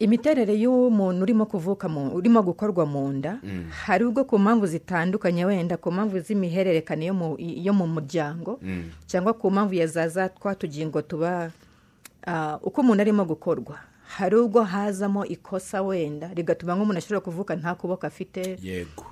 Imiterere 0.01 0.53
y'umuntu 0.57 1.21
urimo 1.23 1.45
kuvuka 1.45 1.85
mu 1.89 2.09
urimo 2.17 2.41
gukorwa 2.41 2.85
mu 2.89 3.05
nda 3.13 3.37
hari 3.85 4.05
ubwo 4.09 4.23
ku 4.25 4.39
mpamvu 4.39 4.65
zitandukanye 4.67 5.45
wenda 5.45 5.77
ku 5.77 5.91
mpamvu 5.93 6.19
z'imihererekane 6.25 7.05
yo 7.05 7.13
mu- 7.13 7.37
muryango 7.85 8.57
cyangwa 9.05 9.33
ku 9.37 9.51
mpamvu 9.51 9.73
ya 9.77 9.85
za 9.87 10.07
za 10.09 10.29
twa 10.29 10.55
tugingo 10.57 11.01
tuba 11.05 11.51
ah, 12.25 12.57
uko 12.65 12.81
umuntu 12.81 13.01
arimo 13.01 13.25
gukorwa. 13.25 13.77
Hari 14.17 14.35
ubwo 14.35 14.63
hazamo 14.63 15.25
ikosa 15.25 15.81
wenda. 15.81 16.27
Rigatuma 16.33 16.75
nk'umuntu 16.75 16.97
ashobora 16.97 17.21
kuvuka 17.21 17.55
nta 17.55 17.75
kuboko 17.75 18.07
afite 18.07 18.57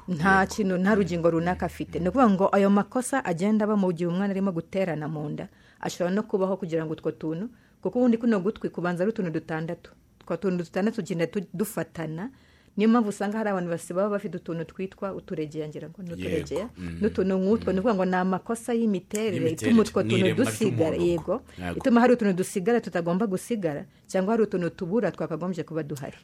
nta 0.07 0.45
kintu 0.45 0.77
nta 0.77 0.95
rugingo 0.95 1.29
runaka 1.31 1.65
afite. 1.65 1.99
Ni 1.99 2.09
ukuvuga 2.09 2.29
ngo 2.29 2.45
ayo 2.55 2.69
makosa 2.69 3.25
agenda 3.25 3.63
aba 3.65 3.75
mu 3.77 3.91
gihe 3.93 4.07
umwana 4.09 4.31
arimo 4.33 4.51
guterana 4.51 5.07
mu 5.07 5.29
nda 5.29 5.47
ashobora 5.79 6.11
no 6.15 6.23
kubaho 6.23 6.57
kugira 6.57 6.85
ngo 6.85 6.93
utwo 6.93 7.11
tuntu 7.11 7.49
kuko 7.81 7.95
ubundi 7.99 8.17
kuno 8.17 8.39
gutwi 8.39 8.69
kubanza 8.69 9.03
ari 9.03 9.09
utuntu 9.15 9.31
dutandatu. 9.31 9.91
Utwo 10.21 10.37
tuntu 10.37 10.63
dutandatu 10.63 10.95
tugenda 11.01 11.27
tu- 11.27 11.47
dufatana 11.53 12.29
niyo 12.77 12.89
mpamvu 12.89 13.09
usanga 13.09 13.37
hari 13.37 13.49
abantu 13.49 13.69
basi 13.69 13.93
baba 13.93 14.09
bafite 14.09 14.35
utuntu 14.37 14.63
twitwa 14.65 15.13
uturegeya 15.13 15.67
ngira 15.67 15.89
ngo 15.89 16.03
ni 16.03 16.13
uturegeya. 16.13 16.69
Mm. 16.77 16.97
n'utuntu 17.01 17.33
nk'utwo 17.37 17.73
ni 17.73 17.79
ukuvuga 17.79 17.95
ngo 17.95 18.05
ni 18.05 18.15
amakosa 18.15 18.73
y'imiterere 18.73 19.37
ituma 19.51 19.81
utwo 19.81 20.03
tuntu 20.03 20.33
dusigara 20.35 20.95
yego. 20.97 21.41
Ituma 21.77 22.01
hari 22.01 22.13
utuntu 22.13 22.33
dusigara 22.33 22.81
tutagomba 22.81 23.27
gusigara 23.27 23.85
cyangwa 24.07 24.33
hari 24.33 24.43
utuntu 24.43 24.69
tubura 24.69 25.11
twakagombye 25.11 25.63
kuba 25.63 25.83
duhari. 25.83 26.17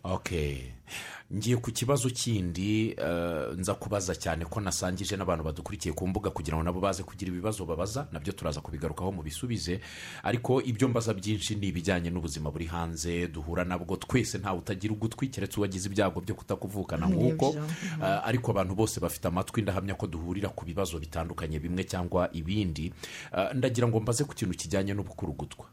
Ngiye 1.33 1.57
ku 1.57 1.71
kibazo 1.71 2.09
kindi 2.09 2.91
eh, 2.97 3.53
nza 3.57 3.73
kubaza 3.73 4.15
cyane 4.15 4.45
ko 4.45 4.61
nasangije 4.61 5.17
n'abantu 5.17 5.43
badukurikiye 5.43 5.93
ku 5.93 6.07
mbuga 6.07 6.29
kugira 6.29 6.57
ngo 6.57 6.63
nabo 6.63 6.79
baze 6.79 7.03
kugira 7.03 7.31
ibibazo 7.31 7.65
babaza 7.65 8.07
na 8.11 8.19
byo 8.19 8.33
turaza 8.33 8.61
kubigarukaho 8.61 9.11
mu 9.11 9.23
bisubize. 9.23 9.79
Ariko 10.23 10.61
ibyo 10.61 10.87
mbaza 10.87 11.13
byinshi 11.13 11.55
ni 11.55 11.67
ibijyanye 11.73 12.09
n'ubuzima 12.09 12.51
buri 12.51 12.65
hanze 12.69 13.27
duhura 13.27 13.63
nabwo 13.65 13.95
twese 13.97 14.37
ntawe 14.37 14.59
utagira 14.59 14.93
ugutwi 14.93 15.27
keretse 15.27 15.57
uwagize 15.59 15.89
ibyago 15.89 16.21
byo 16.21 16.35
kutakuvukana 16.35 17.07
nk'uko. 17.09 17.55
Eh, 18.03 18.19
ariko 18.27 18.51
abantu 18.51 18.75
bose 18.75 18.99
bafite 18.99 19.25
amatwi 19.27 19.61
ndahamya 19.61 19.95
ko 19.97 20.07
duhurira 20.07 20.49
ku 20.53 20.65
bibazo 20.65 20.99
bitandukanye 20.99 21.59
bimwe 21.59 21.83
cyangwa 21.89 22.29
ibindi. 22.33 22.93
Eh, 23.37 23.49
ndagira 23.57 23.87
ngo 23.89 23.99
mbaze 23.99 24.23
ku 24.23 24.33
kintu 24.35 24.53
kijyanye 24.57 24.93
n'ubukurugutwa 24.93 25.65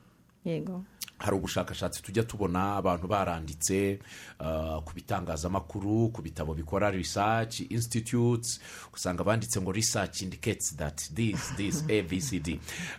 yego. 0.44 0.83
Hari 1.23 1.37
ubushakashatsi 1.37 2.03
tujya 2.03 2.23
tubona 2.23 2.77
abantu 2.77 3.07
baranditse 3.09 3.99
uh, 4.41 4.83
ku 4.85 4.93
bitangazamakuru 4.95 6.09
ku 6.09 6.23
bitabo 6.23 6.55
bikora 6.55 6.91
research 6.91 7.61
institutes 7.71 8.61
usanga 8.95 9.25
banditse 9.25 9.61
ngo 9.61 9.73
research 9.73 10.23
indicates 10.23 10.77
that 10.77 10.99
this 11.15 11.55
this 11.57 11.85
abcd 11.85 12.49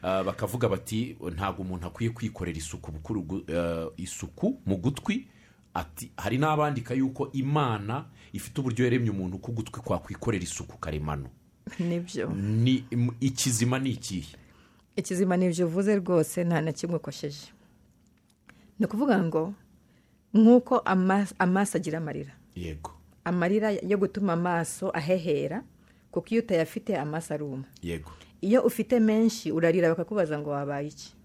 uh, 0.04 0.24
bakavuga 0.24 0.70
bati 0.70 1.18
ntabwo 1.36 1.62
umuntu 1.62 1.88
akwiye 1.88 2.12
kwikorera 2.12 2.58
isuku 2.58 2.92
uh, 2.92 3.94
isuku 3.98 4.62
mu 4.66 4.78
gutwi. 4.78 5.28
Ati 5.74 6.12
hari 6.18 6.38
n'abandika 6.38 6.94
yuko 6.94 7.32
imana 7.32 8.06
ifite 8.34 8.62
uburyo 8.62 8.86
yaremye 8.86 9.10
umuntu 9.10 9.38
ko 9.38 9.52
ugutwi 9.52 9.82
kwakwikorera 9.82 10.44
isuku 10.44 10.78
karemano. 10.78 11.30
Nibyo. 11.80 12.30
Ni 12.30 12.86
im- 12.92 13.16
ikizima 13.20 13.80
ni 13.80 13.90
ikihe? 13.90 14.38
Ikizima 14.96 15.38
ni 15.38 15.46
ibyo 15.46 15.68
uvuze 15.68 15.96
rwose 15.96 16.44
nta 16.44 16.62
na 16.62 16.72
kimwe 16.72 16.96
ukosheje. 16.98 17.48
Ni 18.84 18.88
ukuvuga 18.88 19.15
ngo 19.24 19.54
nk'uko 20.36 20.80
ama- 20.84 21.28
amaso 21.39 21.78
agira 21.78 21.98
amarira. 22.04 22.34
Yego. 22.56 22.91
Amarira 23.24 23.72
yo 23.72 23.96
gutuma 23.98 24.34
amaso 24.36 24.91
ahehera 24.91 25.63
kuko 26.12 26.28
iyo 26.36 26.41
utayafite 26.43 26.98
amaso 27.00 27.34
aruma. 27.34 27.63
Yego. 27.82 28.12
Iyo 28.43 28.62
ufite 28.67 29.00
menshi 29.00 29.52
urarira 29.56 29.88
bakakubaza 29.89 30.36
ngo 30.39 30.50
wabaye 30.52 30.88
iki? 30.91 31.15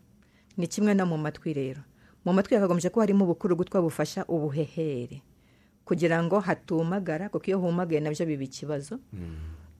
Ni 0.56 0.66
kimwe 0.70 0.94
no 0.94 1.06
mu 1.06 1.18
matwi 1.18 1.50
rero. 1.52 1.82
Mu 2.24 2.30
matwi 2.32 2.54
hakagombye 2.54 2.90
ko 2.94 3.00
harimo 3.00 3.24
ubukurugutwa 3.26 3.82
bufasha 3.82 4.22
ubuhehere. 4.30 5.22
Kugira 5.84 6.22
ngo 6.22 6.38
hatumagara 6.40 7.26
kuko 7.28 7.46
iyo 7.50 7.58
humagaye 7.58 7.98
na 8.00 8.10
byo 8.14 8.22
biba 8.26 8.44
ikibazo. 8.46 9.00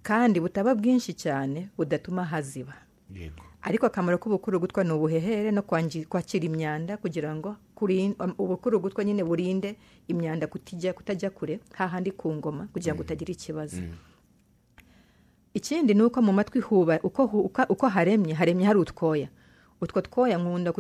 Kandi 0.03 0.41
butaba 0.43 0.75
bwinshi 0.75 1.15
cyane 1.15 1.71
budatuma 1.79 2.25
haziba. 2.27 2.75
Yego. 3.15 3.47
Ariko 3.63 3.87
akamaro 3.87 4.19
k'ubukurugutwa 4.19 4.85
ni 4.85 4.93
ubuhehere 4.93 5.51
no 5.51 5.63
kwakira 6.09 6.45
imyanda 6.47 6.97
kugira 6.97 7.35
ngo 7.35 7.57
um, 8.21 8.35
ubukurugutwa 8.39 9.05
nyine 9.05 9.25
burinde 9.25 9.77
imyanda 10.09 10.47
kutijya 10.47 10.93
kutajya 10.93 11.31
kure 11.31 11.61
hahandi 11.75 12.11
ku 12.15 12.33
ngoma 12.35 12.69
kugira 12.73 12.95
ngo 12.95 13.03
utagira 13.03 13.33
ikibazo. 13.33 13.83
Ikindi 15.55 15.95
ni 15.95 16.03
uko 16.03 16.23
mu 16.23 16.33
matwi 16.33 16.61
huba 16.61 17.01
uko, 17.03 17.89
haremye 17.89 18.35
haremye 18.35 18.65
hari 18.67 18.79
utwoya. 18.79 19.29
Utwo 19.81 20.01
twoya 20.03 20.39
nkunda 20.39 20.73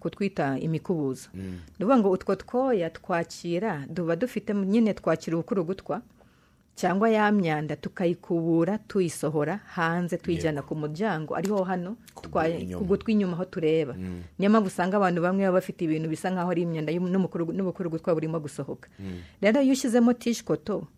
kutwita, 0.00 0.58
imikubuzo. 0.58 1.28
Ni 1.34 1.60
ukuvuga 1.78 1.98
ngo 1.98 2.10
utwo 2.10 2.36
twoya 2.36 2.90
twakira 2.90 3.86
tuba 3.94 4.16
dufite 4.16 4.54
nyine 4.54 4.94
twakira 4.94 5.36
ubukurugutwa 5.36 6.02
cyangwa 6.80 7.10
ya 7.12 7.28
myanda 7.32 7.76
tukayikubura 7.76 8.78
tuyisohora 8.88 9.60
hanze 9.76 10.16
tuyijyana 10.16 10.62
ku 10.64 10.72
muryango. 10.74 11.36
Ariho 11.36 11.60
hano 11.64 11.96
Ku 12.16 12.84
gutwi 12.88 13.12
inyuma. 13.12 13.36
aho 13.36 13.44
tureba. 13.44 13.92
Niyo 14.38 14.48
mpamvu 14.50 14.66
usanga 14.72 14.96
abantu 14.96 15.20
bamwe 15.22 15.44
baba 15.44 15.60
bafite 15.60 15.84
ibintu 15.84 16.08
bisa 16.08 16.32
nk'aho 16.32 16.50
ari 16.50 16.62
imyanda 16.64 16.88
n'umukuru- 16.92 17.52
n'ubukurugutwa 17.52 18.14
burimo 18.16 18.40
gusohoka. 18.40 18.88
Rero 19.44 19.60
iyo 19.60 19.72
ushyizemo 19.76 20.12
tishikoto 20.16 20.88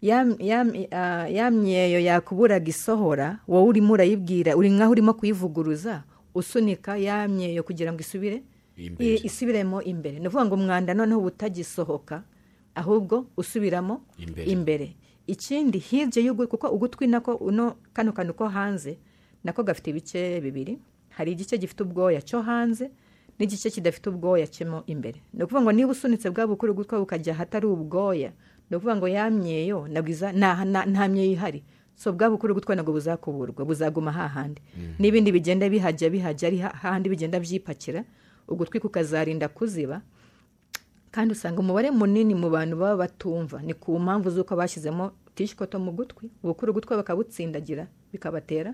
ya 0.00 1.50
myeyo 1.50 2.00
yakuburaga 2.00 2.68
isohora 2.70 3.38
wowe 3.48 3.68
urimo 3.68 3.92
urayibwira 3.94 4.56
uri 4.56 4.70
nk'aho 4.70 4.90
urimo 4.92 5.12
kuyivuguruza 5.14 6.02
usunika 6.34 6.96
ya 6.96 7.28
myeyo 7.28 7.62
kugira 7.62 7.92
ngo 7.92 8.00
isubire 8.00 8.42
isubiremo 9.28 9.82
imbere. 9.82 10.18
Ni 10.18 10.26
ukuvuga 10.28 10.44
ngo 10.46 10.54
umwanda 10.54 10.94
noneho 10.94 11.20
utagisohoka 11.20 12.22
ahubwo 12.74 13.26
usubiramo 13.36 14.00
Imbere. 14.46 14.94
Ikindi 15.28 15.78
hirya 15.78 16.22
y'ugutwi 16.24 16.46
kuko 16.56 16.66
ugutwi 16.72 17.06
nako 17.06 17.34
uno 17.36 17.76
kano 17.92 18.12
kantu 18.12 18.34
ko 18.34 18.48
hanze 18.48 18.98
nako 19.44 19.62
gafite 19.62 19.90
ibice 19.90 20.40
bibiri. 20.40 20.78
Hari 21.08 21.32
igice 21.32 21.58
gifite 21.58 21.82
ubwoya 21.84 22.22
cyo 22.22 22.42
hanze 22.42 22.90
n'igice 23.38 23.70
kidafite 23.70 24.06
ubwoya 24.10 24.46
cyemo 24.46 24.82
imbere. 24.86 25.20
Ni 25.34 25.42
ukuvuga 25.44 25.62
ngo 25.62 25.72
niba 25.72 25.92
usunitse 25.92 26.30
bwa 26.30 26.46
bukuru 26.46 26.74
gutwa 26.74 26.98
bukajya 26.98 27.32
ahatari 27.34 27.66
ubwoya 27.66 28.32
ni 28.70 28.76
ukuvuga 28.76 28.96
ngo 28.96 29.08
ya 29.08 29.30
myeyo 29.30 29.88
ntabwo 29.88 30.10
iza- 30.10 30.32
nta 30.32 31.08
myeyo 31.08 31.32
ihari. 31.32 31.62
So 31.96 32.12
bwa 32.12 32.30
bukuru 32.30 32.54
gutwa 32.54 32.74
ntabwo 32.74 32.92
buzakuburwa 32.92 33.64
buzaguma 33.64 34.12
hahandi 34.12 34.62
n'ibindi 34.98 35.32
bigenda 35.32 35.68
bihajya 35.68 36.10
bihajya 36.10 36.46
ari 36.48 36.58
ha- 36.58 36.74
hahandi 36.82 37.08
bigenda 37.10 37.40
byipakira 37.40 38.04
ugutwi 38.48 38.80
kukazarinda 38.80 39.48
kuziba 39.48 40.00
kandi 41.18 41.32
usanga 41.34 41.58
umubare 41.60 41.90
munini 41.90 42.30
mu 42.34 42.46
bantu 42.50 42.76
baba 42.78 42.96
batumva. 43.02 43.58
Ni 43.62 43.74
ku 43.74 43.98
mpamvu 43.98 44.30
z'uko 44.30 44.54
bashyizemo 44.56 45.10
tishikoto 45.34 45.74
mu 45.82 45.90
gutwi 45.90 46.30
ubukuru 46.46 46.72
gutwi 46.72 46.94
bakabutsindagira 46.96 47.86
bikabatera 48.14 48.70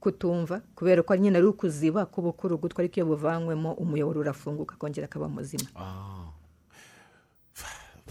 kutumva 0.00 0.60
kubera 0.74 1.02
ko 1.04 1.12
nyine 1.16 1.36
ari 1.36 1.46
ukuziba 1.46 2.06
k'ubukuru 2.08 2.56
gutwi 2.56 2.80
ariko 2.88 2.96
iyo 2.96 3.06
buvanywemo 3.12 3.72
umuyoboro 3.76 4.20
urafunguka 4.24 4.74
akongera 4.80 5.04
akaba 5.12 5.28
muzima. 5.28 5.68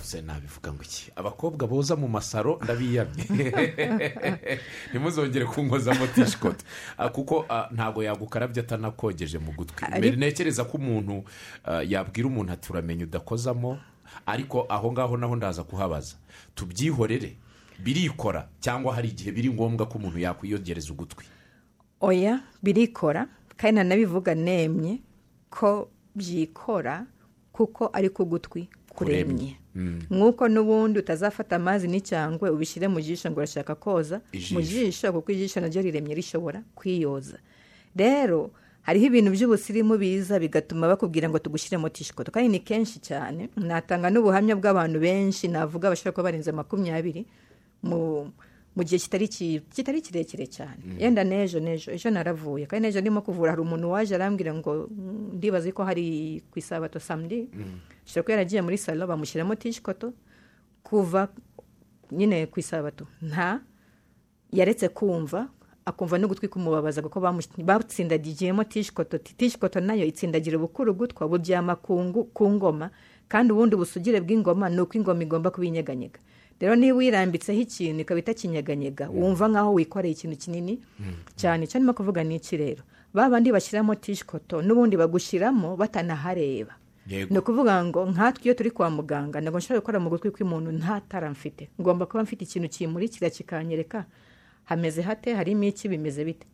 Se 0.04 0.22
nabivuga 0.22 0.74
ngo 0.74 0.84
iki? 0.84 1.12
Abakobwa 1.16 1.68
boza 1.68 1.96
mu 1.96 2.08
masaro 2.08 2.60
ndabiyamye. 2.64 3.24
Ntimuzongere 4.90 5.46
kunkozamo 5.46 6.08
tishikoto 6.08 6.66
Ah, 6.98 7.10
kuko 7.10 7.46
ah, 7.50 7.70
ntabwo 7.72 8.04
yagukarabye 8.04 8.64
atanakogeje 8.64 9.40
mu 9.40 9.52
gutwi. 9.52 9.88
Ntekereza 10.18 10.64
ko 10.66 10.78
umuntu 10.78 11.24
ah, 11.64 11.84
yabwira 11.84 12.28
umuntu 12.28 12.52
ati 12.54 12.72
uramenye 12.72 13.04
udakozamo. 13.04 13.80
Ariko 14.26 14.66
aho 14.70 14.92
ngaho 14.92 15.18
naho 15.18 15.36
ndaza 15.36 15.64
kuhabaza. 15.64 16.16
Tubyihorere. 16.56 17.38
Birikora. 17.80 18.48
Cyangwa 18.60 18.96
hari 18.96 19.10
igihe 19.10 19.32
biri 19.32 19.50
ngombwa 19.50 19.86
ko 19.86 19.98
umuntu 19.98 20.20
yakwiyongereza 20.20 20.92
ugutwi. 20.94 21.26
Oya 22.02 22.44
birikora. 22.64 23.28
Kandi 23.58 23.76
nanabivuga 23.76 24.36
nemye 24.36 25.00
ko 25.50 25.90
byikora 26.16 27.06
kuko 27.52 27.90
ari 27.94 28.10
ku 28.10 28.26
gutwi 28.26 28.68
kuremye. 28.90 29.63
Nk'uko 30.12 30.48
n'ubundi 30.48 31.00
utazafata 31.00 31.56
amazi 31.58 31.88
n'icyangwe 31.88 32.50
ubishyire 32.50 32.88
mu 32.88 33.02
jisho 33.02 33.32
ngo 33.32 33.40
urashaka 33.42 33.76
koza 33.76 34.22
mu 34.54 34.62
jisho 34.62 35.10
kuko 35.14 35.32
ijisho 35.32 35.60
naryo 35.62 35.82
riremye 35.82 36.14
rishobora 36.16 36.62
kwiyoza. 36.78 37.38
Rero 37.96 38.52
hariho 38.86 39.06
ibintu 39.10 39.32
by'ubusirimu 39.32 39.98
biza 39.98 40.40
bigatuma 40.40 40.88
bakubwira 40.88 41.30
ngo 41.30 41.40
tugushyiremo 41.40 41.90
tishikoto 41.90 42.32
kandi 42.32 42.50
ni 42.50 42.60
kenshi 42.60 43.00
cyane 43.00 43.50
natanga 43.58 44.10
n'ubuhamya 44.14 44.56
bw'abantu 44.60 45.00
benshi 45.00 45.48
navuga 45.48 45.90
bashobora 45.90 46.12
kuba 46.14 46.24
barenze 46.30 46.52
makumyabiri 46.52 47.26
mu 47.84 48.30
mu 48.76 48.84
gihe 48.84 48.98
kitari 49.00 49.28
ki- 49.28 49.62
kitari 49.76 50.02
kirekire 50.02 50.48
cyane. 50.50 50.82
Yenda 51.00 51.24
n'ejo 51.24 51.60
n'ejo 51.62 51.92
ejo 51.94 52.10
naravuye. 52.10 52.66
Kandi 52.66 52.88
n'ejo 52.90 53.02
ndimo 53.02 53.22
kuvura 53.22 53.52
hari 53.54 53.62
umuntu 53.62 53.92
waje 53.92 54.16
arambwira 54.16 54.54
ngo 54.54 54.90
"Mm, 54.90 55.38
ndibaza 55.38 55.70
ko 55.72 55.84
hari 55.86 56.42
ku 56.52 56.60
isabato 56.60 57.00
samedi. 57.00 57.50
Ashobora 58.06 58.24
kuba 58.24 58.34
yaragiye 58.34 58.62
muri 58.66 58.78
salo 58.78 59.06
bamushyiramo 59.08 59.56
tishikoto 59.56 60.14
kuva 60.84 61.30
nyine 62.12 62.46
ku 62.50 62.60
isabato 62.60 63.06
nta. 63.22 63.62
Yaretse 64.52 64.90
kumva 64.90 65.50
akumva 65.86 66.18
n'ugutwi 66.18 66.48
kumubabaza 66.48 67.02
kuko 67.02 67.20
batsindagiyemo 67.64 68.64
tishikoto 68.64 69.18
tishikoto 69.18 69.80
na 69.82 69.94
yo 69.94 70.06
itsindagira 70.06 70.58
ubukuru 70.58 70.94
gutwa 70.94 71.28
buryama 71.28 71.76
ku 71.76 72.50
ngoma. 72.50 72.90
Kandi 73.28 73.54
ubundi 73.54 73.76
busugire 73.76 74.22
bw'ingoma 74.22 74.70
ni 74.70 74.82
uko 74.82 74.94
ingoma 74.98 75.24
igomba 75.24 75.52
kuba 75.52 75.66
inyeganyega. 75.66 76.20
Rero 76.64 76.76
niba 76.80 76.96
uyirambitseho 76.98 77.60
ikintu 77.60 78.02
ikaba 78.08 78.20
itakinyeganyega 78.24 79.10
wumva 79.12 79.52
nk'aho 79.52 79.74
wikoreye 79.76 80.14
ikintu 80.16 80.38
kinini 80.40 80.80
cyane. 81.36 81.66
Icyo 81.68 81.80
ndimo 81.84 81.92
kuvuga 81.94 82.24
ni 82.24 82.36
iki 82.40 82.56
rero? 82.58 82.84
Ba 83.14 83.28
bandi 83.30 83.52
bashyiramo 83.52 83.96
tishikoto 84.00 84.62
n'ubundi 84.64 84.96
bagushyiramo 84.98 85.76
batanahareba. 85.76 86.74
Ni 87.30 87.38
ukuvuga 87.38 87.84
ngo 87.84 88.06
nkatwe 88.16 88.44
iyo 88.48 88.54
turi 88.56 88.72
kwa 88.72 88.88
muganga 88.90 89.42
ntabwo 89.44 89.60
nshobora 89.60 89.80
gukora 89.84 90.00
mu 90.00 90.08
gutwi 90.10 90.32
kw'umuntu 90.32 90.72
nta 90.72 91.02
tara 91.04 91.28
mfite. 91.30 91.68
Ngomba 91.82 92.06
kuba 92.08 92.24
mfite 92.24 92.42
ikintu 92.48 92.70
kimurikira 92.72 93.28
kikanyereka. 93.30 94.06
Hameze 94.64 95.02
hate 95.04 95.36
harimo 95.36 95.64
iki 95.68 95.92
bimeze 95.92 96.24
bite? 96.26 96.48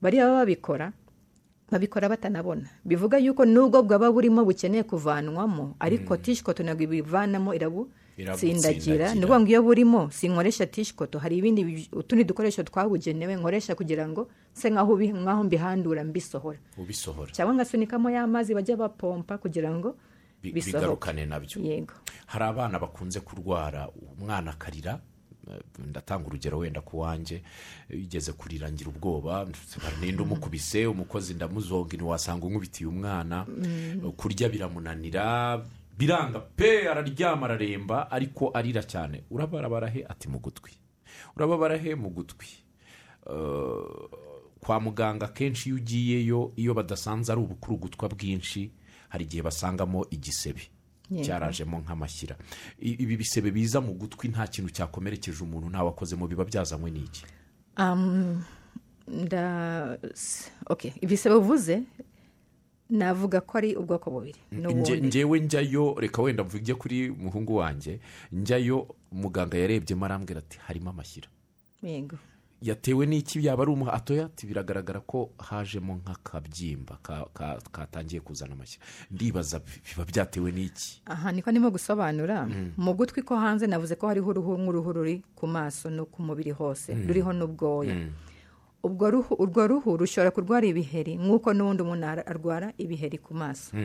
Bariya 0.00 0.24
baba 0.30 0.38
babikora 0.46 0.92
babikora 1.70 2.08
batanabona. 2.08 2.70
Bivuga 2.86 3.18
yuko 3.18 3.42
nubwo 3.44 3.82
bwaba 3.82 4.12
burimo 4.14 4.44
bukeneye 4.46 4.82
kuvanwamo 4.86 5.74
ariko 5.82 6.14
tishikoto 6.16 6.62
ntabwo 6.62 6.82
ibivanamo 6.86 7.50
irabutsindagira 7.58 7.97
Irabutsindagira. 8.18 9.14
ni 9.14 9.20
ukuvuga 9.24 9.40
ngo 9.40 9.48
iyo 9.48 9.62
burimo 9.62 10.10
sinkoresha 10.10 10.66
tishikoto 10.66 11.18
hari 11.18 11.38
ibindi 11.38 11.64
bi- 11.64 11.88
utundi 11.92 12.24
dukoresho 12.26 12.62
twabugenewe 12.66 13.36
nkoresha 13.38 13.74
kugira 13.78 14.08
ngo 14.08 14.26
se 14.52 14.66
nk'aho 14.70 15.44
mbihandura 15.46 16.02
mbisohora 16.04 16.58
ubisohora 16.76 17.30
cyangwa 17.30 17.54
ngasunikamo 17.54 18.10
ya 18.10 18.26
mazi 18.26 18.54
bajya 18.54 18.76
bapompa 18.76 19.38
kugira 19.38 19.70
ngo 19.70 19.94
bigarukane 20.42 21.26
na 21.26 21.40
byo. 21.40 21.62
Yego. 21.62 21.94
Hari 22.26 22.44
abana 22.44 22.78
bakunze 22.78 23.20
kurwara 23.20 23.88
umwana 24.18 24.50
akarira 24.50 25.00
eh, 25.50 25.58
ndatanga 25.78 26.26
urugero 26.26 26.58
wenda 26.58 26.80
ku 26.80 26.98
wanjye 27.02 27.42
yigeze 27.90 28.32
kurira 28.32 28.70
ngira 28.70 28.90
ubwoba 28.90 29.46
ninde 30.00 30.22
umukubise 30.22 30.86
umukozi 30.86 31.34
ndamuzonga 31.34 31.94
ntiwasanga 31.96 32.46
unkubitiye 32.46 32.86
umwana 32.90 33.46
kurya 34.16 34.48
biramunanira 34.48 35.62
biranga 35.98 36.40
pe 36.40 36.88
araryama 36.90 37.46
araremba 37.46 38.10
ariko 38.10 38.50
arira 38.54 38.82
cyane. 38.82 39.24
Urabarabara 39.30 39.88
he 39.90 40.04
ati 40.08 40.28
mu 40.28 40.38
gutwi. 40.38 40.70
Urababara 41.36 41.76
he 41.78 41.94
mu 41.94 42.10
gutwi. 42.10 42.46
Eh, 43.26 44.08
kwa 44.60 44.80
muganga 44.80 45.26
akenshi 45.26 45.68
iyo 45.68 45.76
ugiyeyo 45.76 46.52
iyo 46.56 46.74
badasanze 46.74 47.32
ari 47.32 47.40
ubukurugutwa 47.40 48.08
bwinshi 48.08 48.70
hari 49.08 49.24
igihe 49.24 49.42
basangamo 49.42 50.06
igisebe. 50.10 50.62
Cyarajemo 51.24 51.78
nk'amashyira. 51.80 52.36
Ibi 52.78 53.16
bisebe 53.16 53.50
biza 53.50 53.80
mu 53.80 53.92
gutwi 53.94 54.28
nta 54.28 54.46
kintu 54.46 54.70
cyakomerekeje 54.70 55.40
umuntu 55.44 55.68
ntawakozemo 55.70 56.26
biba 56.28 56.44
byazanywe 56.44 56.90
n'iki? 56.90 57.24
Ibisebe 61.00 61.34
uvuze 61.34 61.82
navuga 62.90 63.40
ko 63.40 63.58
ari 63.58 63.76
ubwoko 63.76 64.10
bubiri. 64.10 64.40
Ngewe 65.06 65.40
njyayo 65.40 65.94
reka 66.00 66.22
wenda 66.22 66.44
mvuge 66.44 66.74
kuri 66.74 67.10
muhungu 67.10 67.56
wanjye 67.56 68.00
njyayo 68.32 68.86
muganga 69.12 69.58
yarebyemo 69.58 70.04
arambwira 70.04 70.38
ati 70.40 70.58
harimo 70.66 70.90
amashyira. 70.90 71.28
Yego. 71.82 72.16
Yatewe 72.62 73.06
n'iki? 73.06 73.38
Yaba 73.46 73.62
ari 73.62 73.70
ati 74.26 74.46
biragaragara 74.46 75.00
ko 75.06 75.30
hajemo 75.38 75.94
nk'akabyimba 76.02 76.98
ka- 77.02 77.28
ka- 77.34 77.60
katangiye 77.72 78.20
kuzana 78.20 78.52
amashyi 78.58 78.78
ndibaza 79.14 79.60
biba 79.62 80.04
byatewe 80.04 80.50
n'iki? 80.52 81.02
Aha 81.06 81.30
niko 81.32 81.50
ndimo 81.50 81.70
gusobanura. 81.70 82.48
Mu 82.76 82.94
gutwi 82.98 83.22
ko 83.22 83.36
hanze 83.38 83.66
navuze 83.70 83.94
ko 83.94 84.08
hariho 84.10 84.26
uruhu 84.30 84.58
nk'uruhu 84.58 84.90
ruri 84.92 85.22
ku 85.38 85.46
maso 85.46 85.86
no 85.90 86.04
ku 86.10 86.18
mubiri 86.22 86.50
hose. 86.50 86.94
Ruriho 87.06 87.30
n'ubwoya. 87.32 87.94
Ubwo 88.82 89.10
ruhu 89.10 89.34
urwo 89.38 89.66
ruhu 89.66 89.96
rushobora 89.96 90.30
kurwara 90.30 90.66
ibiheri 90.66 91.16
nk'uko 91.18 91.52
n'ubundi 91.54 91.82
umuntu 91.82 92.06
ara- 92.06 92.26
arwara 92.26 92.72
ibiheri 92.78 93.18
ku 93.18 93.34
maso. 93.34 93.76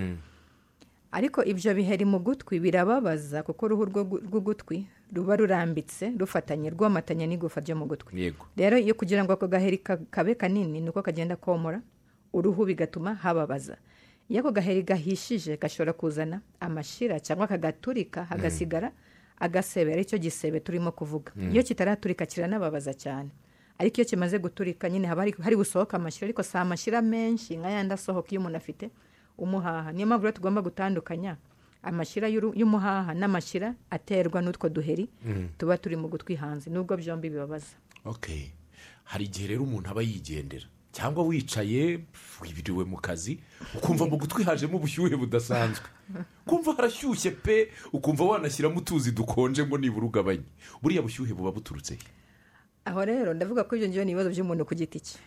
Ariko 1.13 1.43
ibyo 1.45 1.73
biheri 1.77 2.05
mu 2.05 2.17
gutwi 2.19 2.57
birababaza 2.59 3.43
kuko 3.45 3.65
uruhu 3.65 3.83
rw'ugutwi 3.85 4.85
ruba 5.13 5.35
rurambitse 5.37 6.09
rufatanye 6.17 6.69
rwomatanye 6.73 7.25
n'igufa 7.29 7.61
ryo 7.61 7.75
mu 7.77 7.85
gutwi. 7.85 8.09
Rero 8.57 8.77
iyo 8.81 8.93
kugira 8.97 9.21
ngo 9.23 9.33
ako 9.33 9.45
gaheri 9.47 9.77
ka- 9.77 10.01
kabe 10.09 10.33
kanini 10.35 10.81
ni 10.81 10.89
uko 10.89 11.01
kagenda 11.05 11.35
komora 11.37 11.81
uruhu 12.33 12.65
bigatuma 12.65 13.13
hababaza. 13.13 13.77
Iyo 14.29 14.41
ako 14.41 14.51
gaheri 14.57 14.81
gahishije 14.81 15.57
gashobora 15.61 15.93
kuzana 15.93 16.41
amashira 16.59 17.19
cyangwa 17.21 17.45
kagaturika 17.45 18.25
hagasigara 18.25 18.89
agasebe 19.37 19.93
ari 19.93 20.05
cyo 20.09 20.17
gisebe 20.17 20.59
turimo 20.65 20.89
kuvuga. 20.97 21.29
Iyo 21.53 21.61
kitaraturika 21.61 22.25
kiranababaza 22.25 22.93
cyane. 22.97 23.29
Ariko 23.79 23.95
iyo 24.01 24.05
kimaze 24.09 24.39
guturika 24.39 24.89
nyine 24.89 25.07
haba 25.07 25.21
hari- 25.41 25.55
gusohoka 25.55 25.97
amashyira 25.97 26.25
ariko 26.27 26.43
si 26.43 26.57
amashyira 26.57 27.01
menshi 27.01 27.57
nka 27.57 27.69
yandi 27.69 27.93
asohoka 27.93 28.29
iyo 28.31 28.39
umuntu 28.41 28.57
afite 28.57 28.89
umuhaha. 29.37 29.91
Niyo 29.91 30.07
mpamvu 30.07 30.25
rero 30.25 30.35
tugomba 30.37 30.61
gutandukanya 30.61 31.37
amashyira 31.83 32.27
y'umuhaha 32.29 33.13
n'amashyira 33.13 33.75
aterwa 33.89 34.41
n'utwo 34.41 34.69
duheri 34.69 35.09
tuba 35.57 35.77
turi 35.77 35.95
mu 35.97 36.07
gutwi 36.07 36.35
hanze. 36.37 36.69
Nubwo 36.69 36.97
byombi 36.97 37.29
bibabaza. 37.29 37.75
Hari 39.03 39.25
igihe 39.25 39.47
rero 39.47 39.63
umuntu 39.63 39.89
aba 39.89 40.01
yigendera 40.01 40.65
cyangwa 40.93 41.23
wicaye 41.25 41.99
wibiriwe 42.41 42.85
mu 42.85 42.97
kazi 43.01 43.39
ukumva 43.75 44.05
mu 44.05 44.15
gutwi 44.21 44.43
hajemo 44.45 44.77
ubushyuhe 44.77 45.15
budasanzwe. 45.17 45.85
Kumva 46.45 46.73
harashyushye 46.77 47.31
pe 47.41 47.67
ukumva 47.93 48.23
wanashyiramo 48.37 48.77
utuzi 48.79 49.11
dukonje 49.11 49.65
ngo 49.65 49.77
nibura 49.77 50.05
ugabanye. 50.07 50.45
Buriya 50.81 51.01
bushyuhe 51.01 51.33
buba 51.33 51.51
buturutse 51.51 51.93
he? 51.97 52.01
Aho 52.85 53.05
rero 53.05 53.33
ndavuga 53.33 53.63
ko 53.63 53.75
ibyo 53.75 53.87
ngibyo 53.87 54.03
ni 54.05 54.11
ibibazo 54.11 54.29
by'umuntu 54.29 54.65
ku 54.65 54.75
giti 54.75 54.99
cye. 54.99 55.17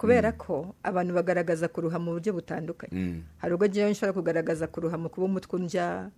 Kubera 0.00 0.32
ko 0.32 0.74
abantu 0.82 1.12
bagaragaza 1.14 1.68
kuruha 1.68 1.98
mu 2.00 2.16
buryo 2.16 2.32
butandukanye. 2.32 3.20
Hari 3.36 3.52
ubwo 3.54 3.68
ngewe 3.68 3.90
nshobora 3.92 4.16
kugaragaza 4.16 4.64
kuruha 4.66 4.96
mu 4.96 5.08
kuba 5.12 5.26
umutwe 5.28 5.60
undya 5.60 6.08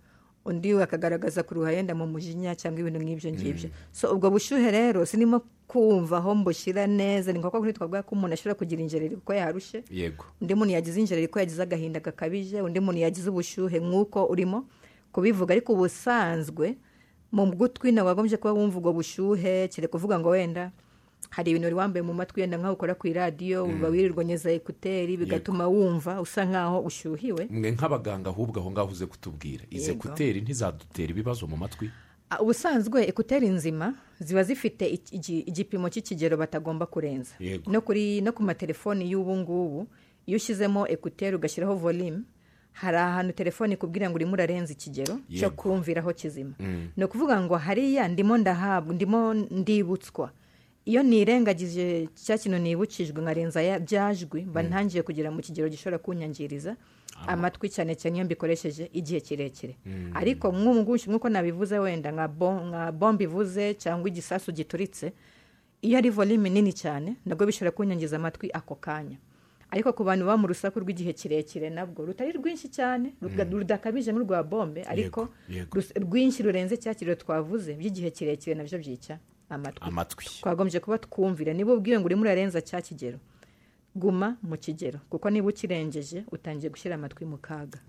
undi 0.45 0.73
we 0.75 0.83
akagaragaza 0.83 1.43
kuruha 1.43 1.71
yenda 1.75 1.91
mu 1.95 2.07
mujinya 2.07 2.55
cyangwa 2.55 2.79
ibintu 2.79 2.99
nk'ibyo 3.03 3.29
ngibyo. 3.35 3.69
So 3.91 4.07
ubwo 4.15 4.31
bushyuhe 4.31 4.71
rero 4.71 5.03
sinimo 5.05 5.43
kumva 5.67 6.17
aho 6.23 6.35
mbushyira 6.35 6.87
neza 6.87 7.31
ni 7.35 7.39
ngombwa 7.39 7.59
ko 7.59 7.71
twavuga 7.75 8.03
ko 8.07 8.15
umuntu 8.15 8.33
ashobora 8.39 8.55
kugira 8.55 8.79
injereri 8.83 9.15
kuko 9.19 9.31
yarushye 9.35 9.83
yego. 9.91 10.23
Undi 10.39 10.55
muntu 10.55 10.71
yagize 10.79 10.99
injereri 10.99 11.27
ko 11.27 11.39
yagize 11.43 11.59
agahinda 11.63 11.99
gakabije 11.99 12.59
undi 12.63 12.79
muntu 12.79 12.99
yagize 13.03 13.27
ubushyuhe 13.27 13.79
nk'uko 13.83 14.27
urimo 14.31 14.63
kubivuga. 15.11 15.51
Ariko 15.55 15.75
ubusanzwe 15.75 16.75
mu 17.33 17.45
gutwi 17.57 17.91
nawe 17.91 18.07
wagombye 18.13 18.37
kuba 18.37 18.53
wumva 18.53 18.77
ubwo 18.77 18.93
bushyuhe 18.93 19.67
kire 19.67 19.87
kuvuga 19.89 20.19
ngo 20.21 20.29
wenda 20.29 20.71
hari 21.29 21.49
ibintu 21.51 21.65
wari 21.65 21.75
wambaye 21.75 22.03
mu 22.05 22.13
matwi 22.13 22.41
yenda 22.45 22.57
nk'aho 22.61 22.73
ukora 22.77 22.93
ku 22.95 23.07
iradiyo 23.09 23.65
uba 23.65 23.87
wirirwa 23.89 24.21
nyeza 24.23 24.51
ekuteri 24.53 25.17
bigatuma 25.17 25.65
wumva 25.67 26.21
usa 26.21 26.45
nk'aho 26.45 26.79
ushyuhiwe. 26.85 27.47
Mwe 27.49 27.71
nk'abaganga 27.73 28.29
ahubwo 28.29 28.59
aho 28.61 28.69
ngaho 28.71 28.91
uze 28.93 29.05
kutubwira. 29.09 29.63
Izi 29.73 29.91
ekuteri 29.97 30.41
ntizadutera 30.45 31.09
ibibazo 31.09 31.47
mu 31.49 31.57
matwi? 31.57 31.89
Ubusanzwe 32.41 33.07
ekuteri 33.09 33.49
nzima 33.49 33.93
ziba 34.21 34.43
zifite 34.45 34.85
igipimo 35.49 35.89
cy'ikigero 35.89 36.37
batagomba 36.37 36.85
kurenza. 36.85 37.33
Yego. 37.39 37.65
no 37.71 37.81
kuri 37.81 38.21
no 38.21 38.29
ku 38.31 38.43
matelefoni 38.45 39.09
y'ubu 39.11 39.33
ngubu 39.37 39.87
iyo 40.29 40.37
ushyizemo 40.37 40.85
ekuteri 40.87 41.35
ugashyiraho 41.35 41.75
volume 41.75 42.21
hari 42.73 42.97
ahantu 42.97 43.33
telefone 43.33 43.73
ikubwira 43.73 44.09
ngo 44.09 44.15
urimo 44.15 44.33
urarenza 44.33 44.73
ikigero 44.73 45.19
cyo 45.39 45.49
kumviraho 45.49 46.13
kizima. 46.13 46.53
Ni 46.97 47.03
ukuvuga 47.03 47.41
ngo 47.41 47.55
hariya 47.57 48.07
ndimo 48.07 48.37
ndahabwa 48.37 48.93
ndimo 48.95 49.33
ndibutswa. 49.33 50.31
Iyo 50.85 51.03
nirengagije 51.03 52.09
cya 52.15 52.37
kintu 52.37 52.57
nibukijwe 52.59 53.21
nkarenza 53.21 53.61
ya- 53.61 53.79
byajwi 53.79 54.41
mba 54.43 54.63
ntangiye 54.63 55.03
kugera 55.03 55.31
mu 55.31 55.39
kigero 55.41 55.69
gishobora 55.69 55.97
kunyangiriza 55.97 56.75
amatwi 57.27 57.69
cyane 57.71 57.95
cyane 57.95 58.15
iyo 58.19 58.25
mbikoresheje 58.27 58.89
igihe 58.93 59.19
kirekire. 59.23 59.77
Ariko 60.13 60.51
nk'ubu 60.51 60.75
ngubu 60.83 60.95
nk'uko 61.07 61.29
nabivuze 61.31 61.79
wenda 61.79 62.11
nka 62.11 62.27
bombe 62.91 63.23
ivuze 63.23 63.73
cyangwa 63.79 64.09
igisasu 64.11 64.51
gituritse 64.51 65.13
iyo 65.81 65.97
ari 65.97 66.09
volume 66.11 66.49
nini 66.49 66.73
cyane 66.75 67.15
nabwo 67.25 67.45
bishobora 67.47 67.71
kunyangiza 67.71 68.15
amatwi 68.19 68.49
ako 68.53 68.75
kanya. 68.75 69.17
Ariko 69.73 69.89
ku 69.93 70.03
bantu 70.05 70.25
baba 70.25 70.37
mu 70.37 70.47
rusaku 70.47 70.79
rw'igihe 70.79 71.13
kirekire 71.13 71.69
nabwo 71.73 72.05
rutari 72.05 72.31
rwinshi 72.37 72.67
cyane 72.69 73.13
ruga- 73.21 73.43
rudakabije 73.49 74.11
nk'urwa 74.13 74.43
bombe 74.45 74.81
ariko 74.85 75.29
rwinshi 76.05 76.43
rurenze 76.45 76.77
cya 76.77 76.93
kiriro 76.93 77.15
twavuze 77.17 77.73
by'igihe 77.79 78.09
kirekire 78.13 78.53
na 78.55 78.63
byo 78.63 78.77
byica 78.79 79.17
amatwi. 79.49 79.81
Twagombye 80.41 80.79
kuba 80.79 80.97
twumvira 80.97 81.53
niba 81.53 81.73
ubwiwe 81.73 81.99
ngo 81.99 82.05
urimo 82.07 82.21
urarenza 82.25 82.61
cya 82.61 82.81
kigero. 82.81 83.17
Guma 83.95 84.37
mu 84.43 84.57
kigero 84.57 84.99
kuko 85.09 85.29
niba 85.29 85.47
ukirengeje 85.47 86.23
utangiye 86.31 86.69
gushyira 86.69 86.95
amatwi 86.95 87.25
mu 87.25 87.37
kaga. 87.37 87.79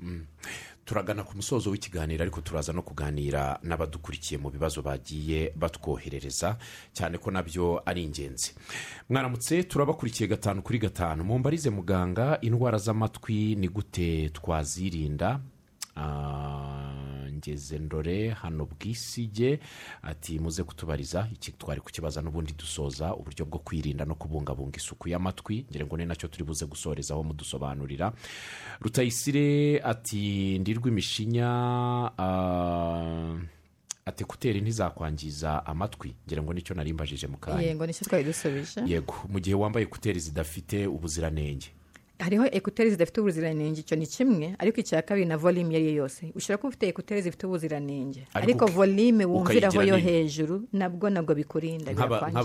Turagana 0.85 1.23
ku 1.25 1.33
musozo 1.37 1.71
w'ikiganiro 1.71 2.23
ariko 2.23 2.41
turaza 2.41 2.73
no 2.73 2.83
kuganira 2.83 3.59
n'abadukurikiye 3.63 4.37
mu 4.41 4.51
bibazo 4.51 4.83
bagiye 4.83 5.53
batwoherereza 5.57 6.57
cyane 6.93 7.17
ko 7.19 7.31
na 7.31 7.43
byo 7.43 7.81
ari 7.87 8.03
ingenzi. 8.05 8.53
Mwaramutse 9.09 9.63
turabakurikiye 9.65 10.29
gatanu 10.29 10.63
kuri 10.63 10.79
gatanu. 10.79 11.25
Mumbarize 11.25 11.71
muganga 11.71 12.39
indwara 12.41 12.79
z'amatwi 12.79 13.57
ni 13.57 13.69
gute 13.69 14.29
twazirinda? 14.29 15.41
Ngeze 17.33 17.79
ndore 17.79 18.31
hano 18.31 18.67
bwisige 18.67 19.61
ati 20.03 20.39
muze 20.39 20.63
kutubariza 20.65 21.29
iki 21.33 21.53
twari 21.53 21.81
kukibaza 21.81 22.23
n'ubundi 22.23 22.53
dusoza 22.53 23.15
uburyo 23.15 23.45
bwo 23.45 23.59
kwirinda 23.59 24.05
no 24.05 24.15
kubungabunga 24.15 24.77
isuku 24.77 25.09
y'amatwi 25.09 25.67
ngira 25.71 25.85
ngo 25.87 25.97
ni 25.97 26.07
na 26.07 26.17
cyo 26.17 26.29
turi 26.29 26.45
buze 26.45 26.67
gusorezaho 26.67 27.23
mudusobanurira. 27.23 28.13
Rutayisire 28.81 29.81
ati 29.85 30.59
ndirwa 30.59 30.89
imishinya 30.89 31.49
ah, 32.19 33.37
ati 34.07 34.25
kuteri 34.25 34.61
ntizakwangiza 34.61 35.67
amatwi 35.67 36.15
ngira 36.27 36.43
ngo 36.43 36.53
ni 36.55 36.63
cyo 36.63 36.75
narimbajije 36.75 37.27
mu 37.27 37.37
kanya. 37.37 37.63
Yego 37.63 37.87
ni 37.87 37.95
cyo 37.95 38.05
twari 38.05 38.25
dusubije 38.25 38.81
yego 38.87 39.15
mu 39.29 39.41
gihe 39.41 39.55
wambaye 39.57 39.87
ekuteri 39.87 40.21
zidafite 40.21 40.87
ubuziranenge. 40.87 41.69
Hariho 42.19 42.47
ekuteri 42.53 42.91
zidafite 42.91 43.21
ubuziranenge 43.21 43.81
icyo 43.81 43.97
ni 43.97 44.07
kimwe 44.07 44.55
ariko 44.59 44.81
icya 44.81 45.03
kabiri 45.03 45.27
na 45.27 45.37
volume 45.37 45.71
iyo 45.71 45.77
ari 45.79 45.87
yo 45.87 45.95
yose. 46.03 46.33
Ushobora 46.35 46.59
kuba 46.59 46.69
ufite 46.69 46.89
ekuteri 46.89 47.23
zifite 47.23 47.47
ubuziranenge. 47.47 48.27
Ariko 48.35 48.67
volume 48.67 49.25
wumviraho 49.25 49.83
yo 49.83 49.97
hejuru 49.97 50.63
nabwo 50.73 51.11
nabwo 51.11 51.35
bikurinda 51.35 51.93
birakwangiza. 51.93 52.41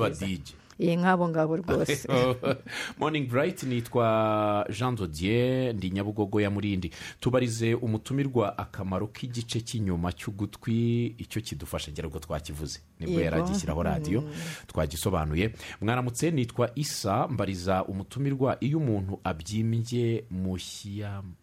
Iyi 0.79 0.95
nk'abo 0.97 1.29
ngabo 1.29 1.55
rwose 1.57 2.07
morning 2.99 3.27
bright 3.27 3.63
nitwa 3.63 4.65
jean 4.69 4.95
dodier 4.95 5.73
ndi 5.75 5.89
nyabugogo 5.91 6.41
ya 6.41 6.49
murindi. 6.49 6.91
Tubarize 7.19 7.73
umutumirwa 7.73 8.57
akamaro 8.57 9.07
k'igice 9.07 9.61
cy'inyuma 9.61 10.11
cy'ugutwi 10.11 11.05
icyo 11.17 11.41
kidufasha 11.41 11.91
ngira 11.91 12.07
ngo 12.07 12.19
twakivuze. 12.19 12.79
Nibwo 12.99 13.21
yari 13.21 13.35
agishyiraho 13.35 13.83
radiyo 13.83 14.23
twagisobanuye. 14.67 15.51
Mwaramutse 15.81 16.31
nitwa 16.31 16.71
isa 16.75 17.27
mbariza 17.27 17.85
umutumirwa 17.85 18.57
iyo 18.63 18.77
umuntu 18.77 19.19
abyimbye 19.23 20.23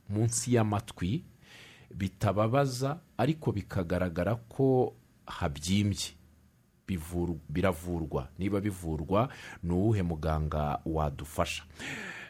munsi 0.09 0.55
y'amatwi 0.55 1.25
bitababaza 1.94 2.99
ariko 3.18 3.53
bikagaragara 3.53 4.35
ko 4.35 4.94
habyimbye 5.27 6.16
biravurwa. 7.49 8.29
Niba 8.38 8.61
bivurwa 8.61 9.29
ni 9.62 9.72
uwuhe 9.72 10.03
muganga 10.03 10.79
wadufasha? 10.87 11.62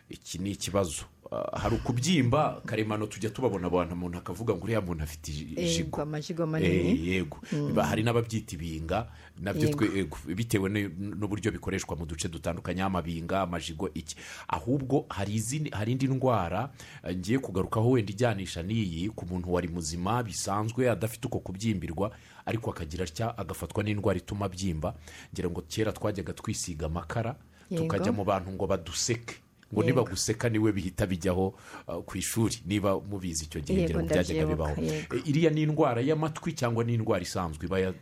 Iki 0.09 0.39
ni 0.39 0.51
ikibazo. 0.51 1.05
Hari 1.53 1.75
ukubyimba 1.77 2.61
karemano 2.67 3.07
tujya 3.07 3.31
tubabona 3.31 3.67
abantu 3.67 3.95
umuntu 3.95 4.19
akavuga 4.19 4.55
ngo 4.55 4.65
uriya 4.65 4.81
muntu 4.81 5.03
afite 5.05 5.29
ijigo 5.33 6.03
amajigo 6.03 6.43
Eh, 6.43 6.49
manini 6.49 7.09
yego 7.09 7.39
Ba- 7.75 7.87
hari 7.87 8.03
n'ababyita 8.03 8.55
ibinga 8.55 9.09
na 9.41 9.53
byo 9.53 9.69
yego, 9.95 10.17
bitewe 10.27 10.69
n'uburyo 10.71 11.51
bikoreshwa 11.53 11.97
mu 11.97 12.07
duce 12.07 12.29
dutandukanye 12.29 12.83
amabinga 12.83 13.41
amajigo 13.43 13.91
iki. 13.95 14.17
Ahubwo 14.49 15.07
hari 15.09 15.35
izindi 15.35 15.71
hari 15.71 15.93
indi 15.93 16.07
ndwara 16.09 16.71
eh, 17.05 17.17
ngiye 17.17 17.39
kugarukaho 17.39 17.91
wenda 17.91 18.13
ijyanisha 18.13 18.63
n'iyi 18.63 19.11
ku 19.11 19.27
muntu 19.27 19.53
wari 19.53 19.69
muzima 19.69 20.23
bisanzwe 20.23 20.91
adafite 20.91 21.27
uko 21.27 21.39
kubyimbirwa 21.41 22.11
ariko 22.47 22.71
akagira 22.71 23.05
atya 23.05 23.35
agafatwa 23.39 23.83
n'indwara 23.85 24.19
ituma 24.19 24.47
abyimba. 24.47 24.95
Ngira 25.35 25.51
ngo 25.51 25.61
kera 25.69 25.93
twajyaga 25.93 26.33
twisiga 26.33 26.87
amakara 26.87 27.35
tukajya 27.77 28.13
mu 28.13 28.25
bantu 28.25 28.51
ngo 28.55 28.67
baduseke. 28.67 29.35
Ngo 29.73 29.81
Yego. 29.83 29.87
nibaguseka 29.87 30.49
ni 30.49 30.59
we 30.59 30.73
bihita 30.73 31.07
bijyaho 31.07 31.55
uh, 31.89 32.03
ku 32.07 32.19
ishuri 32.19 32.63
niba 32.67 33.01
mubizi 33.01 33.45
icyo 33.45 33.61
gihe 33.61 33.83
ngira 33.83 34.01
ngo 34.03 34.09
byajyaga 34.09 34.47
bibaho. 34.47 34.79
yego. 34.83 35.17
E, 35.17 35.23
iriya 35.27 35.51
ni 35.51 35.63
indwara 35.63 36.01
y'amatwi 36.01 36.53
cyangwa 36.55 36.85
ni 36.85 36.95
indwara 36.95 37.23
isanzwe 37.23 37.67
iba 37.67 37.95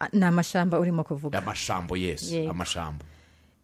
Ah, 0.00 0.08
ni 0.12 0.24
amashamba 0.24 0.78
urimo 0.78 1.04
kuvuga. 1.04 1.38
Amashambo 1.38 1.96
yesi 1.96 2.46
amashambo 2.46 3.04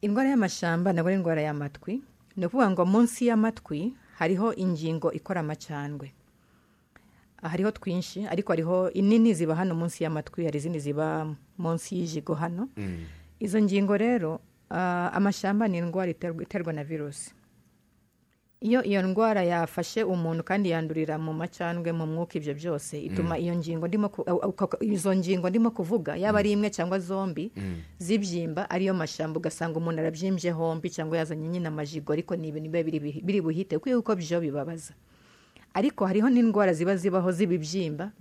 indwara 0.03 0.29
y'amashamba 0.31 0.93
ntabwo 0.93 1.09
ari 1.09 1.17
indwara 1.17 1.41
y'amatwi. 1.43 2.03
Ni 2.37 2.47
ukuvuga 2.47 2.71
ngo 2.71 2.83
munsi 2.85 3.27
y'amatwi 3.31 3.95
hariho 4.19 4.53
ingingo 4.55 5.13
ikora 5.13 5.41
amacandwe. 5.41 6.13
Hariho 7.43 7.71
twinshi 7.71 8.27
ariko 8.27 8.53
hariho 8.53 8.91
inini 8.91 9.35
ziba 9.35 9.55
hano 9.55 9.75
munsi 9.75 10.05
y'amatwi 10.05 10.45
hari 10.45 10.59
izindi 10.59 10.81
ziba 10.81 11.37
munsi 11.59 11.97
y'ijigo 11.99 12.35
hano. 12.35 12.69
Izo 13.41 13.63
ngingo 13.63 13.97
rero 13.97 14.41
ah, 14.75 15.11
amashamba 15.15 15.69
ni 15.69 15.79
indwara 15.79 16.11
iterwa 16.11 16.73
na 16.73 16.83
virusi 16.85 17.31
iyo 18.65 18.81
iyo 18.83 19.03
ndwara 19.03 19.43
yafashe 19.45 20.01
umuntu 20.09 20.41
kandi 20.43 20.71
yandurira 20.73 21.19
mu 21.21 21.33
macandwe 21.37 21.93
mu 21.93 22.07
mwuka 22.09 22.39
ibyo 22.41 22.55
byose 22.57 22.97
ituma 22.97 23.37
iyo 23.39 23.53
ngingo 23.61 23.85
ndimo 23.89 24.09
izo 24.81 25.13
ngingo 25.17 25.51
ndimo 25.53 25.69
kuvuga. 25.71 26.17
Yaba 26.17 26.39
ari 26.41 26.53
imwe 26.57 26.71
cyangwa 26.73 26.97
zombi 26.99 27.53
zibyimba 28.01 28.65
ariyo 28.71 28.95
mashamba 28.97 29.37
ugasanga 29.39 29.77
umuntu 29.79 30.01
arabyimbye 30.01 30.51
hombi 30.51 30.89
cyangwa 30.91 31.19
yazanye 31.21 31.49
nyine 31.49 31.69
amajigo 31.69 32.09
ariko 32.13 32.33
ni 32.37 32.49
ibintu 32.49 32.71
biba 32.73 32.83
biri 33.23 33.41
buhite. 33.45 33.77
Kuko 33.79 34.17
byo 34.17 34.41
bibabaza. 34.41 34.95
Ariko 35.75 36.07
hariho 36.07 36.31
n'indwara 36.31 36.73
ziba 36.73 36.97
zibaho 36.97 37.33
z'ibibyimba 37.33 38.13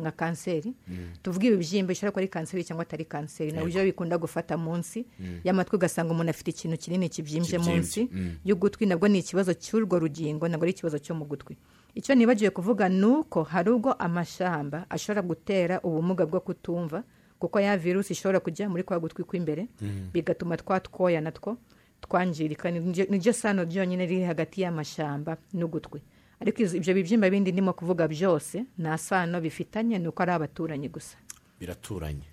nka 0.00 0.10
kanseri. 0.18 0.74
Tuvuga 1.22 1.46
ibibyimba 1.46 1.88
bishobora 1.94 2.10
kuba 2.12 2.20
ari 2.20 2.28
kanseri 2.28 2.64
cyangwa 2.64 2.82
atari 2.82 3.04
kanseri. 3.06 3.52
Na 3.52 3.62
byo 3.64 3.84
bikunda 3.86 4.18
gufata 4.18 4.56
munsi. 4.58 5.06
Y'amatwi 5.44 5.76
ugasanga 5.78 6.10
umuntu 6.12 6.30
afite 6.30 6.50
ikintu 6.50 6.76
kinini 6.76 7.08
kibyimbye 7.08 7.58
munsi 7.58 8.00
y'ugutwi 8.44 8.86
nabwo 8.86 9.06
ni 9.08 9.18
ikibazo 9.22 9.54
cy'urwo 9.54 9.98
rugingo 9.98 10.48
ntabwo 10.48 10.64
ari 10.66 10.72
ikibazo 10.74 10.98
cyo 10.98 11.14
mu 11.14 11.24
gutwi. 11.24 11.54
Icyo 11.94 12.14
nibagiwe 12.14 12.50
kuvuga 12.50 12.88
ni 12.90 13.04
uko 13.06 13.42
hari 13.46 13.70
ubwo 13.70 13.92
amashamba 13.94 14.86
ashobora 14.90 15.22
gutera 15.22 15.80
ubumuga 15.82 16.26
bwo 16.26 16.40
kutumva 16.42 17.02
kuko 17.38 17.60
ya 17.62 17.76
virusi 17.78 18.12
ishobora 18.12 18.40
kujya 18.42 18.66
muri 18.68 18.82
kwa 18.82 18.98
gutwi 19.00 19.22
kw'imbere 19.24 19.66
bigatuma 20.12 20.56
twa 20.58 20.80
twoya 20.82 21.20
natwo 21.22 21.56
twangirika. 22.02 22.70
Niryo- 22.70 23.32
sano 23.32 23.64
ryonyine 23.64 24.06
riri 24.06 24.22
hagati 24.26 24.60
y'amashamba 24.62 25.36
n'ugutwi. 25.54 26.02
Ariko 26.40 26.62
ibyo 26.62 26.94
bibyimba 26.94 27.30
bindi 27.30 27.52
ndimo 27.52 27.72
kuvuga 27.72 28.08
byose 28.08 28.64
nta 28.78 28.98
sano 28.98 29.40
bifitanye 29.40 29.98
ni 29.98 30.08
uko 30.08 30.22
ari 30.22 30.32
abaturanyi 30.32 30.88
gusa. 30.88 31.16
Biraturanye? 31.60 32.26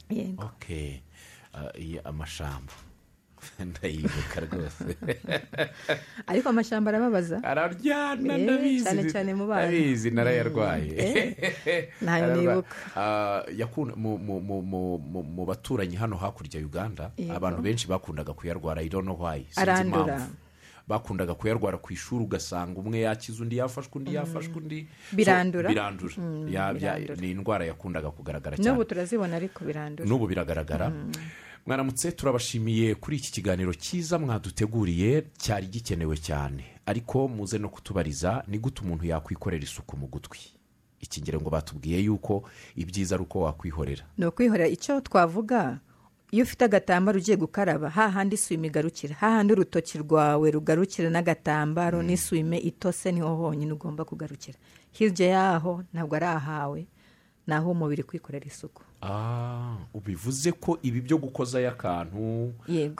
Ah, 1.53 1.71
amashamba. 2.03 2.73
Ndayibuka 3.59 4.39
rwose. 4.41 4.97
Ariko 6.27 6.49
amashamba 6.49 6.89
arababaza. 6.91 7.43
Araryana 7.43 8.33
Eh, 8.37 8.43
ndabizi. 8.43 8.83
cyane 8.83 9.03
cyane 9.11 9.33
mu 9.33 9.45
bana. 9.47 9.69
ndabizi 9.69 10.11
narayarwaye. 10.11 10.91
Ntayo 12.01 12.25
Ararwa- 12.25 12.37
nibuka. 12.41 12.75
Ah, 12.95 13.41
mu- 15.33 15.45
baturanyi 15.45 15.95
hano 15.95 16.17
hakurya 16.17 16.59
ya 16.59 16.65
uganda 16.65 17.11
abantu 17.33 17.61
benshi 17.61 17.87
bakundaga 17.87 18.33
kuyarwara. 18.33 18.81
I 18.81 18.89
don't 18.89 19.05
know 19.05 19.17
why. 19.17 19.45
Sinzi 19.49 19.81
impamvu. 19.81 20.35
Bakundaga 20.87 21.33
kuyarwara 21.33 21.77
ku 21.77 21.93
ishuri 21.93 22.23
ugasanga 22.23 22.79
umwe 22.79 22.99
yakize 22.99 23.41
undi 23.41 23.57
yafashwe 23.57 23.91
undi 23.99 24.13
yafashwe 24.15 24.53
undi 24.57 24.87
Birandura. 25.13 25.69
bya- 25.69 26.73
birandura. 26.73 27.15
ni 27.21 27.31
indwara 27.31 27.65
yakundaga 27.65 28.11
kugaragara 28.11 28.57
n'ubu 28.57 28.63
cyane. 28.69 28.85
turazibona 28.85 29.35
ariko 29.35 29.65
birandura. 29.65 30.05
N'ubu 30.09 30.27
biragaragara. 30.27 30.91
Mwaramutse 31.65 32.11
turabashimiye 32.11 32.95
kuri 32.95 33.17
iki 33.17 33.31
kiganiro 33.31 33.73
cyiza 33.73 34.19
mwaduteguriye 34.19 35.23
cyari 35.37 35.67
gikenewe 35.67 36.17
cyane. 36.17 36.63
Ariko 36.85 37.27
muze 37.27 37.57
no 37.57 37.69
kutubariza 37.69 38.43
ni 38.47 38.59
gute 38.61 38.81
umuntu 38.85 39.05
yakwikorera 39.09 39.63
isuku 39.63 39.97
mu 39.97 40.05
gutwi? 40.07 40.39
Iki 41.01 41.21
ngira 41.21 41.39
ngo 41.41 41.49
batubwiye 41.49 41.99
yuko 42.05 42.45
ibyiza 42.77 43.15
ari 43.17 43.23
uko 43.25 43.39
wakwihorera. 43.49 44.05
Ni 44.17 44.25
ukwihorera. 44.25 44.67
Icyo 44.69 45.01
twavuga 45.01 45.79
iyo 46.31 46.43
ufite 46.43 46.65
agatambaro 46.65 47.17
ugiye 47.19 47.37
gukaraba 47.37 47.89
hahandi 47.89 48.35
isume 48.35 48.67
igarukira 48.67 49.15
hahandi 49.15 49.53
urutoki 49.53 49.97
rwawe 49.97 50.51
rugarukira 50.51 51.09
n'agatambaro 51.09 52.03
n'isume 52.03 52.57
itose 52.57 53.11
ni 53.11 53.21
ho 53.21 53.35
honyine 53.35 53.71
ugomba 53.73 54.05
kugarukira. 54.05 54.57
Hirya 54.91 55.27
yaho 55.27 55.83
ntabwo 55.93 56.15
ari 56.15 56.25
ahawe 56.25 56.81
ni 57.47 57.53
aho 57.53 57.71
umubiri 57.71 58.03
kwikorera 58.03 58.45
isuku. 58.47 58.81
Ah, 59.01 59.77
ubivuze 59.93 60.51
ko 60.51 60.79
ibi 60.81 61.01
byo 61.01 61.17
gukozayo 61.17 61.69
akantu 61.69 62.53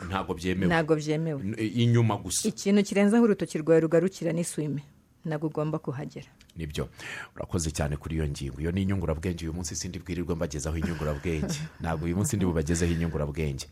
ntabwo 0.07 0.34
byemewe. 0.38 0.67
Ntabwo 0.69 0.95
byemewe. 0.95 1.41
N- 1.43 1.57
inyuma 1.59 2.17
gusa. 2.17 2.47
Ikintu 2.47 2.84
kirenzeho 2.84 3.23
urutoki 3.23 3.57
rwawe 3.57 3.80
rugarukira 3.80 4.32
n'isume 4.32 4.84
ntabwo 5.26 5.47
ugomba 5.47 5.80
kuhagera. 5.80 6.28
Nibyo. 6.55 6.89
Urakoze 7.36 7.71
cyane 7.71 7.97
kuri 7.97 8.15
iyo 8.15 8.28
ngingo. 8.28 8.61
Iyo 8.61 8.71
ni 8.71 8.82
inyungurabwenge 8.82 9.45
uyu 9.45 9.53
munsi 9.53 9.76
sindi 9.76 9.99
bwirirwa 9.99 10.36
mbagezaho 10.36 10.78
inyungurabwenge. 10.78 11.59
Ntabwo 11.82 12.05
uyu 12.05 12.15
munsi 12.15 12.36
ndi 12.36 12.45
bubagezeho 12.45 12.93
inyungurabwenge. 12.93 13.67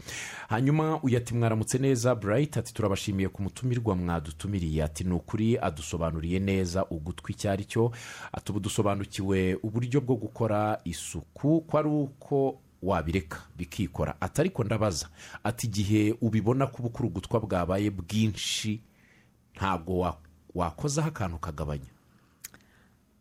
Hanyuma 0.50 1.00
uyu 1.04 1.18
ati 1.18 1.34
mwaramutse 1.34 1.78
neza 1.78 2.16
burayiti 2.16 2.60
ati 2.60 2.74
turabashimiye 2.74 3.30
ku 3.30 3.42
mutumirwa 3.42 3.96
mwadutumiriye. 3.96 4.84
Ati 4.84 5.04
ni 5.04 5.14
ukuri 5.14 5.58
adusobanuriye 5.58 6.40
neza 6.40 6.86
ugutwi 6.86 7.34
icyo 7.34 7.52
ari 7.52 7.66
cyo. 7.66 7.92
Ati 8.32 8.52
ubu 8.52 8.60
dusobanukiwe 8.60 9.56
uburyo 9.64 10.02
bwo 10.02 10.16
gukora 10.16 10.80
isuku 10.84 11.62
ko 11.62 11.78
ari 11.78 11.90
uko 11.90 12.60
wabireka 12.84 13.38
bikikora. 13.58 14.16
Ati 14.22 14.42
ariko 14.42 14.64
ndabaza 14.64 15.10
ati 15.44 15.68
igihe 15.68 16.16
ubibona 16.22 16.68
ko 16.68 16.78
ubukurugutwa 16.80 17.40
bwabaye 17.40 17.90
bwinshi 17.90 18.82
ntabwo 19.56 20.00
wa- 20.00 20.18
wakozaho 20.56 21.08
akantu 21.08 21.38
kagabanya? 21.38 21.90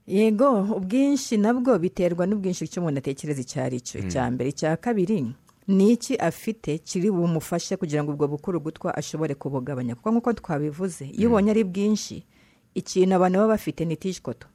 Yego 0.06 0.60
ubwinshi 0.76 1.36
nabwo 1.36 1.78
biterwa 1.78 2.26
n'ubwinshi 2.26 2.64
icyo 2.64 2.82
umuntu 2.82 2.98
atekereza 2.98 3.40
icyo 3.40 3.58
ari 3.62 3.80
cyo. 3.80 3.98
Icya 4.02 4.30
mbere 4.30 4.50
icya 4.50 4.76
kabiri 4.76 5.30
ni 5.68 5.92
iki 5.94 6.16
afite 6.18 6.78
kiri 6.78 7.10
bumufashe 7.10 7.76
kugira 7.78 8.02
ngo 8.02 8.12
ubwo 8.12 8.26
bukurugutwa 8.28 8.90
ashobore 8.96 9.34
kubugabanya. 9.38 9.94
Kuko 9.94 10.10
nk'uko 10.10 10.32
twabivuze 10.32 11.04
iyo 11.06 11.28
ubonye 11.30 11.50
ari 11.54 11.64
bwinshi 11.64 12.26
ikintu 12.74 13.14
abantu 13.14 13.38
baba 13.38 13.54
bafite 13.54 13.84
ni 13.86 13.94
tishikoto 13.96 14.46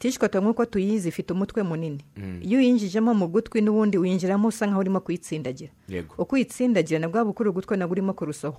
tishikoto 0.00 0.40
nk'uko 0.40 0.64
tuyizi 0.64 1.08
ifite 1.12 1.32
umutwe 1.36 1.60
munini. 1.62 2.00
Iyo 2.40 2.58
uyinjijemo 2.58 3.12
mu 3.14 3.28
gutwi 3.28 3.60
n'ubundi 3.60 3.98
winjiramo 4.00 4.48
usa 4.48 4.64
nkaho 4.66 4.80
urimo 4.80 5.00
kuyitsindagira. 5.04 5.72
Uko 6.18 6.34
uyitsindagira 6.40 6.98
na 7.04 7.08
bwa 7.12 7.24
bukurugutwa 7.24 7.76
nabwo 7.76 7.92
urimo 7.92 8.12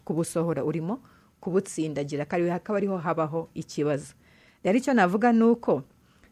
kubusohora 0.05 0.61
urimo 0.63 0.99
kubutsindagira 1.39 2.25
hakaba 2.51 2.77
ariho 2.77 2.97
habaho 2.97 3.49
ikibazo. 3.53 4.13
Rero 4.63 4.77
icyo 4.77 4.93
navuga 4.93 5.31
ni 5.31 5.43
uko 5.43 5.83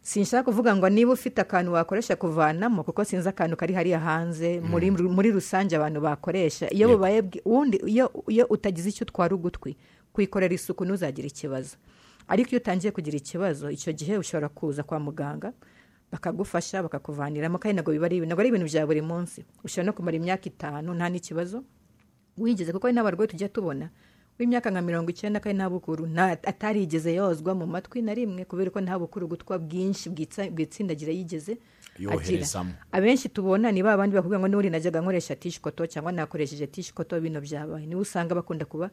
sinshaka 0.02 0.44
kuvuga 0.44 0.76
ngo 0.76 0.90
niba 0.90 1.12
ufite 1.14 1.42
akantu 1.42 1.74
wakoresha 1.74 2.16
kuvanamo 2.16 2.84
kuko 2.84 3.04
sinzi 3.06 3.30
akantu 3.30 3.58
kari 3.58 3.74
hariya 3.74 4.00
hanze 4.00 4.60
muri, 4.62 4.92
muri 4.92 5.32
rusange 5.32 5.76
abantu 5.76 6.02
bakoresha. 6.02 6.70
Iyo 6.74 6.88
bubaye 6.90 7.24
ubundi 7.46 7.78
iyo, 7.86 8.46
utagize 8.50 8.90
icyo 8.90 9.04
utwara 9.06 9.36
ugutwi 9.36 9.78
kwikorera 10.14 10.54
isuku 10.54 10.86
ntuzagire 10.86 11.28
ikibazo. 11.28 11.78
Ariko 12.28 12.50
iyo 12.50 12.60
utangiye 12.62 12.92
kugira 12.92 13.18
ikibazo 13.18 13.70
icyo 13.70 13.94
gihe 13.94 14.18
ushobora 14.18 14.50
kuza 14.50 14.84
kwa 14.84 15.00
muganga 15.00 15.54
bakagufasha 16.12 16.84
bakakuvaniramo. 16.84 17.58
Kandi 17.58 17.74
ntabwo 17.82 17.92
biba 17.92 18.06
ari 18.06 18.20
ntabwo 18.22 18.42
ari 18.42 18.50
ibintu 18.50 18.66
bya 18.70 18.86
buri 18.86 19.02
munsi. 19.02 19.46
Ushobora 19.64 19.86
no 19.86 19.94
kumara 19.94 20.18
imyaka 20.18 20.46
itanu 20.46 20.94
nta 20.94 21.10
n'ikibazo. 21.10 21.64
Wigeze 22.38 22.74
kuko 22.74 22.88
hari 22.88 22.96
n'abarwayi 22.96 23.28
tujya 23.32 23.50
tubona 23.50 23.90
w'imyaka 24.40 24.72
nka 24.72 24.82
mirongo 24.82 25.10
icyenda 25.12 25.40
kandi 25.40 25.58
nta 25.58 25.70
bukuru 25.70 26.10
atarigeze 26.44 27.14
yozwa 27.14 27.56
mu 27.56 27.66
matwi 27.68 28.02
na 28.02 28.14
rimwe 28.14 28.46
kubera 28.46 28.70
ko 28.72 28.82
nta 28.82 29.00
bukuru 29.00 29.28
gutwa 29.28 29.60
bwinshi 29.60 30.10
bwitsindagira 30.52 31.12
yigeze 31.14 31.58
agira 32.12 32.44
abenshi 32.92 33.30
tubona 33.32 33.72
ni 33.72 33.80
ba 33.84 33.96
bandi 33.98 34.16
bakubwira 34.16 34.40
ngo 34.40 34.48
n'ubundi 34.52 34.70
najyaga 34.70 35.00
nkoresha 35.02 35.36
tishikoto 35.40 35.88
cyangwa 35.88 36.12
nakoresheje 36.12 36.68
tishikoto 36.68 37.16
bino 37.22 37.40
byabaye. 37.42 37.86
Niwe 37.88 38.02
usanga 38.04 38.36
bakunda 38.36 38.66
kuba 38.68 38.90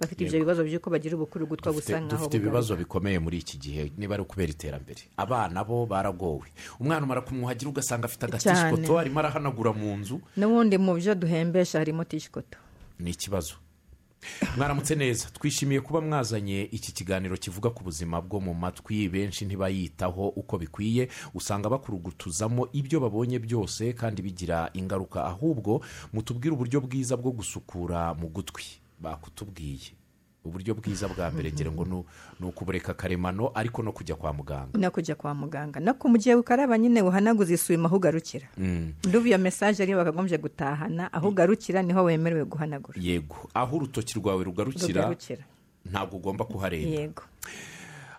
bafite 0.00 0.24
ibyo 0.24 0.40
bibazo 0.40 0.64
by'uko 0.64 0.88
bagira 0.90 1.16
ubukuru 1.20 1.44
gutwa 1.46 1.72
busa 1.72 2.00
nkaho 2.00 2.16
dufite 2.16 2.36
ibibazo 2.40 2.76
bikomeye 2.76 3.18
muri 3.20 3.38
iki 3.44 3.58
gihe 3.60 3.92
niba 4.00 4.14
ari 4.16 4.22
ukubera 4.24 4.48
iterambere. 4.52 5.02
Abana 5.16 5.64
bo 5.64 5.84
baragowe. 5.86 6.48
Umwana 6.80 7.04
umara 7.04 7.20
kumwuhagira 7.20 7.68
ugasanga 7.70 8.04
afite 8.08 8.24
agatishikoto 8.24 8.96
arimo 8.98 9.20
arahanagura 9.20 9.72
mu 9.76 9.92
nzu. 10.00 10.20
N'ubundi 10.36 10.78
mu 10.80 10.96
byo 10.96 11.12
duhembesha 11.14 11.78
harimo 11.84 12.04
tishikoto 12.08 12.56
ni 13.00 13.10
ikibazo. 13.12 13.60
Mwaramutse 14.56 14.94
neza. 14.94 15.28
Twishimiye 15.30 15.80
kuba 15.80 16.00
mwazanye 16.00 16.62
iki 16.72 16.92
kiganiro 16.92 17.36
kivuga 17.36 17.70
ku 17.70 17.84
buzima 17.84 18.20
bwo 18.20 18.40
mu 18.40 18.54
matwi. 18.54 19.08
Benshi 19.08 19.44
ntibayitaho 19.44 20.28
uko 20.28 20.58
bikwiye. 20.58 21.08
Usanga 21.34 21.68
bakurugutuzamo 21.70 22.68
ibyo 22.72 23.00
babonye 23.00 23.38
byose 23.38 23.92
kandi 23.92 24.22
bigira 24.22 24.70
ingaruka. 24.74 25.24
Ahubwo 25.24 25.84
mutubwire 26.12 26.54
uburyo 26.54 26.80
bwiza 26.80 27.16
bwo 27.16 27.30
gusukura 27.32 28.14
mu 28.14 28.28
gutwi. 28.28 28.64
Bakutubwiye. 29.00 29.92
Uburyo 30.46 30.74
bwiza 30.74 31.08
bwa 31.08 31.30
mbere 31.30 31.52
ngira 31.52 31.70
ngo 31.70 31.84
ni- 31.84 32.04
ukubureka 32.48 32.94
karemano 32.94 33.50
ariko 33.54 33.82
no 33.82 33.92
kujya 33.92 34.14
kwa 34.14 34.32
muganga. 34.32 34.78
No 34.78 34.90
kujya 34.90 35.14
kwa 35.14 35.34
muganga. 35.34 35.80
No 35.80 35.94
ku 35.94 36.08
gihe 36.18 36.34
ukaraba 36.34 36.78
nyine 36.78 37.02
uhanaguza 37.02 37.54
isuyuma 37.54 37.88
aho 37.88 37.96
ugarukira. 37.96 38.46
Ndubu 39.06 39.26
iyo 39.26 39.38
mesaje 39.38 39.82
ariyo 39.82 39.98
bakagombye 39.98 40.38
gutahana 40.38 41.12
aho 41.12 41.28
ugarukira 41.28 41.82
ni 41.82 41.92
ho 41.92 42.04
wemerewe 42.04 42.44
guhanagura. 42.44 42.98
Yego. 43.00 43.50
Aho 43.54 43.76
urutoki 43.76 44.18
rwawe 44.18 44.44
rugarukira 44.44 45.10
ntabwo 45.90 46.16
ugomba 46.16 46.44
kuharenga 46.44 46.88
yego. 47.00 47.22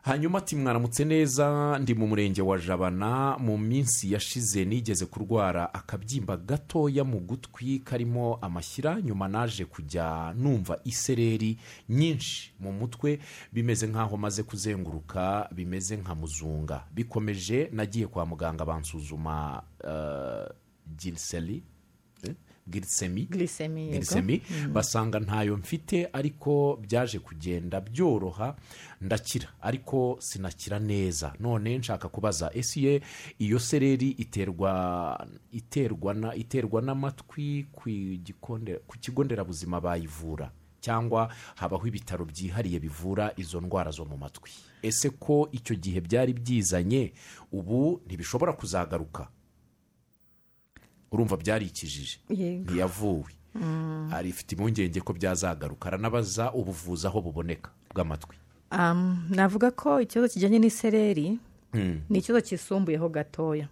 Hanyuma 0.08 0.38
ati 0.38 0.56
mwaramutse 0.56 1.06
neza 1.06 1.78
ndi 1.82 1.94
mu 1.96 2.08
murenge 2.08 2.42
wa 2.42 2.58
jabana 2.60 3.38
mu 3.38 3.58
minsi 3.58 4.14
yashize 4.14 4.66
nigeze 4.66 5.06
kurwara 5.06 5.74
akabyimba 5.74 6.38
gatoya 6.38 7.04
mu 7.04 7.20
gutwi 7.20 7.80
karimo 7.80 8.36
amashyira 8.42 9.02
nyuma 9.02 9.28
naje 9.28 9.66
kujya 9.66 10.34
numva 10.38 10.80
isereri 10.84 11.58
nyinshi 11.90 12.54
mu 12.60 12.72
mutwe 12.72 13.20
bimeze 13.54 13.88
nk'aho 13.88 14.18
maze 14.18 14.44
kuzenguruka 14.44 15.50
bimeze 15.56 15.98
nka 15.98 16.16
muzunga 16.16 16.84
bikomeje 16.92 17.70
nagiye 17.72 18.08
kwa 18.08 18.26
muganga 18.26 18.66
bansuzuma 18.66 19.64
giriseri 20.98 21.64
eh? 22.24 22.36
girisemi 22.70 23.22
yego. 23.22 23.92
Glycemie, 23.92 24.42
basanga 24.74 25.20
ntayo 25.20 25.58
mfite 25.58 26.10
ariko 26.14 26.80
byaje 26.82 27.20
kugenda 27.20 27.82
byoroha 27.82 28.56
ndakira 29.02 29.48
ariko 29.62 30.18
sinakira 30.20 30.80
neza. 30.80 31.34
None 31.40 31.78
nshaka 31.78 32.10
kubaza 32.10 32.52
ese 32.54 32.80
iyo- 32.80 33.02
iyo 33.40 33.60
sereri 33.60 34.10
iterwa 34.10 35.28
iterwa 35.52 36.14
na 36.14 36.36
iterwa 36.36 36.82
n'amatwi 36.82 37.66
ku 38.88 38.98
kigo 39.00 39.24
nderabuzima 39.24 39.82
bayivura? 39.82 40.52
Cyangwa 40.82 41.30
habaho 41.56 41.88
ibitaro 41.88 42.26
byihariye 42.26 42.80
bivura 42.80 43.34
izo 43.38 43.62
ndwara 43.62 43.92
zo 43.92 44.06
mu 44.06 44.18
matwi? 44.18 44.52
Ese 44.82 45.10
ko 45.10 45.50
icyo 45.52 45.76
gihe 45.76 46.02
byari 46.02 46.34
byizanye 46.34 47.14
ubu 47.52 48.02
ntibishobora 48.06 48.54
kuzagaruka? 48.54 49.28
Urumva 51.12 51.38
byarikijije. 51.38 52.20
Ntiyavuwe. 52.66 53.32
Arifite 54.12 54.52
impungenge 54.56 55.02
ko 55.02 55.14
byazagaruka. 55.14 55.88
Aranabaza 55.90 56.54
ubuvuzi 56.54 57.08
aho 57.08 57.22
buboneka 57.22 57.72
bw'amatwi. 57.94 58.38
Navuga 59.30 59.72
ko 59.72 60.02
ikibazo 60.02 60.34
kijyanye 60.34 60.60
n'isereri 60.60 61.40
ni 62.10 62.20
ikibazo 62.20 62.46
kisumbuyeho 62.46 63.10
gatoya. 63.10 63.68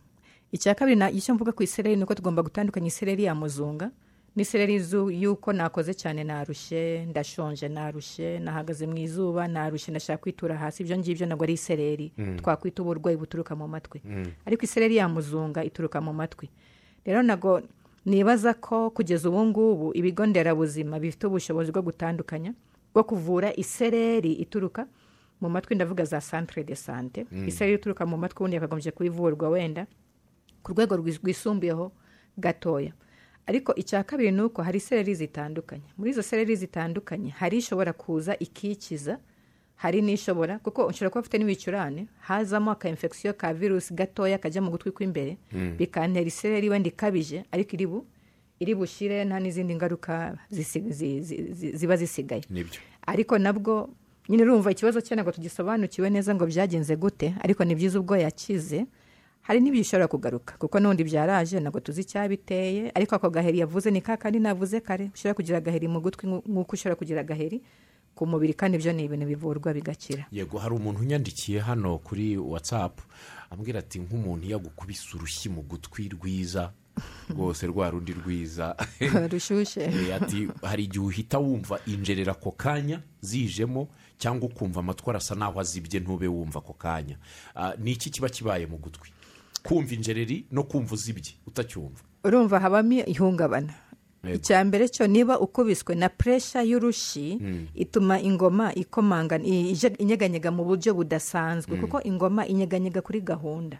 Icya 0.52 0.76
kabiri 0.76 0.96
na- 0.96 1.12
icyo 1.12 1.34
mvuga 1.36 1.52
ku 1.52 1.64
isereri 1.64 1.96
ni 1.96 2.04
uko 2.04 2.16
tugomba 2.16 2.44
gutandukanya 2.44 2.88
isereri 2.88 3.24
ya 3.24 3.36
muzunga 3.36 3.92
n'isereri 4.36 4.76
y'uko 5.22 5.54
nakoze 5.54 5.94
cyane 5.94 6.24
narushye 6.24 7.06
ndashonje 7.10 7.68
narushye 7.68 8.40
nahagaze 8.40 8.88
mu 8.88 8.98
izuba 8.98 9.48
narushye 9.48 9.92
ndashaka 9.92 10.22
kwitura 10.24 10.56
hasi. 10.58 10.84
Ibyo 10.84 10.98
ngibyo 10.98 11.26
ntabwo 11.28 11.44
ari 11.44 11.54
isereri 11.54 12.12
twakwita 12.40 12.82
uburwayi 12.84 13.18
buturuka 13.18 13.56
mu 13.56 13.68
matwi. 13.68 14.02
Ariko 14.46 14.64
isereri 14.64 14.96
ya 14.96 15.08
muzunga 15.10 15.64
ituruka 15.64 16.00
mu 16.02 16.14
matwi. 16.14 16.50
Rero 17.06 17.24
ntabwo 17.24 17.62
nibaza 18.06 18.54
ko 18.54 18.90
kugeza 18.92 19.30
ubu 19.30 19.46
ngubu 19.46 19.88
ibigo 19.98 20.26
nderabuzima 20.26 21.00
bifite 21.00 21.28
ubushobozi 21.28 21.72
bwo 21.72 21.82
gutandukanya 21.82 22.54
bwo 22.96 23.04
kuvura 23.04 23.52
isereri 23.56 24.34
ituruka 24.34 24.88
mu 25.42 25.50
matwi 25.50 25.76
ndavuga 25.76 26.06
za 26.06 26.22
centre 26.22 26.64
de 26.64 26.76
sante. 26.76 27.26
Isereri 27.48 27.76
ituruka 27.76 28.06
mu 28.06 28.18
matwi 28.18 28.38
ubundi 28.40 28.56
yakagombye 28.56 28.92
kuyivurwa 28.92 29.50
wenda 29.50 29.84
ku 30.64 30.72
rwego 30.72 30.96
rwis- 30.96 31.20
rwisumbuyeho 31.24 31.92
gatoya. 32.38 32.94
Ariko 33.48 33.76
icya 33.76 34.04
kabiri 34.04 34.32
ni 34.32 34.42
uko 34.42 34.62
hari 34.64 34.78
isereri 34.78 35.16
zitandukanye. 35.16 35.84
Muri 35.98 36.10
izo 36.12 36.22
sereri 36.24 36.56
zitandukanye 36.56 37.30
hari 37.30 37.58
ishobora 37.58 37.94
kuza 37.94 38.34
ikikiza 38.40 39.20
hari 39.76 40.02
n'ishobora 40.02 40.60
kuko 40.64 40.86
ushobora 40.88 41.10
kuba 41.10 41.22
ufite 41.22 41.38
n'ibicurane 41.38 42.08
hazamo 42.20 42.72
aka 42.72 42.90
infection 42.90 43.34
ka 43.34 43.54
virusi 43.54 43.94
gatoya 43.94 44.38
kajya 44.40 44.62
mu 44.64 44.72
gutwi 44.72 44.92
kw'imbere 44.96 45.38
bikantera 45.78 46.26
isereri 46.28 46.70
wenda 46.72 46.88
ikabije 46.90 47.44
ariko 47.52 47.72
iri 47.76 47.86
bu 47.88 48.06
iri 48.60 48.76
bushyire 48.76 49.26
nta 49.26 49.40
n'izindi 49.40 49.76
ngaruka 49.76 50.38
ziba 51.74 51.96
zisigaye. 51.98 52.42
Ariko 53.08 53.38
nabwo 53.38 53.90
nyine 54.30 54.44
urumva 54.44 54.72
ikibazo 54.72 55.02
cye 55.02 55.16
ntabwo 55.16 55.32
tugisobanukiwe 55.32 56.10
neza 56.10 56.36
ngo 56.36 56.46
byagenze 56.46 56.96
gute 56.96 57.36
ariko 57.44 57.64
ni 57.66 57.76
byiza 57.76 58.00
ubwo 58.00 58.16
yakize 58.18 58.86
hari 59.46 59.60
n'ibyo 59.62 59.80
bishobora 59.86 60.08
kugaruka 60.10 60.58
kuko 60.58 60.80
n'ubundi 60.80 61.04
byaraje 61.06 61.60
ntabwo 61.62 61.80
tuzi 61.80 62.02
icyabiteye 62.02 62.92
ariko 62.96 63.16
ako 63.16 63.30
gaheri 63.30 63.60
yavuze 63.62 63.92
ni 63.92 64.02
ka 64.02 64.18
kandi 64.18 64.40
navuze 64.42 64.80
kare 64.82 65.12
ushobora 65.14 65.34
kugira 65.38 65.58
agaheri 65.62 65.86
mu 65.88 66.02
gutwi 66.02 66.26
nk'u- 66.28 66.42
nk'uko 66.50 66.72
ushobora 66.74 66.96
kugira 66.98 67.22
agaheri 67.22 67.62
ku 68.18 68.26
mubiri 68.26 68.54
kandi 68.58 68.78
ibyo 68.82 68.94
ni 68.96 69.04
ibintu 69.06 69.26
bivurwa 69.28 69.74
bigakira. 69.76 70.26
Yego 70.32 70.58
hari 70.58 70.74
umuntu 70.76 71.02
unyandikiye 71.06 71.60
hano 71.60 71.98
kuri 72.02 72.38
watsapu 72.40 73.04
ambwira 73.52 73.80
ati 73.86 74.00
nk'umuntu 74.00 74.48
iyo 74.48 74.56
agukubise 74.58 75.06
urushyi 75.14 75.50
mu 75.54 75.62
gutwi 75.62 76.10
rwiza 76.10 76.72
rwose 77.30 77.68
rwa 77.68 77.90
rundi 77.90 78.14
rwiza. 78.14 78.76
Rushyushye. 79.32 79.84
Eh, 79.84 80.16
ati 80.16 80.48
hari 80.62 80.84
igihe 80.84 81.06
uhita 81.06 81.38
wumva 81.40 81.80
injerera 81.88 82.32
ako 82.32 82.52
kanya 82.52 83.02
zijemo 83.22 83.88
cyangwa 84.18 84.50
ukumva 84.50 84.80
amatwi 84.80 85.10
arasa 85.10 85.36
naho 85.36 85.60
azibye 85.60 86.00
ntube 86.00 86.28
wumva 86.28 86.60
ako 86.60 86.74
kanya. 86.74 87.18
Ah, 87.56 87.74
ni 87.78 87.92
iki 87.92 88.10
kiba 88.10 88.30
kibaye 88.30 88.66
mu 88.66 88.78
gutwi? 88.78 89.10
Kumva 89.64 89.94
injereri 89.94 90.46
no 90.52 90.64
kumva 90.64 90.94
uzibye 90.94 91.34
utacyumva. 91.48 92.02
Urumva 92.24 92.60
habamo 92.60 93.04
ihungabana. 93.06 93.74
Icya 94.34 94.66
mbere 94.66 94.90
cyo 94.90 95.08
niba 95.08 95.40
ukubiswe 95.40 95.96
na 95.96 96.10
puresha 96.10 96.62
y'urushi 96.66 97.38
ituma 97.76 98.18
ingoma 98.22 98.74
ikomanga 98.74 99.38
inyeganyega 99.38 100.50
mu 100.52 100.66
buryo 100.66 100.94
budasanzwe. 100.98 101.78
Kuko 101.78 102.02
ingoma 102.02 102.48
inyeganyega 102.48 103.02
kuri 103.02 103.22
gahunda. 103.22 103.78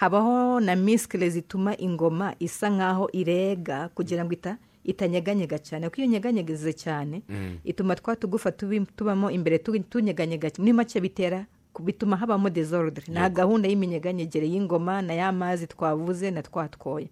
Habaho 0.00 0.60
na 0.60 0.76
misikire 0.76 1.30
zituma 1.30 1.76
ingoma 1.76 2.34
isa 2.38 2.70
nk'aho 2.70 3.08
irega 3.12 3.88
kugira 3.94 4.24
ngo 4.24 4.32
ita 4.32 4.56
itanyeganyega 4.84 5.58
cyane. 5.58 5.88
Kuko 5.90 5.96
iyo 6.00 6.06
inyeganyegeze 6.06 6.72
cyane 6.72 7.22
ituma 7.64 7.96
twa 7.96 8.16
tugufa 8.16 8.52
tubamo 8.96 9.30
imbere 9.30 9.58
tu- 9.58 9.78
tunyeganyega 9.90 10.50
muri 10.58 10.72
make 10.72 11.00
bitera 11.00 11.46
bituma 11.78 12.16
habamo 12.16 12.50
desordre 12.50 13.04
nta 13.12 13.28
gahunda 13.30 13.68
y'iminyeganyegere 13.68 14.46
y'ingoma 14.48 15.02
na 15.02 15.14
ya 15.14 15.32
mazi 15.32 15.66
twavuze 15.66 16.30
na 16.30 16.42
twatwoye 16.42 17.08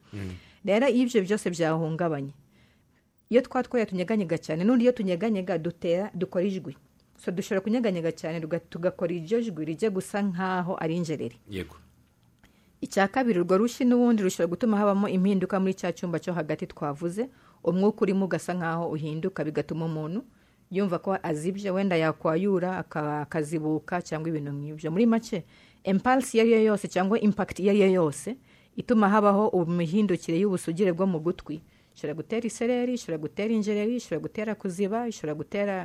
rero 0.65 0.89
iyo 0.89 1.07
ibyo 1.07 1.23
byose 1.23 1.51
byahungabanye 1.51 2.33
iyo 3.31 3.41
twatwoye 3.43 3.87
tunyeganyega 3.87 4.39
cyane 4.39 4.65
n'undi 4.65 4.85
iyo 4.85 4.93
tunyeganyega 4.93 5.59
dutera 5.59 6.11
dukora 6.15 6.45
ijwi. 6.47 6.77
Dushobora 7.35 7.61
kunyeganyega 7.61 8.13
cyane 8.13 8.41
tugakora 8.71 9.13
iryo 9.15 9.41
jwi 9.43 9.65
rijya 9.65 9.91
gusa 9.91 10.23
nk'aho 10.23 10.77
ari 10.81 10.97
injereri. 10.97 11.37
Yego. 11.51 11.77
Icya 12.87 13.09
kabiri 13.11 13.41
urwo 13.43 13.59
rushyi 13.59 13.85
n'ubundi 13.85 14.23
rushobora 14.23 14.47
gutuma 14.55 14.77
habamo 14.79 15.09
impinduka 15.11 15.59
muri 15.61 15.75
cya 15.75 15.93
cyumba 15.93 16.19
cyo 16.23 16.33
hagati 16.33 16.67
twavuze. 16.71 17.29
Umwuka 17.67 18.03
urimo 18.07 18.25
ugasa 18.31 18.55
nk'aho 18.55 18.89
uhinduka 18.95 19.43
bigatuma 19.45 19.85
umuntu 19.91 20.23
yumva 20.71 20.99
ko 21.03 21.19
azibye 21.23 21.71
wenda 21.71 21.97
yakwayura 21.99 22.79
aka- 22.79 23.21
akazibuka 23.27 24.03
cyangwa 24.03 24.29
ibintu 24.31 24.51
nk'ibyo. 24.55 24.89
Muri 24.95 25.07
make 25.07 25.43
impulse 25.85 26.35
iyo 26.39 26.43
ari 26.43 26.53
yo 26.53 26.61
yose 26.75 26.87
cyangwa 26.89 27.19
impact 27.21 27.59
iyo 27.59 27.71
ari 27.71 27.81
yo 27.83 27.91
yose 28.03 28.37
ituma 28.77 29.09
habaho 29.11 29.51
imihindukire 29.67 30.39
y'ubusugire 30.39 30.93
bwo 30.95 31.07
mu 31.07 31.19
gutwi. 31.19 31.59
Ishobora 31.95 32.15
gutera 32.15 32.45
isereri 32.47 32.93
ishobora 32.95 33.19
gutera 33.19 33.51
injereri 33.55 33.97
ishobora 33.97 34.21
gutera 34.23 34.51
kuziba 34.55 35.09
ishobora 35.09 35.35
gutera 35.35 35.77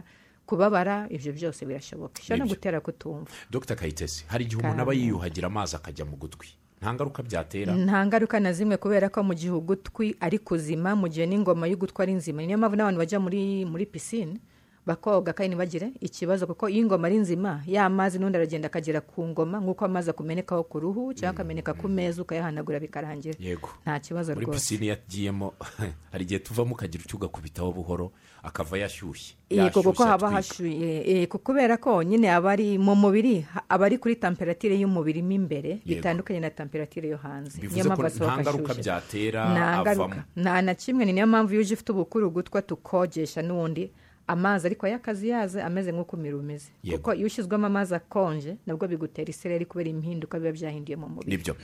kubabara 0.45 1.08
ibyo 1.10 1.32
byose 1.34 1.66
birashoboka. 1.66 2.20
Ishobora 2.22 2.43
no 2.45 2.49
gutera 2.52 2.78
kutumva. 2.82 3.32
Dr 3.49 3.76
kayitesi 3.76 4.26
hari 4.28 4.43
igihe 4.45 4.62
umuntu 4.62 4.82
aba 4.82 4.93
yiyuhagira 4.93 5.47
amazi 5.47 5.76
akajya 5.76 6.06
mu 6.06 6.18
gutwi. 6.18 6.47
Nta 6.82 6.94
ngaruka 6.94 7.24
byatera. 7.24 7.78
Nta 7.78 8.06
ngaruka 8.06 8.40
na 8.40 8.54
zimwe 8.54 8.78
kubera 8.78 9.10
ko 9.10 9.22
mu 9.24 9.34
gihe 9.38 9.54
ugutwi 9.54 10.16
ari 10.20 10.38
kuzima 10.42 10.96
mu 10.98 11.06
gihe 11.08 11.26
n'ingoma 11.30 11.68
y'ugutwi 11.70 12.02
ari 12.04 12.14
nzima 12.18 12.42
niyo 12.42 12.58
mpamvu 12.58 12.76
n'abantu 12.76 12.98
bajya 13.00 13.20
muri 13.22 13.66
muri 13.70 13.86
pisine 13.86 14.42
bakoga 14.86 15.34
kandi 15.34 15.50
ntibagire 15.56 15.92
ikibazo 16.02 16.48
kuko 16.48 16.70
iyo 16.70 16.82
ingoma 16.82 17.08
ari 17.08 17.18
nzima. 17.18 17.62
Ya 17.68 17.90
mazi 17.90 18.20
n'undi 18.20 18.38
aragenda 18.38 18.68
akagera 18.68 19.02
ku 19.02 19.22
ngoma 19.28 19.60
nk'uko 19.62 19.86
amazi 19.86 20.10
akumenekaho 20.10 20.64
ku 20.64 20.80
ruhu 20.80 21.14
cyangwa 21.14 21.36
akameneka 21.38 21.74
ku 21.74 21.88
meza 21.88 22.22
ukayahanagura 22.22 22.80
bikarangira. 22.80 23.38
Nta 23.86 24.00
kibazo 24.00 24.34
muri 24.34 24.46
rwose. 24.46 24.58
pisine 24.60 24.86
iyo 24.86 24.94
agiyemo 24.94 25.54
hari 26.12 26.24
igihe 26.26 26.40
tuvamo 26.40 26.74
ukagira 26.74 27.04
icyo 27.06 27.18
ugakubitaho 27.18 27.72
buhoro 27.72 28.12
akava 28.44 28.78
yashyushye. 28.78 29.36
Yego 29.50 29.84
kuko 29.84 30.04
haba 30.04 30.32
hashyuye. 30.32 31.28
Ku- 31.28 31.40
kubera 31.40 31.78
ko 31.78 32.02
nyine 32.04 32.32
aba 32.34 32.52
ari 32.52 32.78
mu 32.78 32.96
mubiri 32.96 33.42
ha- 33.42 33.64
aba 33.70 33.86
ari 33.86 33.98
kuri 34.02 34.16
temperatire 34.18 34.74
y'umubiri 34.82 35.22
mo 35.22 35.32
imbere 35.32 35.78
bitandukanye 35.86 36.40
na 36.40 36.50
temperatire 36.50 37.10
yo 37.10 37.18
hanze. 37.22 37.62
Bivuze 37.62 37.86
ko 37.90 38.02
nta 38.10 38.38
ngaruka 38.42 38.74
byatera 38.74 39.46
avamo. 39.86 40.26
Nta 40.36 40.62
na 40.62 40.74
kimwe 40.74 41.06
ni 41.06 41.14
niyo 41.14 41.28
mpamvu 41.28 41.54
iyo 41.54 41.62
uje 41.62 41.74
ufite 41.78 41.92
ubukuru 41.94 42.32
gutwa 42.34 42.62
tukogesha 42.66 43.42
n'ubundi 43.46 43.92
amazi 44.28 44.68
ariko 44.68 44.88
y'akazi 44.88 45.30
yaze 45.30 45.62
ameze 45.64 45.92
nk'uko 45.92 46.16
umubiri 46.16 46.36
umeze. 46.36 46.70
Kuko 46.92 47.14
iyo 47.14 47.26
ushyizwemo 47.28 47.68
amazi 47.68 47.96
akonje 47.96 48.58
nabwo 48.66 48.88
bigutera 48.88 49.30
isereri 49.30 49.66
kubera 49.66 49.90
impinduka 49.90 50.40
biba 50.40 50.52
byahinduye 50.52 50.96
mu 50.96 51.08
mubiri. 51.10 51.32
Nibyo. 51.38 51.56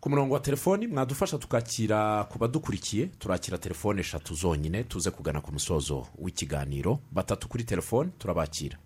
Ku 0.00 0.10
murongo 0.10 0.34
wa 0.34 0.40
telefoni 0.40 0.86
mwadufasha 0.86 1.38
tukakira 1.38 2.24
ku 2.30 2.38
badukurikiye 2.38 3.06
turakira 3.18 3.58
telefone 3.58 4.00
eshatu 4.00 4.34
zonyine 4.34 4.84
tuze 4.84 5.10
kugana 5.10 5.40
ku 5.40 5.52
musozo 5.52 6.06
w'ikiganiro. 6.18 6.98
Batatu 7.12 7.48
kuri 7.48 7.64
telefoni 7.64 8.10
turabakira. 8.18 8.78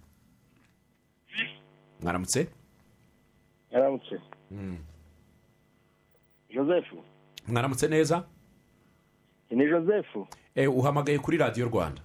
Mwaramutse? 2.03 2.49
Yaramutse 3.71 4.17
joseph. 6.51 6.87
Mwaramutse 7.49 7.89
neza? 7.89 8.25
Ni 9.51 9.67
joseph. 9.67 10.17
Eh, 10.55 10.77
uhamagaye 10.77 11.19
kuri 11.19 11.37
radiyo 11.39 11.69
rwanda. 11.69 12.03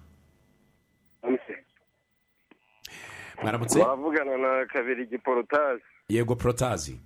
Mwaramutse? 3.42 3.78
Baravugana 3.78 4.36
na 4.38 4.66
kabiri 4.66 5.06
giporotaje 5.06 5.82
yego 6.08 6.36
porotazi. 6.36 7.00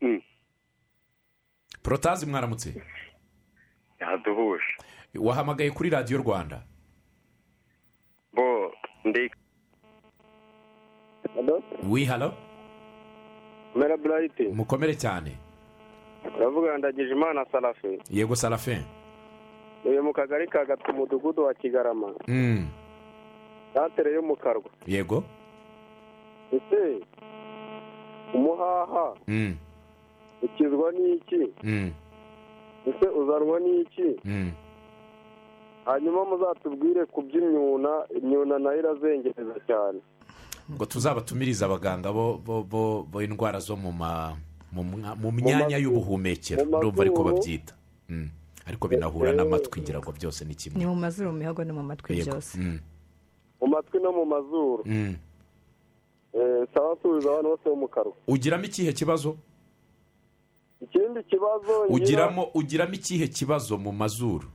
Mm, 0.00 0.20
porotazi 1.82 2.26
mwaramutse? 2.26 2.82
Yaduhuje. 4.00 4.62
Wahamagaye 5.20 5.70
kuri 5.70 5.90
radiyo 5.90 6.18
rwanda? 6.18 6.62
Bo 8.32 8.72
ndi 9.04 9.30
wihalo 11.90 12.34
mera 13.76 13.96
burayiti 13.96 14.42
mukomere 14.48 14.94
cyane. 14.94 15.36
Uravugana 16.36 16.78
ndagije 16.78 17.12
imana 17.12 17.46
sarafe 17.52 17.98
yego 18.10 18.36
sarafe 18.36 18.84
uyu 19.84 20.02
mu 20.02 20.12
kagari 20.12 20.46
ka 20.48 20.64
gatu 20.64 20.90
umudugudu 20.90 21.44
wa 21.44 21.54
kigarama. 21.54 22.14
Mm, 22.28 22.68
santere 23.74 24.12
yo 24.14 24.22
mu 24.22 24.36
karwa. 24.36 24.70
Yego. 24.86 25.24
Ese 26.52 27.00
umuhaha 28.34 29.14
Mm, 29.26 29.56
ukizwa 30.42 30.92
n'iki? 30.92 31.52
Mm, 31.62 31.90
ese 32.86 33.06
uzanwa 33.08 33.60
n'iki? 33.60 34.08
Mm. 34.24 34.50
hanyuma 35.84 36.24
muzatubwire 36.24 37.06
ku 37.06 37.22
by'imyuna 37.22 37.88
imyuna 38.16 38.58
na 38.58 38.70
yo 38.70 38.78
irazengereza 38.78 39.56
cyane. 39.66 40.00
Ngo 40.70 40.84
tuzabatumirize 40.86 41.64
abaganga 41.64 42.12
bo 42.12 42.36
bo 42.36 42.60
bo 42.62 43.02
bo 43.08 43.22
indwara 43.24 43.56
zo 43.60 43.76
mu 43.76 45.32
myanya 45.32 45.76
y'ubuhumekero. 45.80 46.64
ndumva 46.64 47.02
ariko 47.02 47.24
babyita. 47.24 47.72
Mm. 48.08 48.28
ariko 48.68 48.88
binahura 48.88 49.32
n'amatwi 49.32 49.80
ngira 49.80 49.98
ngo 50.00 50.12
byose 50.12 50.44
ni 50.44 50.50
ni 50.52 50.54
kimwe 50.56 50.84
mu 50.86 50.94
mazuru 50.96 51.32
mu 51.32 51.38
mihogo 51.40 51.64
no 51.64 51.72
mu 51.74 51.82
matwi 51.82 52.20
byose. 52.20 52.58
Mm, 52.60 52.78
mu 53.60 53.66
matwi 53.66 54.00
no 54.00 54.12
mu 54.12 54.24
mazuru. 54.26 54.82
Mm. 54.86 55.16
Eh, 56.32 56.66
sawa 56.74 56.96
subiza 57.02 57.28
abantu 57.30 57.48
bose 57.48 57.64
bo 57.68 57.76
mu 57.76 57.88
karwa 57.88 58.12
ugiramo 58.28 58.64
ikihe 58.64 58.92
kibazo? 58.92 59.36
Ikindi 60.80 61.22
kibazo 61.22 61.82
ugiramo 61.88 62.50
ugiramo 62.54 62.94
ikihe 62.94 63.28
kibazo 63.28 63.78
mu 63.78 63.92
mazuru? 63.92 64.48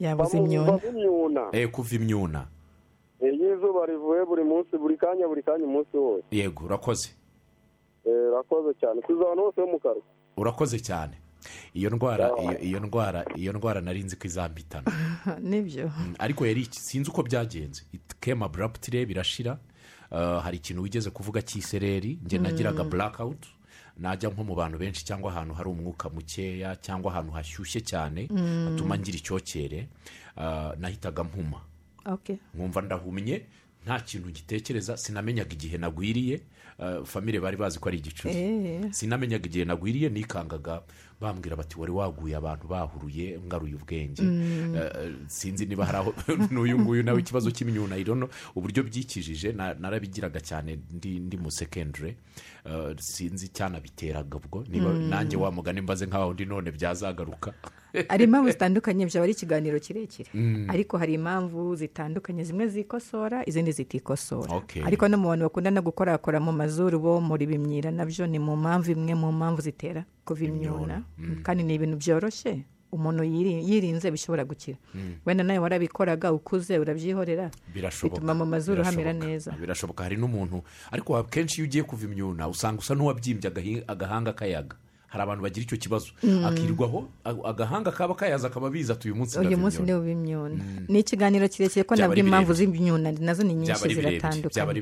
Yabuze 0.00 0.38
imyuna. 0.38 1.48
Eh 1.52 1.70
kuva 1.70 1.94
imyuna. 1.96 2.46
Eh, 3.20 3.34
iyo 3.34 3.54
izuba 3.56 3.86
rivuye 3.86 4.24
buri 4.24 4.44
munsi 4.44 4.76
buri 4.78 4.96
kanya 4.96 5.28
buri 5.28 5.42
kanya 5.42 5.64
umunsi 5.64 5.96
wose. 5.96 6.24
Yego 6.30 6.64
urakoze. 6.64 7.10
Eh, 8.04 8.12
urakoze 8.32 8.74
cyane. 8.80 9.00
Kuza 9.02 9.22
abantu 9.22 9.42
bose 9.42 9.60
bo 9.60 9.66
mu 9.66 9.78
karwa 9.78 10.02
urakoze 10.36 10.78
cyane. 10.78 11.14
Iyo 11.74 11.90
ndwara 11.90 12.30
iyo, 12.62 12.80
ndwara 12.80 13.24
iyo 13.36 13.52
ndwara 13.52 13.80
nari 13.80 14.02
nzi 14.02 14.16
ko 14.16 14.26
izampitana 14.26 14.92
ni 15.40 15.62
byo. 15.62 15.86
Mm, 15.98 16.14
ariko 16.18 16.46
yari 16.46 16.68
sinzi 16.70 17.10
uko 17.10 17.22
byagenze. 17.22 17.82
Came 18.20 18.44
abruptly 18.44 19.06
birashira. 19.06 19.58
Uh, 20.10 20.42
hari 20.42 20.56
ikintu 20.56 20.82
wigeze 20.82 21.10
kuvuga 21.10 21.42
cy'isereri 21.42 22.18
njye 22.24 22.38
nagiraga 22.38 22.84
blackout. 22.84 23.46
Najya 23.98 24.30
nko 24.30 24.44
mu 24.44 24.54
bantu 24.54 24.78
benshi 24.78 25.04
cyangwa 25.04 25.32
ahantu 25.32 25.54
hari 25.54 25.68
umwuka 25.68 26.08
mukeya 26.08 26.76
cyangwa 26.76 27.12
ahantu 27.12 27.32
hashyushye 27.32 27.80
cyane 27.80 28.28
hatuma 28.64 28.98
ngira 28.98 29.18
icyokere. 29.18 29.88
Uh, 30.36 30.72
nahitaga 30.78 31.24
mpuma. 31.24 31.60
Nkumva 32.54 32.80
ndahumye 32.82 33.42
nta 33.84 34.00
kintu 34.00 34.28
ngitekereza 34.28 34.96
sinamenyaga 34.96 35.52
igihe 35.52 35.78
nagwiriye. 35.78 36.40
Uh, 36.78 37.04
famire 37.04 37.40
bari 37.40 37.56
bazi 37.56 37.78
ko 37.78 37.88
ari 37.88 37.98
igicuri. 37.98 38.34
Eh. 38.36 38.92
sinamenyaga 38.92 39.46
igihe 39.46 39.64
nagwiriye 39.64 40.08
nikangaga 40.08 40.82
bambwira 41.20 41.56
bati 41.56 41.80
wari 41.80 41.92
waguye 41.92 42.36
abantu 42.36 42.68
bahuruye 42.68 43.38
ngaruye 43.46 43.74
ubwenge. 43.74 44.22
Eh, 44.22 45.14
sinzi 45.26 45.66
niba 45.66 45.84
hari 45.86 45.98
aho 45.98 46.14
n'uyu 46.50 46.78
nguyu 46.78 47.02
nawe 47.02 47.20
ikibazo 47.20 47.50
cy'imyuna 47.50 47.96
irono 47.96 48.28
uburyo 48.54 48.82
byikijije 48.82 49.52
na- 49.52 49.74
narabigiraga 49.74 50.40
cyane 50.40 50.78
ndi, 50.92 51.36
mu 51.36 51.50
sekendure 51.50 52.16
Eh, 52.68 52.94
sinzi 53.00 53.48
cyanabiteraga 53.48 54.36
ubwo. 54.36 54.64
Niba 54.68 54.92
nanjye 54.92 55.36
wa 55.36 55.50
mugani 55.50 55.80
mbaze 55.80 56.06
nk'aho 56.06 56.32
ndi 56.32 56.44
none 56.46 56.70
byazagaruka. 56.70 57.52
Hari 58.08 58.24
impamvu 58.24 58.50
zitandukanye 58.52 59.06
byaba 59.06 59.24
ari 59.24 59.32
ikiganiro 59.32 59.80
kirekire. 59.80 60.28
Ariko 60.68 60.98
hari 60.98 61.14
impamvu 61.14 61.76
zitandukanye 61.76 62.44
zimwe 62.44 62.68
zikosora 62.68 63.42
izindi 63.48 63.72
zitikosora. 63.72 64.62
Ariko 64.84 65.08
no 65.08 65.16
mu 65.18 65.28
bantu 65.32 65.44
bakunda 65.48 65.70
no 65.70 65.80
gukorakora 65.82 66.40
mu 66.40 66.52
mazuru 66.52 67.00
bo 67.00 67.20
muri 67.20 67.46
bimyira 67.46 67.90
na 67.90 68.04
byo 68.04 68.26
ni 68.26 68.38
mu 68.38 68.56
mpamvu 68.56 68.90
imwe 68.92 69.14
mu 69.16 69.32
mpamvu 69.32 69.60
zitera 69.64 70.04
kuva 70.28 70.44
imyuna 70.44 71.00
kandi 71.42 71.62
ni 71.64 71.74
ibintu 71.80 71.96
byoroshye. 71.96 72.64
Umuntu 72.92 73.20
yiri- 73.24 73.60
yirinze 73.68 74.08
bishobora 74.10 74.44
gukira. 74.48 74.78
Wenda 75.26 75.44
nawe 75.44 75.58
warabikoraga 75.60 76.32
ukuze 76.32 76.78
urabyihorera. 76.80 77.50
Bituma 78.16 78.32
mu 78.34 78.46
mazuru 78.48 78.80
hamera 78.84 79.12
neza. 79.12 79.52
Birashoboka. 79.52 80.04
Hari 80.04 80.16
n'umuntu 80.16 80.62
ariko 80.90 81.16
akenshi 81.16 81.60
iyo 81.60 81.64
ugiye 81.68 81.82
kuva 81.84 82.04
imyuna 82.08 82.48
usanga 82.48 82.80
usa 82.80 82.94
n'uwabyimbye 82.96 83.84
agahanga 83.86 84.32
kayaga. 84.32 84.76
Hari 85.08 85.20
abantu 85.22 85.42
bagira 85.44 85.64
icyo 85.68 85.76
kibazo. 85.76 86.12
Akirirwaho 86.48 87.08
a- 87.24 87.44
agahanga 87.48 87.92
kaba 87.92 88.14
kayaza 88.16 88.46
akaba 88.48 88.70
biza 88.72 88.92
ati 88.96 89.08
uyu 89.12 89.16
munsi 89.20 89.36
uyu 89.38 89.56
munsi 89.60 89.78
imyuna." 89.80 89.92
niwo 89.92 90.00
b'imyuna 90.04 90.64
ni 90.88 90.98
ikiganiro 91.04 91.44
kirekire 91.48 91.84
ko 91.84 91.92
nabwo 91.96 92.16
impamvu 92.16 92.52
z'imyuna 92.56 93.12
na 93.20 93.34
zo 93.36 93.42
ni 93.44 93.52
nyinshi 93.54 93.84
ziratandukanye. 93.88 94.80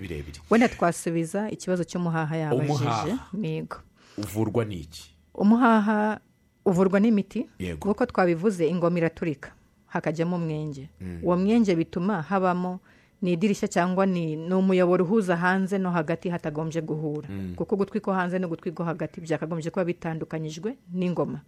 Wenda 0.50 0.68
twasubiza 0.70 1.50
ikibazo 1.50 1.82
cy'umuhaha 1.82 2.36
yabajije 2.38 2.70
Umuhaha. 2.86 3.18
migo. 3.34 3.78
Uvurwa 4.18 4.62
n'iki 4.64 5.10
umuhaha 5.36 6.18
uvurwa 6.66 7.00
n'imiti 7.00 7.46
nk'uko 7.86 8.06
twabivuze 8.06 8.66
ingoma 8.68 8.98
iraturika. 8.98 9.52
Hakajyamo 9.86 10.36
umwenge 10.36 10.88
uwo 11.22 11.36
mwenge 11.36 11.74
bituma 11.76 12.22
habamo 12.22 12.80
ni 13.22 13.32
idirishya 13.32 13.68
cyangwa 13.68 14.06
ni 14.06 14.36
ni 14.36 14.54
umuyoboro 14.54 15.04
uhuza 15.04 15.36
hanze 15.36 15.78
no 15.78 15.90
hagati 15.90 16.28
hatagombye 16.28 16.82
guhura. 16.82 17.28
Kuko 17.56 17.74
ugutwi 17.74 18.00
ko 18.00 18.12
hanze 18.12 18.38
n'ugutwi 18.38 18.72
ko 18.72 18.84
hagati 18.84 19.20
byakagombye 19.20 19.70
kuba 19.70 19.84
bitandukanyijwe 19.84 20.76
n'ingoma. 20.92 21.40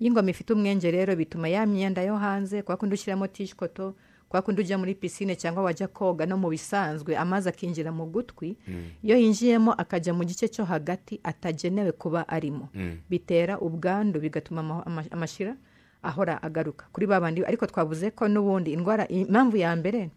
Iyo 0.00 0.10
ingoma 0.10 0.30
ifite 0.30 0.52
umwenge 0.52 0.90
rero 0.90 1.14
bituma 1.16 1.48
ya 1.48 1.66
myenda 1.66 2.02
yo 2.02 2.16
hanze 2.16 2.62
kwa 2.62 2.76
kundi 2.76 2.94
ushyiramo 2.94 3.26
tishikoto 3.30 3.94
kwa 4.34 4.42
kundi 4.42 4.60
ujya 4.60 4.78
muri 4.78 4.94
pisine 4.98 5.36
cyangwa 5.38 5.62
wajya 5.62 5.86
koga 5.88 6.26
no 6.26 6.34
mu 6.36 6.48
bisanzwe 6.50 7.14
amazi 7.16 7.48
akinjira 7.48 7.92
mu 7.94 8.06
gutwi 8.10 8.56
iyo 9.02 9.14
yinjiyemo 9.16 9.70
akajya 9.78 10.10
mu 10.14 10.24
gice 10.26 10.48
cyo 10.50 10.64
hagati 10.66 11.20
atagenewe 11.22 11.92
kuba 11.94 12.26
arimo. 12.28 12.66
Bitera 13.10 13.60
ubwandu 13.62 14.18
bigatuma 14.20 14.60
ama- 14.60 14.82
ama- 14.86 15.06
amashira 15.10 15.54
ahora 16.02 16.42
agaruka 16.42 16.86
kuri 16.92 17.06
ba 17.06 17.20
bandi. 17.22 17.44
Ariko 17.46 17.62
twavuze 17.66 18.10
ko 18.10 18.26
n'ubundi 18.28 18.72
indwara 18.74 19.06
impamvu 19.08 19.54
ya 19.56 19.70
mbere 19.78 20.10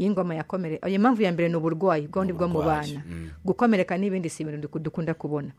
y'ingoma 0.00 0.34
yakomere 0.40 0.80
iyo 0.88 0.96
mpamvu 1.00 1.20
ya 1.22 1.32
mbere 1.32 1.48
ni 1.52 1.56
uburwayi 1.60 2.06
bw'ubundi 2.08 2.32
bwo 2.32 2.48
mu 2.48 2.62
bana. 2.64 3.02
Mm. 3.06 3.28
gukomereka 3.44 3.92
n'ibindi 4.00 4.30
si 4.32 4.40
ibintu 4.42 4.60
duku- 4.72 4.80
dukunda 4.80 5.12
kubona. 5.14 5.52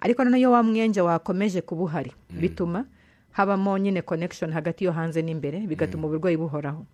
Ariko 0.00 0.22
noneho 0.24 0.38
iyo 0.46 0.50
wa 0.54 0.62
mwenge 0.62 1.00
wakomeje 1.02 1.58
kuba 1.66 1.82
uhari 1.90 2.12
bituma 2.30 2.86
habamo 3.34 3.74
nyine 3.78 4.02
connection 4.06 4.52
hagati 4.54 4.84
yo 4.86 4.92
hanze 4.94 5.22
n'imbere 5.26 5.66
bigatuma 5.66 6.06
uburwayi 6.06 6.36
buhoraho. 6.38 6.86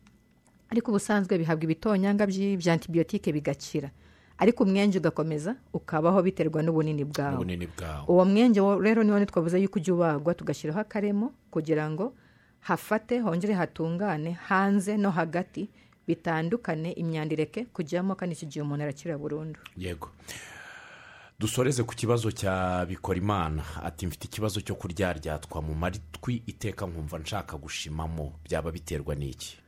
Ariko 0.71 0.91
ubusanzwe 0.91 1.39
bihabwa 1.39 1.65
ibitonyanga 1.65 2.27
bya 2.27 2.73
antibiyotike 2.73 3.33
bigakira. 3.33 3.91
Ariko 4.39 4.65
umwenge 4.65 4.99
ugakomeza 4.99 5.57
ukabaho 5.73 6.23
biterwa 6.23 6.63
n'ubunini 6.63 7.05
bwawe. 7.05 7.39
Uwo 8.09 8.25
mwenge 8.25 8.61
rero 8.83 9.03
niwo 9.03 9.25
twavuze 9.25 9.61
yuko 9.63 9.79
ujya 9.79 9.95
ubagwa 9.95 10.35
tugashyiraho 10.35 10.81
akaremo 10.81 11.33
kugira 11.51 11.87
ngo 11.91 12.15
hafate 12.61 13.21
hongere 13.21 13.55
hatungane 13.55 14.33
hanze 14.33 14.97
no 14.97 15.11
hagati 15.11 15.69
bitandukane 16.07 16.93
imyanda 16.93 17.33
ireke 17.35 17.65
kujyamo 17.71 18.15
kandi 18.19 18.35
icyo 18.35 18.49
gihe 18.49 18.63
umuntu 18.63 18.83
arakira 18.85 19.19
burundu. 19.19 19.61
Yego. 19.79 20.11
Dusoreze 21.39 21.83
ku 21.83 21.95
kibazo 21.95 22.31
cya 22.33 22.87
bikorimana. 22.89 23.63
Ati 23.83 24.07
mfite 24.07 24.25
ikibazo 24.27 24.61
cyo 24.61 24.75
kuryaryatwa 24.75 25.63
mu 25.63 25.75
matwi 25.75 26.43
iteka 26.47 26.87
nkumva 26.87 27.19
nshaka 27.19 27.57
gushimamo. 27.57 28.33
Byaba 28.45 28.71
biterwa 28.73 29.15
n'iki? 29.15 29.59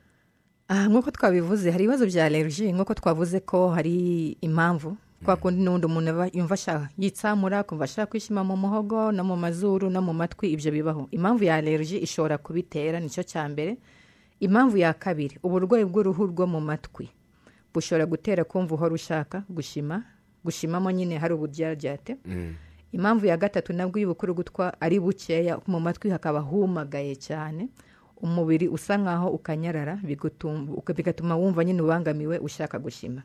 Aha 0.67 0.87
nk'uko 0.87 1.11
twabivuze 1.11 1.71
hari 1.71 1.83
ibibazo 1.83 2.05
bya 2.05 2.25
alerji 2.25 2.71
nk'uko 2.73 2.93
twavuze 2.93 3.39
ko 3.39 3.69
hari 3.69 4.37
impamvu? 4.41 4.97
Kwa 5.25 5.35
kundi 5.35 5.61
n'ubundi 5.63 5.85
umuntu 5.85 6.29
yumva 6.37 6.53
ashaka 6.53 6.89
yitsamura 6.97 7.63
kumva 7.63 7.83
ashaka 7.83 8.05
kwishima 8.11 8.43
mu 8.43 8.53
muhogo 8.57 9.11
no 9.11 9.23
mu 9.23 9.35
mazuru 9.35 9.89
no 9.89 10.01
mu 10.01 10.13
matwi 10.13 10.51
ibyo 10.53 10.71
bibaho. 10.71 11.07
Impamvu 11.11 11.43
ya 11.43 11.55
alerji 11.55 11.97
ishobora 11.97 12.37
kubitera 12.37 12.99
ni 12.99 13.09
cyo 13.09 13.23
cya 13.23 13.49
mbere. 13.49 13.77
Impamvu 14.39 14.77
ya 14.77 14.93
kabiri 14.93 15.39
uburwayi 15.43 15.85
bw'uruhu 15.89 16.27
rwo 16.29 16.45
mu 16.47 16.61
matwi. 16.61 17.09
Bushobora 17.73 18.05
gutera 18.05 18.43
kumva 18.43 18.75
uhora 18.75 18.93
ushaka 18.93 19.43
gushima 19.49 20.03
gushimamo 20.45 20.91
nyine 20.91 21.17
hari 21.17 21.33
uburyaryate 21.33 22.17
impamvu 22.93 23.25
ya 23.25 23.37
gatatu 23.37 23.73
nabwo 23.73 23.97
iyo 23.99 24.07
ubukurugutwa 24.13 24.77
ari 24.81 24.99
bukeya 24.99 25.57
mu 25.67 25.79
matwi 25.79 26.09
hakaba 26.13 26.39
humagaye 26.45 27.15
cyane. 27.17 27.69
Umubiri 28.21 28.67
usa 28.67 28.97
nkaho 28.97 29.29
ukanyarara 29.29 29.99
bigatuma 30.95 31.35
wumva 31.35 31.63
nyine 31.65 31.81
ubangamiwe 31.81 32.39
ushaka 32.39 32.79
gushima. 32.79 33.21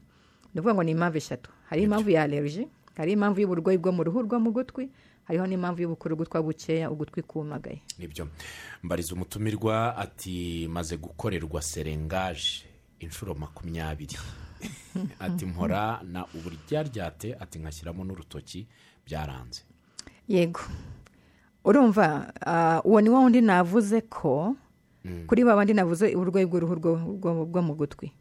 Ni 0.55 0.61
ukuvuga 0.61 0.75
ngo 0.75 0.83
ni 0.83 0.91
impamvu 0.91 1.17
eshatu. 1.19 1.51
Hari 1.69 1.83
impamvu 1.83 2.11
ya 2.11 2.23
alerji 2.23 2.69
hari 2.95 3.13
impamvu 3.13 3.41
y'uburwayi 3.41 3.79
bwo 3.79 3.93
mu 3.93 4.05
ruhu 4.05 4.23
rwo 4.23 4.41
mu 4.41 4.51
gutwi 4.53 4.91
hariho 5.25 5.47
n'impamvu 5.47 5.83
y'ubukurugutwa 5.83 6.43
bukeya 6.43 6.91
ugutwi 6.91 7.23
kumagaye. 7.23 7.83
Nibyo. 7.99 8.29
Mbariza 8.83 9.15
umutumirwa 9.15 9.97
ati 9.97 10.69
maze 10.71 10.97
gukorerwa 10.97 11.63
serengaje 11.63 12.65
inshuro 13.01 13.35
makumyabiri. 13.35 14.17
Ati 15.19 15.47
mpora 15.47 16.01
na 16.03 16.27
uburyaryate 16.35 17.35
ati 17.41 17.59
nkashyiramo 17.59 18.05
n'urutoki 18.05 18.67
byaranze. 19.07 19.63
Yego. 20.29 20.61
Urumva 21.65 22.33
ah, 22.47 22.81
uwo 22.85 23.01
ni 23.01 23.09
wa 23.09 23.21
wundi 23.21 23.41
navuze 23.41 24.01
ko 24.01 24.57
kuri 25.27 25.45
ba 25.45 25.57
bandi 25.57 25.75
navuze 25.75 26.15
uburwayi 26.15 26.47
bw'uruhu 26.47 26.75
rwo 27.49 27.63
mu 27.63 27.75
gutwi. 27.75 28.13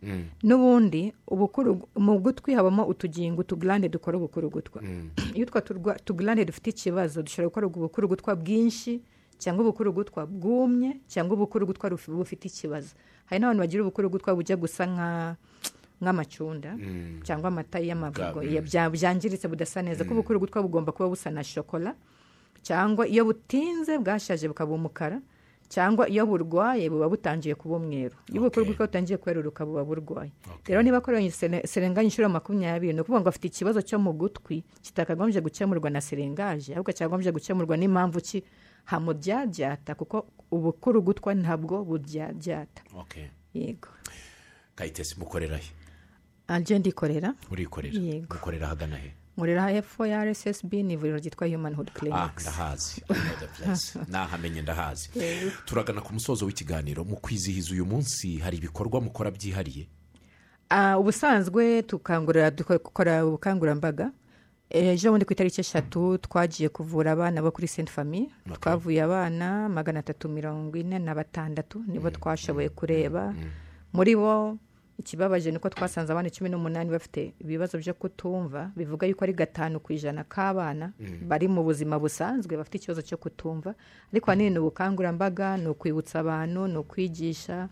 N'ubundi 0.43 1.13
ubukuru 1.27 1.81
mu 1.95 2.19
gutwi 2.19 2.53
habamo 2.53 2.85
utugingo 2.85 3.41
utugurande 3.41 3.89
dukora 3.89 4.17
ubukurugutwa 4.17 4.81
iyo 5.35 5.45
utwo 5.45 5.61
tugurande 6.05 6.45
dufite 6.45 6.69
ikibazo 6.69 7.21
dushobora 7.21 7.47
gukora 7.49 7.67
ubukurugutwa 7.67 8.35
bwinshi 8.35 9.01
cyangwa 9.37 9.61
ubukurugutwa 9.63 10.25
bwumye 10.25 10.97
cyangwa 11.07 11.33
ubukurugutwa 11.37 11.89
ruf- 11.89 12.09
bufite 12.11 12.45
ikibazo. 12.47 12.95
Hari 13.25 13.39
n'abantu 13.41 13.59
bagira 13.61 13.81
ubukurugutwa 13.83 14.35
bujya 14.35 14.55
gusa 14.57 14.85
nka 14.85 15.09
nk'amacunda 16.01 16.77
cyangwa 17.23 17.47
amata 17.53 17.79
y'amavugo. 17.79 18.41
Byangiritse 18.91 19.47
budasa 19.47 19.81
neza 19.81 20.03
ko 20.03 20.13
ubukurugutwa 20.17 20.61
bugomba 20.61 20.91
kuba 20.91 21.09
busa 21.09 21.29
na 21.29 21.43
shokora 21.43 21.93
cyangwa 22.61 23.07
iyo 23.07 23.25
butinze 23.25 23.97
bwashaje 23.97 24.47
bukaba 24.49 24.73
umukara 24.73 25.21
cyangwa 25.71 26.03
iyo 26.11 26.25
burwaye 26.27 26.89
buba 26.91 27.07
butangiye 27.09 27.55
kuba 27.55 27.75
umweru. 27.79 28.15
Iyo 28.27 28.41
ubukurugutwa 28.43 28.87
butangiye 28.91 29.17
kweruruka 29.17 29.63
buba 29.65 29.83
burwaye. 29.87 30.31
Rero 30.67 30.81
niba 30.83 30.97
akoranye 30.99 31.31
sere- 31.31 31.63
serenganya 31.67 32.03
inshuro 32.11 32.27
makumyabiri 32.29 32.91
ni 32.93 32.99
ukuvuga 33.01 33.21
ngo 33.23 33.29
afite 33.31 33.47
ikibazo 33.47 33.79
cyo 33.81 33.95
mu 33.99 34.11
gutwi 34.13 34.63
kitakagombye 34.83 35.39
gukemurwa 35.41 35.89
na 35.89 36.01
serengaje 36.03 36.73
ahubwo 36.75 36.91
cyagombye 36.91 37.31
gukemurwa 37.31 37.77
n'impamvu 37.79 38.19
ki? 38.21 38.43
Hamuryaryata 38.85 39.95
kuko 39.95 40.27
ubukurugutwa 40.51 41.31
ntabwo 41.35 41.85
buryaryata 41.85 42.81
okay. 42.99 43.27
Yego. 43.53 43.87
Kayitesi 44.75 45.19
mukorera 45.19 45.57
he 45.57 45.69
anje 46.47 46.79
ndikorera 46.79 47.33
murikorera 47.49 47.99
Yego. 47.99 48.33
mukorera 48.35 48.65
ahagana 48.67 48.97
he? 48.97 49.13
Nkorera 49.37 49.69
hepfo 49.69 50.05
ya 50.05 50.25
rssb 50.25 50.73
ni 50.73 50.93
ivuriro 50.93 51.17
ryitwa 51.17 51.47
human 51.47 51.75
hood 51.75 51.91
ah 52.11 52.29
ndahazi. 52.41 53.03
Nahamenye 54.11 54.61
ndahazi. 54.61 55.09
Turagana 55.65 56.01
ku 56.01 56.13
musozo 56.13 56.45
w'ikiganiro. 56.45 57.03
Mu 57.03 57.15
kwizihiza 57.15 57.71
uyu 57.71 57.85
munsi 57.85 58.37
hari 58.37 58.57
ibikorwa 58.57 59.01
mukora 59.01 59.31
byihariye? 59.31 59.87
Ah, 60.69 60.97
ubusanzwe 60.99 61.81
tukangurira 61.81 62.51
dukora 62.51 63.25
ubukangurambaga. 63.25 64.11
Ejo 64.69 65.11
bundi 65.11 65.25
ku 65.25 65.33
itariki 65.33 65.61
eshatu 65.61 66.17
twagiye 66.17 66.69
kuvura 66.69 67.11
abana 67.11 67.41
bo 67.41 67.51
kuri 67.51 67.67
senti 67.67 67.91
famiye 67.91 68.31
twavuye 68.59 69.03
abana 69.03 69.69
magana 69.69 69.99
atatu 69.99 70.29
mirongo 70.29 70.77
ine 70.77 70.99
na 70.99 71.15
batandatu 71.15 71.83
nibo 71.87 72.09
twashoboye 72.09 72.69
kureba. 72.69 73.33
muri 73.93 74.15
bo 74.15 74.57
ikibabaje 74.99 75.51
ni 75.51 75.57
uko 75.57 75.69
twasanze 75.69 76.11
abana 76.13 76.29
cumi 76.29 76.49
n'umunani 76.49 76.89
bafite 76.91 77.33
ibibazo 77.39 77.77
byo 77.77 77.93
kutumva 77.93 78.71
bivuga 78.75 79.07
yuko 79.07 79.23
ari 79.25 79.33
gatanu 79.33 79.79
ku 79.79 79.93
ijana 79.93 80.23
k'abana 80.23 80.91
bari 81.27 81.47
mu 81.47 81.63
buzima 81.63 81.99
busanzwe 81.99 82.57
bafite 82.57 82.75
ikibazo 82.77 83.01
cyo 83.01 83.17
kutumva. 83.17 83.75
Ariko 84.13 84.31
ahanini 84.31 84.49
ni 84.49 84.59
ubukangurambaga 84.59 85.57
ni 85.57 85.67
ukwibutsa 85.67 86.19
abantu 86.19 86.67
ni 86.67 86.77
ukwigisha 86.77 87.69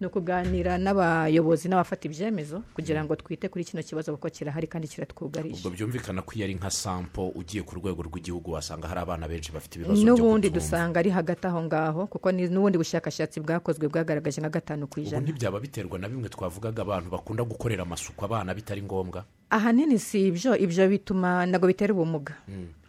ni 0.00 0.06
ukuganira 0.06 0.78
n'abayobozi 0.78 1.68
n'abafata 1.68 2.08
ibyemezo 2.08 2.62
kugira 2.74 3.04
ngo 3.04 3.16
twite 3.16 3.48
kuri 3.48 3.64
kino 3.64 3.82
kibazo 3.82 4.12
kuko 4.12 4.28
kirahari 4.30 4.66
kandi 4.66 4.88
kiratwugarije. 4.88 5.58
Ubwo 5.62 5.70
byumvikana 5.70 6.22
ko 6.22 6.32
iyo 6.34 6.44
ari 6.44 6.54
nka 6.58 6.70
sampo 6.70 7.28
ugiye 7.30 7.62
ku 7.62 7.78
rwego 7.78 8.02
rw'igihugu 8.02 8.52
wasanga 8.52 8.88
hari 8.88 9.00
abana 9.00 9.28
benshi 9.28 9.52
bafite 9.54 9.78
ibibazo 9.78 9.94
byo 10.02 10.04
n'ubundi 10.04 10.48
kutumva. 10.50 10.66
dusanga 10.66 10.96
ari 11.00 11.10
hagati 11.10 11.46
aho 11.46 11.62
ngaho 11.62 12.02
kuko 12.10 12.26
n'ubundi 12.32 12.78
bushakashatsi 12.78 13.40
bwakozwe 13.40 13.86
bwagaragaje 13.88 14.40
nka 14.42 14.50
gatanu 14.50 14.86
ku 14.90 14.98
ubu 15.00 15.06
ijana. 15.08 15.22
ntibyaba 15.22 15.60
biterwa 15.62 15.98
na 15.98 16.08
bimwe 16.10 16.28
twavugaga 16.28 16.82
abantu 16.82 17.08
bakunda 17.14 17.42
gukorera 17.46 17.82
amasuku 17.86 18.18
abana 18.24 18.50
bitari 18.54 18.82
ngombwa. 18.82 19.24
Ahanini 19.54 19.98
si 19.98 20.26
ibyo 20.34 20.56
ibyo 20.58 20.88
bituma 20.90 21.46
ntabwo 21.46 21.66
bitera 21.70 21.94
ubumuga. 21.94 22.34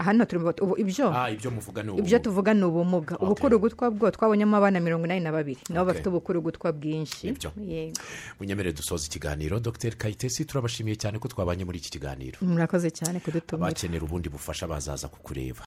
Ahanini 0.02 0.26
turi 0.26 0.42
mu- 0.44 0.50
ubu- 0.66 0.78
ibyo 0.82 1.08
ah 1.14 1.30
ibyo 2.02 2.20
tuvuga 2.20 2.54
ni 2.54 2.64
ubumuga. 2.66 3.16
Ubukurugutwa 3.22 3.92
bwo 3.94 4.12
twabonyemo 4.12 4.58
abana 4.58 4.80
mirongo 4.82 5.06
inani 5.06 5.22
na 5.22 5.32
babiri. 5.32 5.62
Nabo 5.70 5.86
bafite 5.94 6.10
ubukurugutwa 6.10 6.72
bwinshi. 6.74 7.28
Nibyo. 7.32 7.52
yego. 7.62 8.02
Munyemere 8.40 8.74
dusoza 8.74 9.06
ikiganiro. 9.08 9.60
Dr. 9.60 9.94
Kayitesi 9.96 10.46
turabashimiye 10.46 10.96
cyane 10.98 11.20
ko 11.22 11.28
twabanye 11.30 11.64
muri 11.66 11.78
iki 11.78 11.92
kiganiro. 11.96 12.38
Murakoze 12.42 12.90
cyane 12.92 13.20
kudutuma 13.22 13.66
abakenera 13.70 14.04
ubundi 14.04 14.28
bufasha 14.30 14.68
bazaza 14.68 15.08
kukureba. 15.08 15.62